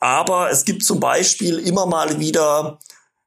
Aber 0.00 0.50
es 0.50 0.64
gibt 0.64 0.84
zum 0.84 1.00
Beispiel 1.00 1.58
immer 1.58 1.86
mal 1.86 2.20
wieder 2.20 2.78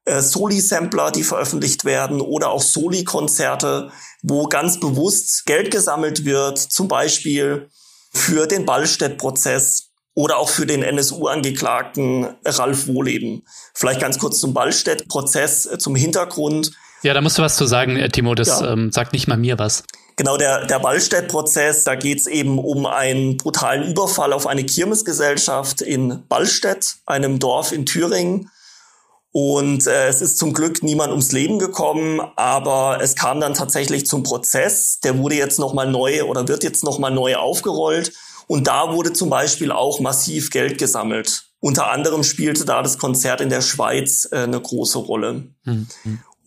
äh, 0.06 0.22
Soli-Sampler, 0.22 1.12
die 1.12 1.24
veröffentlicht 1.24 1.86
werden 1.86 2.22
oder 2.22 2.50
auch 2.50 2.62
Soli-Konzerte, 2.62 3.92
wo 4.22 4.46
ganz 4.46 4.80
bewusst 4.80 5.46
Geld 5.46 5.70
gesammelt 5.72 6.24
wird, 6.24 6.58
zum 6.58 6.88
Beispiel 6.88 7.70
für 8.14 8.48
den 8.48 8.66
Ballstedt-Prozess 8.66 9.87
oder 10.18 10.40
auch 10.40 10.50
für 10.50 10.66
den 10.66 10.82
NSU-Angeklagten 10.82 12.26
Ralf 12.44 12.88
Wohleben. 12.88 13.44
Vielleicht 13.76 14.02
ganz 14.02 14.18
kurz 14.18 14.40
zum 14.40 14.52
Ballstedt-Prozess, 14.52 15.68
äh, 15.68 15.78
zum 15.78 15.96
Hintergrund. 15.96 16.72
Ja, 17.04 17.14
da 17.14 17.22
musst 17.22 17.38
du 17.38 17.44
was 17.44 17.56
zu 17.56 17.68
sagen, 17.68 17.98
äh, 17.98 18.10
Timo. 18.10 18.34
Das 18.34 18.48
ja. 18.48 18.74
ähm, 18.74 18.92
sagt 18.92 19.14
nicht 19.14 19.28
mal 19.28 19.38
mir 19.38 19.60
was. 19.60 19.84
Genau, 20.16 20.36
der, 20.38 20.66
der 20.66 20.80
Ballstedt-Prozess, 20.80 21.84
da 21.84 21.94
geht 21.94 22.18
es 22.18 22.26
eben 22.26 22.58
um 22.58 22.88
einen 22.88 23.38
brutalen 23.38 23.92
Überfall 23.92 24.34
auf 24.34 24.48
eine 24.48 24.64
Kirmesgesellschaft 24.64 25.82
in 25.82 26.24
Ballstedt, 26.28 26.96
einem 27.06 27.38
Dorf 27.38 27.72
in 27.72 27.86
Thüringen. 27.86 28.50
Und 29.32 29.86
äh, 29.86 30.08
es 30.08 30.22
ist 30.22 30.40
zum 30.40 30.52
Glück 30.52 30.82
niemand 30.82 31.12
ums 31.12 31.32
Leben 31.32 31.60
gekommen, 31.60 32.22
aber 32.38 32.98
es 33.04 33.16
kam 33.16 33.40
dann 33.40 33.54
tatsächlich 33.54 34.08
zum 34.08 34.24
Prozess. 34.24 35.00
Der 35.02 35.20
wurde 35.20 35.36
jetzt 35.36 35.60
nochmal 35.60 35.92
neu 35.92 36.24
oder 36.24 36.48
wird 36.48 36.64
jetzt 36.64 36.84
nochmal 36.84 37.12
neu 37.12 37.36
aufgerollt. 37.36 38.14
Und 38.48 38.68
da 38.68 38.94
wurde 38.94 39.14
zum 39.14 39.30
Beispiel 39.30 39.72
auch 39.72 40.00
massiv 40.00 40.50
Geld 40.50 40.78
gesammelt. 40.78 41.44
Unter 41.60 41.92
anderem 41.92 42.24
spielte 42.24 42.66
da 42.66 42.82
das 42.82 42.98
Konzert 42.98 43.42
in 43.42 43.50
der 43.50 43.62
Schweiz 43.62 44.28
äh, 44.32 44.40
eine 44.40 44.60
große 44.60 45.00
Rolle. 45.00 45.52
Mhm. 45.64 45.88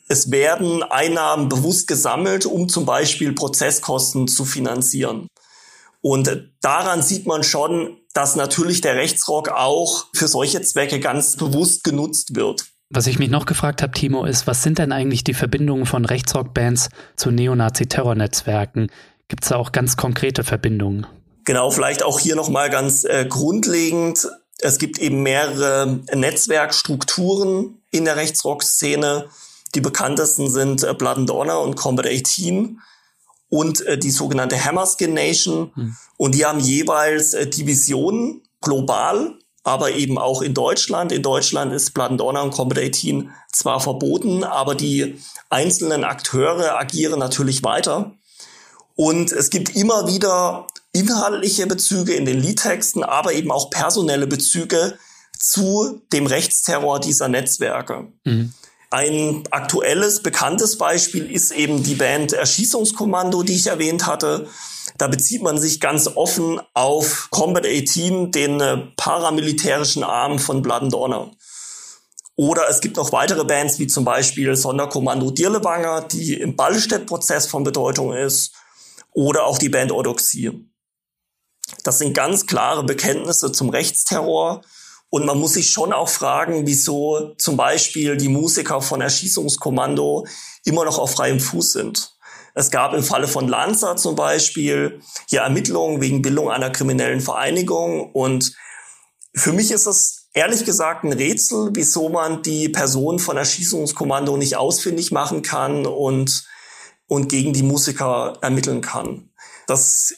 Es 0.09 0.31
werden 0.31 0.83
Einnahmen 0.83 1.49
bewusst 1.49 1.87
gesammelt, 1.87 2.47
um 2.47 2.69
zum 2.69 2.85
Beispiel 2.85 3.33
Prozesskosten 3.33 4.27
zu 4.27 4.45
finanzieren. 4.45 5.29
Und 6.01 6.51
daran 6.61 7.03
sieht 7.03 7.27
man 7.27 7.45
schon, 7.45 7.99
dass 8.15 8.35
natürlich 8.35 8.81
der 8.81 8.97
Rechtsrock 8.97 9.51
auch 9.51 10.07
für 10.15 10.27
solche 10.27 10.63
Zwecke 10.63 10.99
ganz 10.99 11.37
bewusst 11.37 11.85
genutzt 11.85 12.35
wird. 12.35 12.65
Was 12.89 13.07
ich 13.07 13.21
mich 13.21 13.31
noch 13.31 13.47
gefragt 13.47 13.83
habe, 13.83 13.93
Timo, 13.93 14.25
ist, 14.25 14.49
was 14.49 14.65
sind 14.65 14.79
denn 14.79 14.91
eigentlich 14.91 15.23
die 15.23 15.35
Verbindungen 15.35 15.87
von 15.87 16.05
Rechtsrock-Bands 16.05 16.89
zu 17.15 17.31
Neonazi-Terrornetzwerken? 17.31 18.91
Gibt 19.29 19.45
es 19.45 19.51
da 19.51 19.57
auch 19.57 19.71
ganz 19.71 19.97
konkrete 19.97 20.43
Verbindungen? 20.43 21.07
Genau, 21.45 21.71
vielleicht 21.71 22.03
auch 22.03 22.19
hier 22.19 22.37
nochmal 22.37 22.71
ganz 22.71 23.05
äh, 23.05 23.27
grundlegend. 23.29 24.29
Es 24.59 24.79
gibt 24.79 24.99
eben 24.99 25.23
mehrere 25.23 26.01
Netzwerkstrukturen 26.13 27.83
in 27.91 28.05
der 28.05 28.17
Rechtsrock-Szene. 28.17 29.29
Die 29.75 29.81
bekanntesten 29.81 30.51
sind 30.51 30.83
äh, 30.83 30.95
Blood 30.95 31.19
and 31.19 31.31
Honor 31.31 31.63
und 31.63 31.77
Combat 31.77 32.07
18 32.07 32.81
und 33.49 33.81
äh, 33.87 33.99
die 33.99 34.11
sogenannte 34.11 34.63
Hammerskin 34.65 35.15
Nation. 35.15 35.73
Mhm. 35.75 35.97
Und 36.17 36.35
die 36.35 36.45
haben 36.45 36.61
jeweils 36.61 37.35
äh, 37.35 37.47
Divisionen 37.47 38.43
global 38.61 39.39
aber 39.63 39.93
eben 39.93 40.19
auch 40.19 40.43
in 40.43 40.55
Deutschland. 40.55 41.13
In 41.13 41.23
Deutschland 41.23 41.73
ist 41.73 41.93
Blood 41.93 42.13
and 42.13 42.21
Honor 42.23 42.45
und 42.45 42.51
Combat 42.51 42.79
18 42.79 43.31
zwar 43.53 43.81
verboten, 43.81 44.45
aber 44.45 44.75
die 44.75 45.21
einzelnen 45.51 46.05
Akteure 46.05 46.79
agieren 46.79 47.19
natürlich 47.19 47.63
weiter. 47.63 48.13
Und 48.97 49.33
es 49.33 49.51
gibt 49.51 49.77
immer 49.77 50.07
wieder 50.07 50.67
inhaltliche 50.93 51.67
Bezüge 51.67 52.15
in 52.15 52.25
den 52.25 52.41
Liedtexten, 52.41 53.05
aber 53.05 53.33
eben 53.33 53.51
auch 53.51 53.71
personelle 53.71 54.27
Bezüge 54.27 54.99
zu 55.39 56.03
dem 56.13 56.27
Rechtsterror 56.27 57.01
dieser 57.01 57.29
Netzwerke. 57.29 58.13
Mhm. 58.25 58.53
Ein 58.93 59.45
aktuelles, 59.53 60.21
bekanntes 60.21 60.77
Beispiel 60.77 61.31
ist 61.31 61.53
eben 61.53 61.85
die 61.85 61.95
Band 61.95 62.33
Erschießungskommando, 62.33 63.45
die 63.45 63.55
ich 63.55 63.69
erwähnt 63.69 64.07
hatte. 64.07 64.49
Da 64.99 65.07
bezieht 65.07 65.43
man 65.43 65.59
sich 65.59 65.81
ganz 65.81 66.09
offen 66.09 66.61
auf 66.75 67.29
Combat 67.31 67.65
18, 67.65 68.33
den 68.33 68.61
äh, 68.61 68.79
paramilitärischen 68.97 70.03
Arm 70.03 70.41
von 70.41 70.61
Blood 70.61 70.83
and 70.83 70.95
Honor. 70.95 71.31
Oder 72.35 72.69
es 72.69 72.81
gibt 72.81 72.97
noch 72.97 73.13
weitere 73.13 73.45
Bands, 73.45 73.79
wie 73.79 73.87
zum 73.87 74.05
Beispiel 74.05 74.57
Sonderkommando 74.57 75.31
Dirlewanger, 75.31 76.09
die 76.09 76.35
im 76.35 76.57
Ballstedt-Prozess 76.57 77.47
von 77.47 77.63
Bedeutung 77.63 78.13
ist. 78.13 78.55
Oder 79.13 79.45
auch 79.45 79.59
die 79.59 79.69
Band 79.69 79.93
Orthodoxie. 79.93 80.70
Das 81.85 81.99
sind 81.99 82.15
ganz 82.15 82.47
klare 82.47 82.85
Bekenntnisse 82.85 83.53
zum 83.53 83.71
Rechtsterror 83.71 84.63
und 85.11 85.27
man 85.27 85.39
muss 85.39 85.55
sich 85.55 85.71
schon 85.71 85.93
auch 85.93 86.09
fragen, 86.09 86.67
wieso 86.67 87.35
zum 87.37 87.57
Beispiel 87.57 88.17
die 88.17 88.29
Musiker 88.29 88.81
von 88.81 89.01
Erschießungskommando 89.01 90.27
immer 90.65 90.85
noch 90.85 90.99
auf 90.99 91.13
freiem 91.13 91.41
Fuß 91.41 91.73
sind. 91.73 92.15
Es 92.55 92.71
gab 92.71 92.95
im 92.95 93.03
Falle 93.03 93.29
von 93.29 93.49
Lanza 93.49 93.97
zum 93.97 94.15
Beispiel 94.15 95.01
hier 95.29 95.41
Ermittlungen 95.41 96.01
wegen 96.01 96.23
Bildung 96.23 96.51
einer 96.51 96.71
kriminellen 96.71 97.21
Vereinigung. 97.21 98.13
Und 98.13 98.55
für 99.35 99.53
mich 99.53 99.71
ist 99.71 99.87
es 99.87 100.29
ehrlich 100.33 100.65
gesagt 100.65 101.05
ein 101.05 101.13
Rätsel, 101.13 101.71
wieso 101.75 102.09
man 102.09 102.43
die 102.43 102.69
Person 102.69 103.19
von 103.19 103.37
Erschießungskommando 103.37 104.37
nicht 104.37 104.57
ausfindig 104.57 105.11
machen 105.11 105.43
kann 105.43 105.87
und, 105.87 106.45
und 107.07 107.29
gegen 107.29 107.53
die 107.53 107.63
Musiker 107.63 108.35
ermitteln 108.43 108.81
kann. 108.81 109.31
Das 109.67 110.15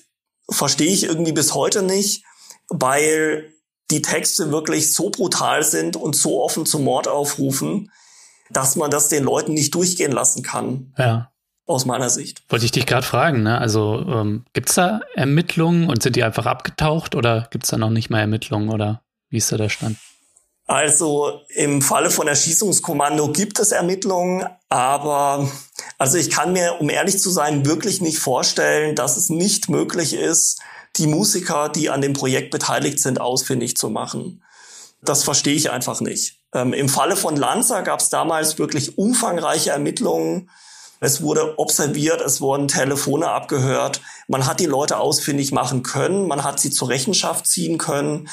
verstehe 0.52 0.92
ich 0.92 1.04
irgendwie 1.04 1.32
bis 1.32 1.54
heute 1.54 1.82
nicht, 1.82 2.24
weil 2.68 3.52
die 3.90 4.02
Texte 4.02 4.50
wirklich 4.50 4.92
so 4.92 5.10
brutal 5.10 5.62
sind 5.62 5.96
und 5.96 6.16
so 6.16 6.42
offen 6.42 6.66
zum 6.66 6.84
Mord 6.84 7.08
aufrufen, 7.08 7.90
dass 8.50 8.76
man 8.76 8.90
das 8.90 9.08
den 9.08 9.24
Leuten 9.24 9.54
nicht 9.54 9.74
durchgehen 9.74 10.12
lassen 10.12 10.42
kann. 10.42 10.94
Ja. 10.98 11.28
Aus 11.64 11.84
meiner 11.84 12.10
Sicht. 12.10 12.42
Wollte 12.48 12.64
ich 12.64 12.72
dich 12.72 12.86
gerade 12.86 13.06
fragen, 13.06 13.44
ne? 13.44 13.58
Also 13.58 14.04
ähm, 14.08 14.44
gibt 14.52 14.68
es 14.68 14.74
da 14.74 15.00
Ermittlungen 15.14 15.88
und 15.88 16.02
sind 16.02 16.16
die 16.16 16.24
einfach 16.24 16.46
abgetaucht 16.46 17.14
oder 17.14 17.48
gibt 17.50 17.64
es 17.64 17.70
da 17.70 17.78
noch 17.78 17.90
nicht 17.90 18.10
mal 18.10 18.18
Ermittlungen 18.18 18.68
oder 18.68 19.02
wie 19.30 19.36
ist 19.36 19.52
da 19.52 19.56
der 19.56 19.68
Stand? 19.68 19.96
Also 20.66 21.40
im 21.48 21.80
Falle 21.82 22.10
von 22.10 22.26
Erschießungskommando 22.28 23.30
gibt 23.30 23.58
es 23.58 23.72
Ermittlungen, 23.72 24.44
aber 24.68 25.48
also 25.98 26.18
ich 26.18 26.30
kann 26.30 26.52
mir, 26.52 26.80
um 26.80 26.90
ehrlich 26.90 27.18
zu 27.18 27.30
sein, 27.30 27.64
wirklich 27.64 28.00
nicht 28.00 28.18
vorstellen, 28.18 28.94
dass 28.94 29.16
es 29.16 29.28
nicht 29.28 29.68
möglich 29.68 30.14
ist, 30.14 30.60
die 30.96 31.06
Musiker, 31.06 31.68
die 31.68 31.90
an 31.90 32.00
dem 32.00 32.12
Projekt 32.12 32.50
beteiligt 32.50 33.00
sind, 33.00 33.20
ausfindig 33.20 33.76
zu 33.76 33.88
machen. 33.88 34.42
Das 35.00 35.24
verstehe 35.24 35.54
ich 35.54 35.70
einfach 35.70 36.00
nicht. 36.00 36.40
Ähm, 36.54 36.72
Im 36.72 36.88
Falle 36.88 37.16
von 37.16 37.36
Lanza 37.36 37.80
gab 37.80 38.00
es 38.00 38.10
damals 38.10 38.58
wirklich 38.58 38.98
umfangreiche 38.98 39.70
Ermittlungen. 39.70 40.50
Es 41.00 41.22
wurde 41.22 41.58
observiert, 41.58 42.20
es 42.20 42.40
wurden 42.40 42.68
Telefone 42.68 43.28
abgehört. 43.28 44.00
Man 44.28 44.46
hat 44.46 44.60
die 44.60 44.66
Leute 44.66 44.98
ausfindig 44.98 45.50
machen 45.50 45.82
können, 45.82 46.28
man 46.28 46.44
hat 46.44 46.60
sie 46.60 46.70
zur 46.70 46.88
Rechenschaft 46.88 47.46
ziehen 47.46 47.78
können. 47.78 48.28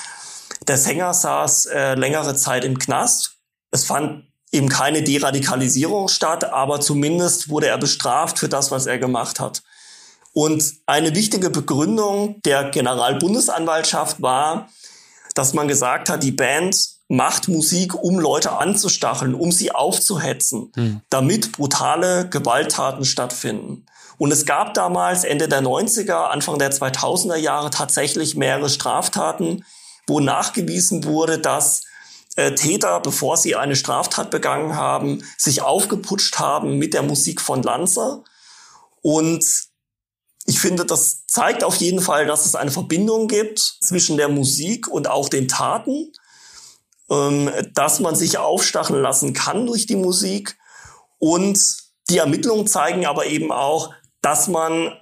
Der 0.67 0.77
Sänger 0.77 1.13
saß 1.13 1.67
äh, 1.67 1.95
längere 1.95 2.35
Zeit 2.35 2.65
im 2.65 2.77
Knast. 2.77 3.37
Es 3.71 3.85
fand 3.85 4.28
eben 4.51 4.69
keine 4.69 5.03
Deradikalisierung 5.03 6.07
statt, 6.07 6.43
aber 6.43 6.81
zumindest 6.81 7.49
wurde 7.49 7.67
er 7.67 7.77
bestraft 7.77 8.39
für 8.39 8.49
das, 8.49 8.71
was 8.71 8.85
er 8.85 8.97
gemacht 8.97 9.39
hat. 9.39 9.61
Und 10.33 10.63
eine 10.85 11.15
wichtige 11.15 11.49
Begründung 11.49 12.41
der 12.43 12.65
Generalbundesanwaltschaft 12.65 14.21
war, 14.21 14.69
dass 15.35 15.53
man 15.53 15.67
gesagt 15.67 16.09
hat, 16.09 16.23
die 16.23 16.31
Band 16.31 16.77
macht 17.07 17.47
Musik, 17.47 17.95
um 17.95 18.19
Leute 18.19 18.51
anzustacheln, 18.51 19.33
um 19.33 19.51
sie 19.51 19.71
aufzuhetzen, 19.71 20.71
hm. 20.75 21.01
damit 21.09 21.51
brutale 21.51 22.29
Gewalttaten 22.29 23.03
stattfinden. 23.03 23.85
Und 24.19 24.31
es 24.31 24.45
gab 24.45 24.73
damals 24.73 25.23
Ende 25.23 25.47
der 25.47 25.61
90er, 25.61 26.27
Anfang 26.27 26.59
der 26.59 26.71
2000er 26.71 27.37
Jahre 27.37 27.71
tatsächlich 27.71 28.35
mehrere 28.35 28.69
Straftaten, 28.69 29.63
wo 30.07 30.19
nachgewiesen 30.19 31.05
wurde, 31.05 31.39
dass 31.39 31.83
äh, 32.35 32.53
Täter, 32.53 32.99
bevor 32.99 33.37
sie 33.37 33.55
eine 33.55 33.75
Straftat 33.75 34.31
begangen 34.31 34.75
haben, 34.75 35.23
sich 35.37 35.61
aufgeputscht 35.61 36.39
haben 36.39 36.77
mit 36.77 36.93
der 36.93 37.03
Musik 37.03 37.41
von 37.41 37.63
Lanza. 37.63 38.23
Und 39.01 39.45
ich 40.45 40.59
finde, 40.59 40.85
das 40.85 41.25
zeigt 41.27 41.63
auf 41.63 41.75
jeden 41.75 42.01
Fall, 42.01 42.25
dass 42.25 42.45
es 42.45 42.55
eine 42.55 42.71
Verbindung 42.71 43.27
gibt 43.27 43.59
zwischen 43.59 44.17
der 44.17 44.29
Musik 44.29 44.87
und 44.87 45.07
auch 45.07 45.29
den 45.29 45.47
Taten, 45.47 46.11
ähm, 47.09 47.51
dass 47.73 47.99
man 47.99 48.15
sich 48.15 48.37
aufstacheln 48.37 49.01
lassen 49.01 49.33
kann 49.33 49.65
durch 49.65 49.85
die 49.85 49.95
Musik. 49.95 50.57
Und 51.17 51.59
die 52.09 52.17
Ermittlungen 52.17 52.67
zeigen 52.67 53.05
aber 53.05 53.27
eben 53.27 53.51
auch, 53.51 53.93
dass 54.21 54.47
man 54.47 54.93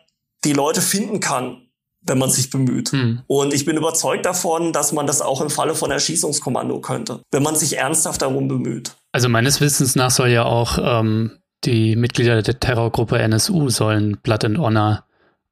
die 0.44 0.54
Leute 0.54 0.82
finden 0.82 1.20
kann, 1.20 1.67
wenn 2.08 2.18
man 2.18 2.30
sich 2.30 2.50
bemüht. 2.50 2.92
Hm. 2.92 3.22
Und 3.28 3.54
ich 3.54 3.66
bin 3.66 3.78
überzeugt 3.78 4.26
davon, 4.26 4.74
dass 4.74 4.92
man 4.92 5.08
das 5.08 5.22
auch 5.22 5.42
im 5.42 5.50
Falle 5.50 5.76
von 5.76 5.92
Erschießungskommando 5.92 6.80
könnte, 6.82 7.22
wenn 7.32 7.44
man 7.44 7.56
sich 7.56 7.78
ernsthaft 7.78 8.22
darum 8.22 8.48
bemüht. 8.48 8.92
Also 9.12 9.30
meines 9.30 9.62
Wissens 9.62 9.96
nach 9.96 10.12
soll 10.12 10.30
ja 10.30 10.46
auch 10.46 10.78
ähm, 10.82 11.32
die 11.64 11.96
Mitglieder 11.96 12.42
der 12.42 12.60
Terrorgruppe 12.60 13.20
NSU 13.20 13.70
sollen 13.70 14.18
Blood 14.22 14.46
and 14.46 14.58
Honor 14.58 15.04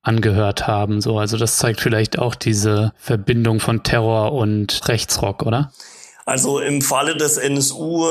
angehört 0.02 0.68
haben. 0.68 1.02
So, 1.02 1.18
also 1.18 1.38
das 1.38 1.58
zeigt 1.58 1.82
vielleicht 1.82 2.20
auch 2.20 2.36
diese 2.36 2.94
Verbindung 2.98 3.60
von 3.60 3.84
Terror 3.84 4.34
und 4.34 4.88
Rechtsrock, 4.88 5.44
oder? 5.44 5.72
Also 6.26 6.60
im 6.60 6.82
Falle 6.82 7.18
des 7.18 7.38
NSU 7.38 8.06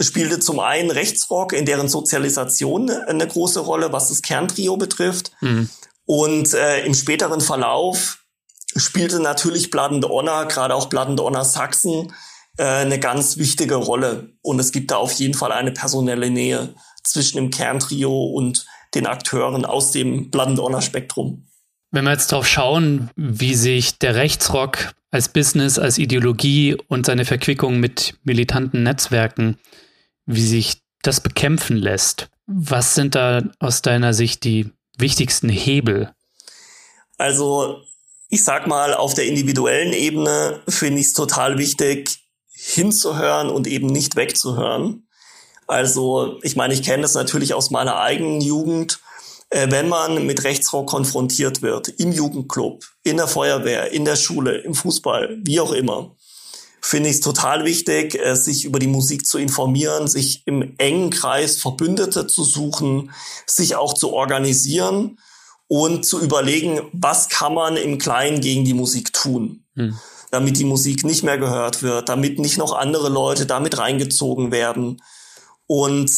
spielte 0.00 0.40
zum 0.40 0.60
einen 0.60 0.90
Rechtsrock 0.90 1.52
in 1.52 1.64
deren 1.64 1.88
Sozialisation 1.88 2.90
eine 2.90 3.26
große 3.26 3.60
Rolle, 3.60 3.92
was 3.92 4.08
das 4.10 4.22
Kerntrio 4.22 4.76
betrifft. 4.76 5.32
Mhm. 5.40 5.70
Und 6.06 6.54
äh, 6.54 6.84
im 6.86 6.94
späteren 6.94 7.40
Verlauf 7.40 8.24
spielte 8.76 9.20
natürlich 9.20 9.70
Blood 9.70 10.04
Honor, 10.04 10.46
gerade 10.46 10.74
auch 10.74 10.86
Blood 10.86 11.20
Honor 11.20 11.44
Sachsen, 11.44 12.12
äh, 12.56 12.64
eine 12.64 12.98
ganz 12.98 13.36
wichtige 13.36 13.74
Rolle. 13.74 14.30
Und 14.42 14.58
es 14.60 14.72
gibt 14.72 14.90
da 14.90 14.96
auf 14.96 15.12
jeden 15.14 15.34
Fall 15.34 15.52
eine 15.52 15.72
personelle 15.72 16.30
Nähe 16.30 16.74
zwischen 17.02 17.36
dem 17.36 17.50
Kerntrio 17.50 18.24
und 18.24 18.66
den 18.94 19.06
Akteuren 19.06 19.64
aus 19.64 19.90
dem 19.90 20.30
Blood 20.30 20.58
Honor 20.58 20.82
Spektrum. 20.82 21.48
Wenn 21.90 22.04
wir 22.04 22.12
jetzt 22.12 22.32
darauf 22.32 22.46
schauen, 22.46 23.10
wie 23.16 23.54
sich 23.54 23.98
der 23.98 24.14
Rechtsrock 24.14 24.92
als 25.10 25.28
Business, 25.28 25.78
als 25.78 25.98
Ideologie 25.98 26.76
und 26.88 27.06
seine 27.06 27.24
Verquickung 27.24 27.80
mit 27.80 28.18
militanten 28.24 28.82
Netzwerken, 28.82 29.56
wie 30.26 30.46
sich 30.46 30.82
das 31.02 31.20
bekämpfen 31.20 31.76
lässt, 31.76 32.28
was 32.46 32.94
sind 32.94 33.14
da 33.14 33.42
aus 33.60 33.82
deiner 33.82 34.14
Sicht 34.14 34.44
die 34.44 34.70
wichtigsten 34.96 35.48
Hebel? 35.48 36.12
Also, 37.18 37.82
ich 38.28 38.44
sag 38.44 38.66
mal, 38.66 38.94
auf 38.94 39.14
der 39.14 39.26
individuellen 39.26 39.92
Ebene 39.92 40.60
finde 40.68 41.00
ich 41.00 41.06
es 41.06 41.12
total 41.12 41.58
wichtig, 41.58 42.26
hinzuhören 42.48 43.48
und 43.48 43.66
eben 43.66 43.86
nicht 43.86 44.16
wegzuhören. 44.16 45.06
Also 45.66 46.38
ich 46.42 46.56
meine, 46.56 46.74
ich 46.74 46.82
kenne 46.82 47.02
das 47.02 47.14
natürlich 47.14 47.54
aus 47.54 47.70
meiner 47.70 48.00
eigenen 48.00 48.40
Jugend. 48.40 49.00
Äh, 49.50 49.70
wenn 49.70 49.88
man 49.88 50.26
mit 50.26 50.42
Rechtsrock 50.42 50.88
konfrontiert 50.88 51.62
wird, 51.62 51.88
im 51.88 52.10
Jugendclub, 52.10 52.84
in 53.04 53.16
der 53.16 53.28
Feuerwehr, 53.28 53.92
in 53.92 54.04
der 54.04 54.16
Schule, 54.16 54.58
im 54.58 54.74
Fußball, 54.74 55.38
wie 55.44 55.60
auch 55.60 55.72
immer, 55.72 56.15
finde 56.86 57.10
ich 57.10 57.16
es 57.16 57.20
total 57.20 57.64
wichtig, 57.64 58.14
äh, 58.14 58.36
sich 58.36 58.64
über 58.64 58.78
die 58.78 58.86
Musik 58.86 59.26
zu 59.26 59.38
informieren, 59.38 60.06
sich 60.06 60.46
im 60.46 60.74
engen 60.78 61.10
Kreis 61.10 61.56
Verbündete 61.56 62.28
zu 62.28 62.44
suchen, 62.44 63.10
sich 63.44 63.74
auch 63.74 63.92
zu 63.92 64.12
organisieren 64.12 65.18
und 65.66 66.06
zu 66.06 66.20
überlegen, 66.20 66.80
was 66.92 67.28
kann 67.28 67.54
man 67.54 67.76
im 67.76 67.98
Kleinen 67.98 68.40
gegen 68.40 68.64
die 68.64 68.74
Musik 68.74 69.12
tun. 69.12 69.64
Hm 69.74 69.98
damit 70.32 70.58
die 70.58 70.64
Musik 70.64 71.04
nicht 71.04 71.22
mehr 71.22 71.38
gehört 71.38 71.84
wird, 71.84 72.08
damit 72.08 72.40
nicht 72.40 72.58
noch 72.58 72.74
andere 72.74 73.08
Leute 73.08 73.46
damit 73.46 73.78
reingezogen 73.78 74.50
werden 74.50 75.00
und 75.68 76.10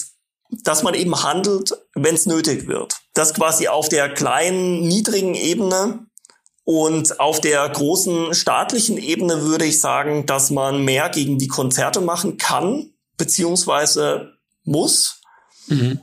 dass 0.50 0.82
man 0.82 0.94
eben 0.94 1.22
handelt, 1.22 1.72
wenn 1.94 2.14
es 2.14 2.24
nötig 2.24 2.66
wird. 2.66 2.96
Das 3.12 3.34
quasi 3.34 3.68
auf 3.68 3.90
der 3.90 4.08
kleinen, 4.08 4.88
niedrigen 4.88 5.34
Ebene 5.34 6.07
und 6.68 7.18
auf 7.18 7.40
der 7.40 7.66
großen 7.66 8.34
staatlichen 8.34 8.98
Ebene 8.98 9.40
würde 9.40 9.64
ich 9.64 9.80
sagen, 9.80 10.26
dass 10.26 10.50
man 10.50 10.84
mehr 10.84 11.08
gegen 11.08 11.38
die 11.38 11.48
Konzerte 11.48 12.02
machen 12.02 12.36
kann, 12.36 12.90
beziehungsweise 13.16 14.34
muss. 14.64 15.22
Mhm. 15.68 16.02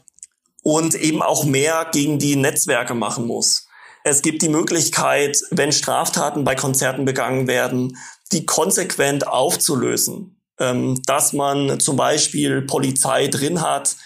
Und 0.63 0.95
eben 0.95 1.21
auch 1.21 1.43
mehr 1.43 1.87
gegen 1.91 2.17
die 2.17 2.35
Netzwerke 2.35 2.95
machen 2.95 3.27
muss. 3.27 3.67
Es 4.03 4.23
gibt 4.23 4.41
die 4.41 4.49
Möglichkeit, 4.49 5.39
wenn 5.51 5.71
Straftaten 5.71 6.43
bei 6.45 6.55
Konzerten 6.55 7.05
begangen 7.05 7.45
werden, 7.45 7.99
die 8.31 8.47
konsequent 8.47 9.27
aufzulösen. 9.27 10.41
Ähm, 10.57 10.99
dass 11.05 11.31
man 11.31 11.79
zum 11.79 11.95
Beispiel 11.95 12.63
Polizei 12.63 13.27
drin 13.27 13.61
hat, 13.61 13.97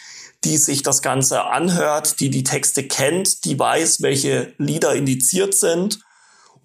die 0.44 0.58
sich 0.58 0.84
das 0.84 1.02
Ganze 1.02 1.46
anhört, 1.46 2.20
die 2.20 2.30
die 2.30 2.44
Texte 2.44 2.86
kennt, 2.86 3.46
die 3.46 3.58
weiß, 3.58 4.02
welche 4.02 4.56
Lieder 4.58 4.94
indiziert 4.94 5.56
sind 5.56 6.02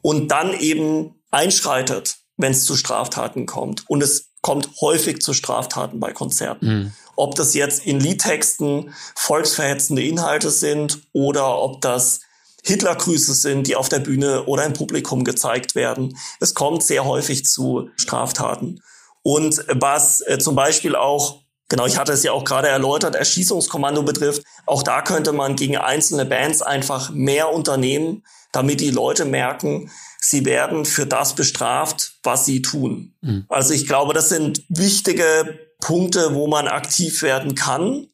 und 0.05 0.29
dann 0.29 0.53
eben 0.53 1.15
einschreitet, 1.31 2.19
wenn 2.37 2.53
es 2.53 2.65
zu 2.65 2.77
Straftaten 2.77 3.47
kommt. 3.47 3.89
Und 3.89 4.03
es 4.03 4.33
kommt 4.43 4.69
häufig 4.83 5.23
zu 5.23 5.33
Straftaten 5.33 5.99
bei 5.99 6.13
Konzerten. 6.13 6.67
Mhm. 6.67 6.93
Ob 7.17 7.37
das 7.37 7.55
jetzt 7.55 7.87
in 7.87 8.01
Liedtexten 8.01 8.93
volksverhetzende 9.15 10.03
Inhalte 10.03 10.51
sind 10.51 11.01
oder 11.15 11.59
ob 11.59 11.81
das 11.81 12.21
Hitlergrüße 12.63 13.33
sind, 13.33 13.67
die 13.67 13.77
auf 13.77 13.89
der 13.89 14.01
Bühne 14.01 14.45
oder 14.45 14.67
im 14.67 14.75
Publikum 14.75 15.25
gezeigt 15.25 15.75
werden. 15.75 16.19
Es 16.39 16.53
kommt 16.53 16.83
sehr 16.83 17.07
häufig 17.07 17.47
zu 17.47 17.89
Straftaten. 17.97 18.83
Und 19.23 19.65
was 19.69 20.21
äh, 20.21 20.39
zum 20.39 20.55
Beispiel 20.55 20.97
auch, 20.97 21.41
genau, 21.71 21.87
ich 21.87 21.97
hatte 21.97 22.13
es 22.13 22.23
ja 22.23 22.33
auch 22.33 22.45
gerade 22.45 22.69
erläutert, 22.69 23.15
Erschießungskommando 23.15 24.03
betrifft, 24.03 24.43
auch 24.67 24.83
da 24.83 25.01
könnte 25.01 25.33
man 25.33 25.57
gegen 25.57 25.79
einzelne 25.79 26.27
Bands 26.27 26.61
einfach 26.61 27.09
mehr 27.09 27.51
unternehmen, 27.51 28.23
damit 28.55 28.81
die 28.81 28.91
Leute 28.91 29.25
merken, 29.25 29.91
sie 30.21 30.45
werden 30.45 30.85
für 30.85 31.07
das 31.07 31.35
bestraft, 31.35 32.15
was 32.23 32.45
sie 32.45 32.63
tun. 32.63 33.15
Mhm. 33.21 33.47
Also 33.49 33.75
ich 33.75 33.87
glaube, 33.87 34.15
das 34.15 34.29
sind 34.29 34.63
wichtige 34.69 35.59
Punkte, 35.81 36.35
wo 36.35 36.47
man 36.47 36.69
aktiv 36.69 37.23
werden 37.23 37.55
kann, 37.55 38.07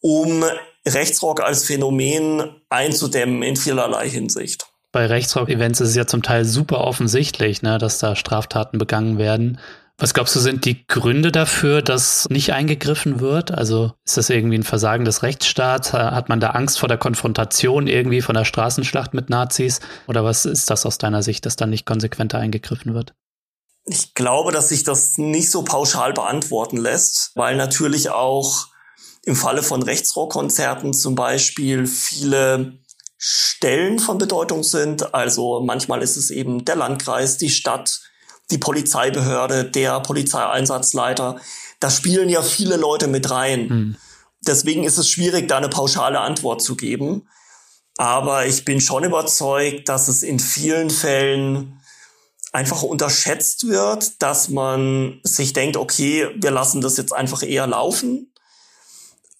um 0.00 0.44
Rechtsrock 0.86 1.40
als 1.42 1.64
Phänomen 1.64 2.60
einzudämmen 2.68 3.42
in 3.42 3.56
vielerlei 3.56 4.08
Hinsicht. 4.08 4.66
Bei 4.92 5.06
Rechtsrock-Events 5.06 5.80
ist 5.80 5.90
es 5.90 5.96
ja 5.96 6.06
zum 6.06 6.22
Teil 6.22 6.44
super 6.44 6.82
offensichtlich, 6.82 7.62
ne, 7.62 7.78
dass 7.78 7.98
da 7.98 8.14
Straftaten 8.14 8.78
begangen 8.78 9.18
werden. 9.18 9.58
Was 9.98 10.12
glaubst 10.12 10.36
du, 10.36 10.40
sind 10.40 10.66
die 10.66 10.86
Gründe 10.86 11.32
dafür, 11.32 11.80
dass 11.80 12.28
nicht 12.28 12.52
eingegriffen 12.52 13.20
wird? 13.20 13.50
Also 13.50 13.92
ist 14.04 14.18
das 14.18 14.28
irgendwie 14.28 14.58
ein 14.58 14.62
Versagen 14.62 15.06
des 15.06 15.22
Rechtsstaats? 15.22 15.94
Hat 15.94 16.28
man 16.28 16.38
da 16.38 16.50
Angst 16.50 16.78
vor 16.78 16.88
der 16.88 16.98
Konfrontation 16.98 17.86
irgendwie 17.86 18.20
von 18.20 18.34
der 18.34 18.44
Straßenschlacht 18.44 19.14
mit 19.14 19.30
Nazis? 19.30 19.80
Oder 20.06 20.22
was 20.22 20.44
ist 20.44 20.68
das 20.68 20.84
aus 20.84 20.98
deiner 20.98 21.22
Sicht, 21.22 21.46
dass 21.46 21.56
da 21.56 21.66
nicht 21.66 21.86
konsequenter 21.86 22.38
eingegriffen 22.38 22.92
wird? 22.92 23.14
Ich 23.86 24.12
glaube, 24.12 24.52
dass 24.52 24.68
sich 24.68 24.84
das 24.84 25.16
nicht 25.16 25.50
so 25.50 25.62
pauschal 25.62 26.12
beantworten 26.12 26.76
lässt, 26.76 27.30
weil 27.34 27.56
natürlich 27.56 28.10
auch 28.10 28.66
im 29.24 29.34
Falle 29.34 29.62
von 29.62 29.82
Rechtsrockkonzerten 29.82 30.92
zum 30.92 31.14
Beispiel 31.14 31.86
viele 31.86 32.80
Stellen 33.16 33.98
von 33.98 34.18
Bedeutung 34.18 34.62
sind. 34.62 35.14
Also 35.14 35.62
manchmal 35.64 36.02
ist 36.02 36.18
es 36.18 36.30
eben 36.30 36.66
der 36.66 36.76
Landkreis, 36.76 37.38
die 37.38 37.48
Stadt, 37.48 38.00
die 38.50 38.58
Polizeibehörde, 38.58 39.64
der 39.64 40.00
Polizeieinsatzleiter. 40.00 41.40
Da 41.80 41.90
spielen 41.90 42.28
ja 42.28 42.42
viele 42.42 42.76
Leute 42.76 43.06
mit 43.08 43.30
rein. 43.30 43.68
Mhm. 43.68 43.96
Deswegen 44.46 44.84
ist 44.84 44.98
es 44.98 45.08
schwierig, 45.08 45.48
da 45.48 45.56
eine 45.56 45.68
pauschale 45.68 46.20
Antwort 46.20 46.62
zu 46.62 46.76
geben. 46.76 47.28
Aber 47.96 48.46
ich 48.46 48.64
bin 48.64 48.80
schon 48.80 49.04
überzeugt, 49.04 49.88
dass 49.88 50.08
es 50.08 50.22
in 50.22 50.38
vielen 50.38 50.90
Fällen 50.90 51.80
einfach 52.52 52.82
unterschätzt 52.82 53.68
wird, 53.68 54.22
dass 54.22 54.48
man 54.48 55.20
sich 55.22 55.52
denkt, 55.52 55.76
okay, 55.76 56.28
wir 56.36 56.50
lassen 56.50 56.80
das 56.80 56.96
jetzt 56.96 57.12
einfach 57.12 57.42
eher 57.42 57.66
laufen 57.66 58.32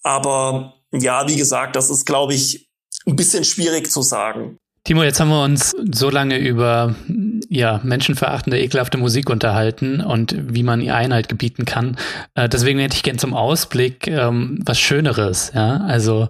aber 0.07 0.73
ja, 0.91 1.27
wie 1.27 1.35
gesagt, 1.35 1.75
das 1.75 1.89
ist, 1.89 2.05
glaube 2.05 2.33
ich, 2.33 2.69
ein 3.05 3.15
bisschen 3.15 3.43
schwierig 3.43 3.91
zu 3.91 4.01
sagen. 4.01 4.57
Timo, 4.85 5.03
jetzt 5.03 5.19
haben 5.19 5.29
wir 5.29 5.43
uns 5.43 5.75
so 5.91 6.09
lange 6.09 6.37
über 6.37 6.95
ja, 7.49 7.79
menschenverachtende, 7.83 8.59
ekelhafte 8.59 8.97
Musik 8.97 9.29
unterhalten 9.29 10.01
und 10.01 10.35
wie 10.37 10.63
man 10.63 10.81
ihr 10.81 10.95
Einhalt 10.95 11.29
gebieten 11.29 11.65
kann. 11.65 11.97
Äh, 12.35 12.49
deswegen 12.49 12.79
hätte 12.79 12.95
ich 12.95 13.03
gern 13.03 13.17
zum 13.17 13.33
Ausblick 13.33 14.07
ähm, 14.07 14.59
was 14.65 14.79
Schöneres. 14.79 15.51
Ja, 15.53 15.77
also 15.77 16.29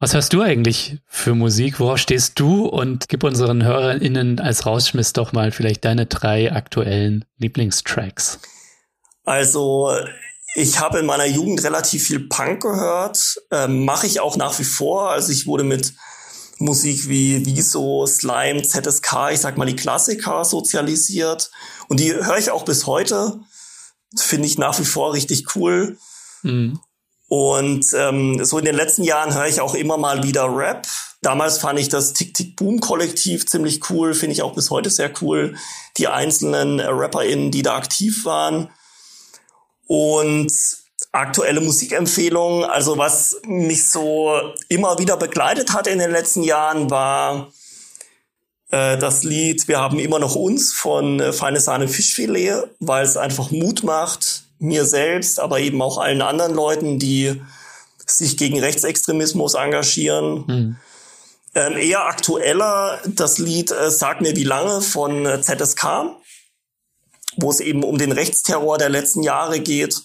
was 0.00 0.14
hörst 0.14 0.32
du 0.32 0.42
eigentlich 0.42 0.98
für 1.06 1.34
Musik? 1.34 1.80
Worauf 1.80 1.98
stehst 1.98 2.38
du? 2.38 2.66
Und 2.66 3.08
gib 3.08 3.24
unseren 3.24 3.64
HörerInnen 3.64 4.38
als 4.38 4.64
Rausschmiss 4.64 5.12
doch 5.12 5.32
mal 5.32 5.50
vielleicht 5.50 5.84
deine 5.84 6.06
drei 6.06 6.52
aktuellen 6.52 7.24
Lieblingstracks. 7.38 8.38
Also 9.24 9.90
ich 10.54 10.78
habe 10.78 11.00
in 11.00 11.06
meiner 11.06 11.26
Jugend 11.26 11.64
relativ 11.64 12.06
viel 12.06 12.28
Punk 12.28 12.62
gehört, 12.62 13.36
ähm, 13.50 13.84
mache 13.84 14.06
ich 14.06 14.20
auch 14.20 14.36
nach 14.36 14.58
wie 14.58 14.64
vor. 14.64 15.10
Also 15.10 15.32
ich 15.32 15.46
wurde 15.46 15.64
mit 15.64 15.94
Musik 16.58 17.08
wie 17.08 17.44
Wieso, 17.46 18.06
Slime, 18.06 18.62
ZSK, 18.62 19.30
ich 19.32 19.40
sag 19.40 19.56
mal 19.56 19.64
die 19.64 19.76
Klassiker 19.76 20.44
sozialisiert. 20.44 21.50
Und 21.88 22.00
die 22.00 22.12
höre 22.12 22.38
ich 22.38 22.50
auch 22.50 22.64
bis 22.64 22.86
heute. 22.86 23.40
Finde 24.16 24.46
ich 24.46 24.58
nach 24.58 24.78
wie 24.78 24.84
vor 24.84 25.12
richtig 25.12 25.54
cool. 25.56 25.98
Mhm. 26.42 26.80
Und 27.28 27.86
ähm, 27.94 28.44
so 28.44 28.58
in 28.58 28.64
den 28.64 28.74
letzten 28.74 29.04
Jahren 29.04 29.34
höre 29.34 29.46
ich 29.46 29.60
auch 29.60 29.74
immer 29.74 29.98
mal 29.98 30.22
wieder 30.22 30.44
Rap. 30.44 30.86
Damals 31.20 31.58
fand 31.58 31.78
ich 31.78 31.88
das 31.88 32.14
Tick 32.14 32.32
Tick 32.32 32.56
Boom 32.56 32.80
Kollektiv 32.80 33.46
ziemlich 33.46 33.90
cool, 33.90 34.14
finde 34.14 34.32
ich 34.32 34.42
auch 34.42 34.54
bis 34.54 34.70
heute 34.70 34.88
sehr 34.88 35.12
cool. 35.20 35.56
Die 35.98 36.08
einzelnen 36.08 36.80
RapperInnen, 36.80 37.50
die 37.50 37.62
da 37.62 37.76
aktiv 37.76 38.24
waren. 38.24 38.70
Und 39.86 40.52
aktuelle 41.12 41.60
Musikempfehlungen, 41.60 42.64
also 42.64 42.98
was 42.98 43.40
mich 43.44 43.88
so 43.88 44.32
immer 44.68 44.98
wieder 44.98 45.16
begleitet 45.16 45.72
hat 45.72 45.86
in 45.86 45.98
den 45.98 46.10
letzten 46.10 46.42
Jahren, 46.42 46.90
war 46.90 47.50
äh, 48.70 48.98
das 48.98 49.24
Lied 49.24 49.68
Wir 49.68 49.80
haben 49.80 49.98
immer 49.98 50.18
noch 50.18 50.34
uns 50.34 50.72
von 50.72 51.20
äh, 51.20 51.32
Feine 51.32 51.60
Sahne 51.60 51.88
Fischfilet, 51.88 52.64
weil 52.78 53.04
es 53.04 53.16
einfach 53.16 53.50
Mut 53.50 53.82
macht, 53.82 54.44
mir 54.58 54.84
selbst, 54.84 55.40
aber 55.40 55.60
eben 55.60 55.80
auch 55.80 55.98
allen 55.98 56.22
anderen 56.22 56.54
Leuten, 56.54 56.98
die 56.98 57.40
sich 58.06 58.36
gegen 58.36 58.58
Rechtsextremismus 58.60 59.54
engagieren. 59.54 60.44
Mhm. 60.46 60.76
Ähm, 61.54 61.76
eher 61.78 62.04
aktueller 62.04 63.00
das 63.06 63.38
Lied 63.38 63.70
äh, 63.70 63.90
Sag 63.90 64.20
mir 64.20 64.36
wie 64.36 64.44
lange 64.44 64.82
von 64.82 65.24
äh, 65.24 65.40
ZSK 65.40 66.16
wo 67.38 67.50
es 67.50 67.60
eben 67.60 67.84
um 67.84 67.98
den 67.98 68.12
Rechtsterror 68.12 68.78
der 68.78 68.88
letzten 68.88 69.22
Jahre 69.22 69.60
geht. 69.60 70.02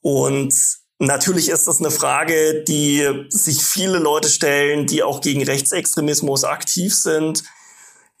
Und 0.00 0.54
natürlich 0.98 1.48
ist 1.48 1.66
das 1.66 1.80
eine 1.80 1.90
Frage, 1.90 2.64
die 2.64 3.26
sich 3.28 3.62
viele 3.62 3.98
Leute 3.98 4.28
stellen, 4.28 4.86
die 4.86 5.02
auch 5.02 5.20
gegen 5.20 5.42
Rechtsextremismus 5.42 6.44
aktiv 6.44 6.94
sind, 6.94 7.44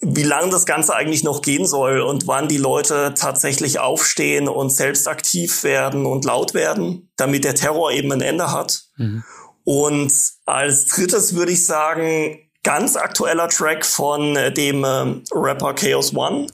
wie 0.00 0.22
lange 0.22 0.50
das 0.50 0.64
Ganze 0.64 0.94
eigentlich 0.94 1.24
noch 1.24 1.42
gehen 1.42 1.66
soll 1.66 2.00
und 2.00 2.26
wann 2.26 2.48
die 2.48 2.56
Leute 2.56 3.12
tatsächlich 3.14 3.80
aufstehen 3.80 4.48
und 4.48 4.70
selbst 4.70 5.06
aktiv 5.06 5.62
werden 5.62 6.06
und 6.06 6.24
laut 6.24 6.54
werden, 6.54 7.10
damit 7.16 7.44
der 7.44 7.54
Terror 7.54 7.92
eben 7.92 8.10
ein 8.12 8.22
Ende 8.22 8.50
hat. 8.50 8.84
Mhm. 8.96 9.24
Und 9.64 10.12
als 10.46 10.86
drittes 10.86 11.34
würde 11.34 11.52
ich 11.52 11.66
sagen, 11.66 12.38
ganz 12.62 12.96
aktueller 12.96 13.48
Track 13.48 13.84
von 13.84 14.34
dem 14.54 14.84
äh, 14.84 15.20
Rapper 15.32 15.74
Chaos 15.74 16.14
One 16.14 16.46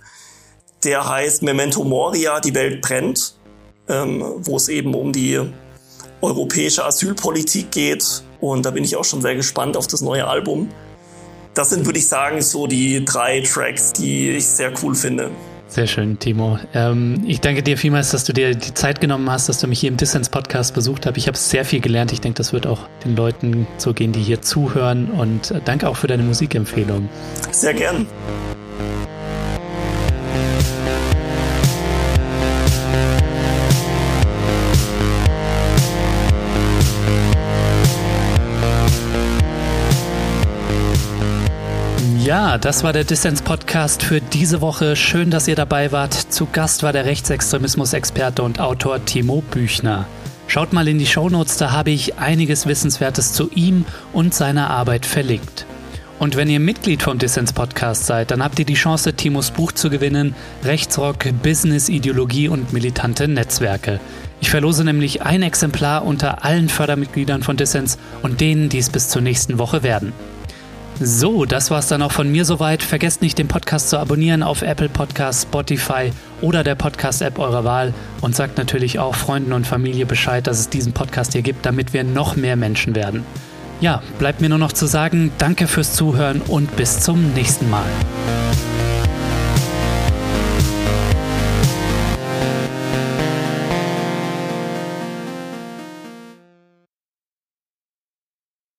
der 0.84 1.08
heißt 1.08 1.42
Memento 1.42 1.84
Moria, 1.84 2.40
die 2.40 2.54
Welt 2.54 2.80
brennt, 2.80 3.35
ähm, 3.88 4.24
wo 4.38 4.56
es 4.56 4.68
eben 4.68 4.94
um 4.94 5.12
die 5.12 5.40
europäische 6.20 6.84
Asylpolitik 6.84 7.70
geht. 7.70 8.22
Und 8.40 8.66
da 8.66 8.70
bin 8.70 8.84
ich 8.84 8.96
auch 8.96 9.04
schon 9.04 9.22
sehr 9.22 9.34
gespannt 9.34 9.76
auf 9.76 9.86
das 9.86 10.00
neue 10.00 10.26
Album. 10.26 10.68
Das 11.54 11.70
sind, 11.70 11.86
würde 11.86 11.98
ich 11.98 12.08
sagen, 12.08 12.42
so 12.42 12.66
die 12.66 13.04
drei 13.04 13.40
Tracks, 13.40 13.92
die 13.92 14.30
ich 14.30 14.46
sehr 14.46 14.72
cool 14.82 14.94
finde. 14.94 15.30
Sehr 15.68 15.86
schön, 15.86 16.18
Timo. 16.18 16.58
Ähm, 16.74 17.24
ich 17.26 17.40
danke 17.40 17.62
dir 17.62 17.76
vielmals, 17.76 18.10
dass 18.10 18.24
du 18.24 18.32
dir 18.32 18.54
die 18.54 18.74
Zeit 18.74 19.00
genommen 19.00 19.28
hast, 19.30 19.48
dass 19.48 19.58
du 19.58 19.66
mich 19.66 19.80
hier 19.80 19.90
im 19.90 19.96
Dissens 19.96 20.28
Podcast 20.28 20.74
besucht 20.74 21.06
hast. 21.06 21.16
Ich 21.16 21.26
habe 21.26 21.36
sehr 21.36 21.64
viel 21.64 21.80
gelernt. 21.80 22.12
Ich 22.12 22.20
denke, 22.20 22.36
das 22.36 22.52
wird 22.52 22.66
auch 22.66 22.80
den 23.04 23.16
Leuten 23.16 23.66
so 23.78 23.92
gehen, 23.92 24.12
die 24.12 24.20
hier 24.20 24.42
zuhören. 24.42 25.10
Und 25.10 25.54
danke 25.64 25.88
auch 25.88 25.96
für 25.96 26.06
deine 26.06 26.22
Musikempfehlung. 26.22 27.08
Sehr 27.50 27.74
gern. 27.74 28.06
Das 42.46 42.84
war 42.84 42.92
der 42.92 43.02
Dissens-Podcast 43.02 44.04
für 44.04 44.20
diese 44.20 44.60
Woche. 44.60 44.94
Schön, 44.94 45.32
dass 45.32 45.48
ihr 45.48 45.56
dabei 45.56 45.90
wart. 45.90 46.14
Zu 46.14 46.46
Gast 46.46 46.84
war 46.84 46.92
der 46.92 47.04
Rechtsextremismus-Experte 47.04 48.44
und 48.44 48.60
Autor 48.60 49.04
Timo 49.04 49.42
Büchner. 49.50 50.06
Schaut 50.46 50.72
mal 50.72 50.86
in 50.86 51.00
die 51.00 51.06
Shownotes, 51.06 51.56
da 51.56 51.72
habe 51.72 51.90
ich 51.90 52.18
einiges 52.18 52.66
Wissenswertes 52.66 53.32
zu 53.32 53.50
ihm 53.50 53.84
und 54.12 54.32
seiner 54.32 54.70
Arbeit 54.70 55.06
verlinkt. 55.06 55.66
Und 56.20 56.36
wenn 56.36 56.48
ihr 56.48 56.60
Mitglied 56.60 57.02
vom 57.02 57.18
Dissens 57.18 57.52
Podcast 57.52 58.06
seid, 58.06 58.30
dann 58.30 58.44
habt 58.44 58.60
ihr 58.60 58.64
die 58.64 58.74
Chance, 58.74 59.14
Timos 59.14 59.50
Buch 59.50 59.72
zu 59.72 59.90
gewinnen: 59.90 60.36
Rechtsrock, 60.64 61.26
Business, 61.42 61.88
Ideologie 61.88 62.48
und 62.48 62.72
militante 62.72 63.26
Netzwerke. 63.26 63.98
Ich 64.40 64.50
verlose 64.50 64.84
nämlich 64.84 65.22
ein 65.22 65.42
Exemplar 65.42 66.04
unter 66.04 66.44
allen 66.44 66.68
Fördermitgliedern 66.68 67.42
von 67.42 67.56
Dissens 67.56 67.98
und 68.22 68.40
denen, 68.40 68.68
die 68.68 68.78
es 68.78 68.88
bis 68.88 69.08
zur 69.08 69.20
nächsten 69.20 69.58
Woche 69.58 69.82
werden. 69.82 70.12
So, 70.98 71.44
das 71.44 71.70
war's 71.70 71.88
dann 71.88 72.00
auch 72.00 72.12
von 72.12 72.30
mir 72.30 72.46
soweit. 72.46 72.82
Vergesst 72.82 73.20
nicht, 73.20 73.36
den 73.36 73.48
Podcast 73.48 73.90
zu 73.90 73.98
abonnieren 73.98 74.42
auf 74.42 74.62
Apple 74.62 74.88
Podcasts, 74.88 75.42
Spotify 75.42 76.10
oder 76.40 76.64
der 76.64 76.74
Podcast-App 76.74 77.38
eurer 77.38 77.64
Wahl 77.64 77.92
und 78.22 78.34
sagt 78.34 78.56
natürlich 78.56 78.98
auch 78.98 79.14
Freunden 79.14 79.52
und 79.52 79.66
Familie 79.66 80.06
Bescheid, 80.06 80.46
dass 80.46 80.58
es 80.58 80.70
diesen 80.70 80.94
Podcast 80.94 81.34
hier 81.34 81.42
gibt, 81.42 81.66
damit 81.66 81.92
wir 81.92 82.02
noch 82.02 82.36
mehr 82.36 82.56
Menschen 82.56 82.94
werden. 82.94 83.24
Ja, 83.80 84.02
bleibt 84.18 84.40
mir 84.40 84.48
nur 84.48 84.58
noch 84.58 84.72
zu 84.72 84.86
sagen, 84.86 85.32
danke 85.36 85.66
fürs 85.66 85.92
Zuhören 85.92 86.40
und 86.40 86.76
bis 86.76 87.00
zum 87.00 87.34
nächsten 87.34 87.68
Mal. 87.68 87.84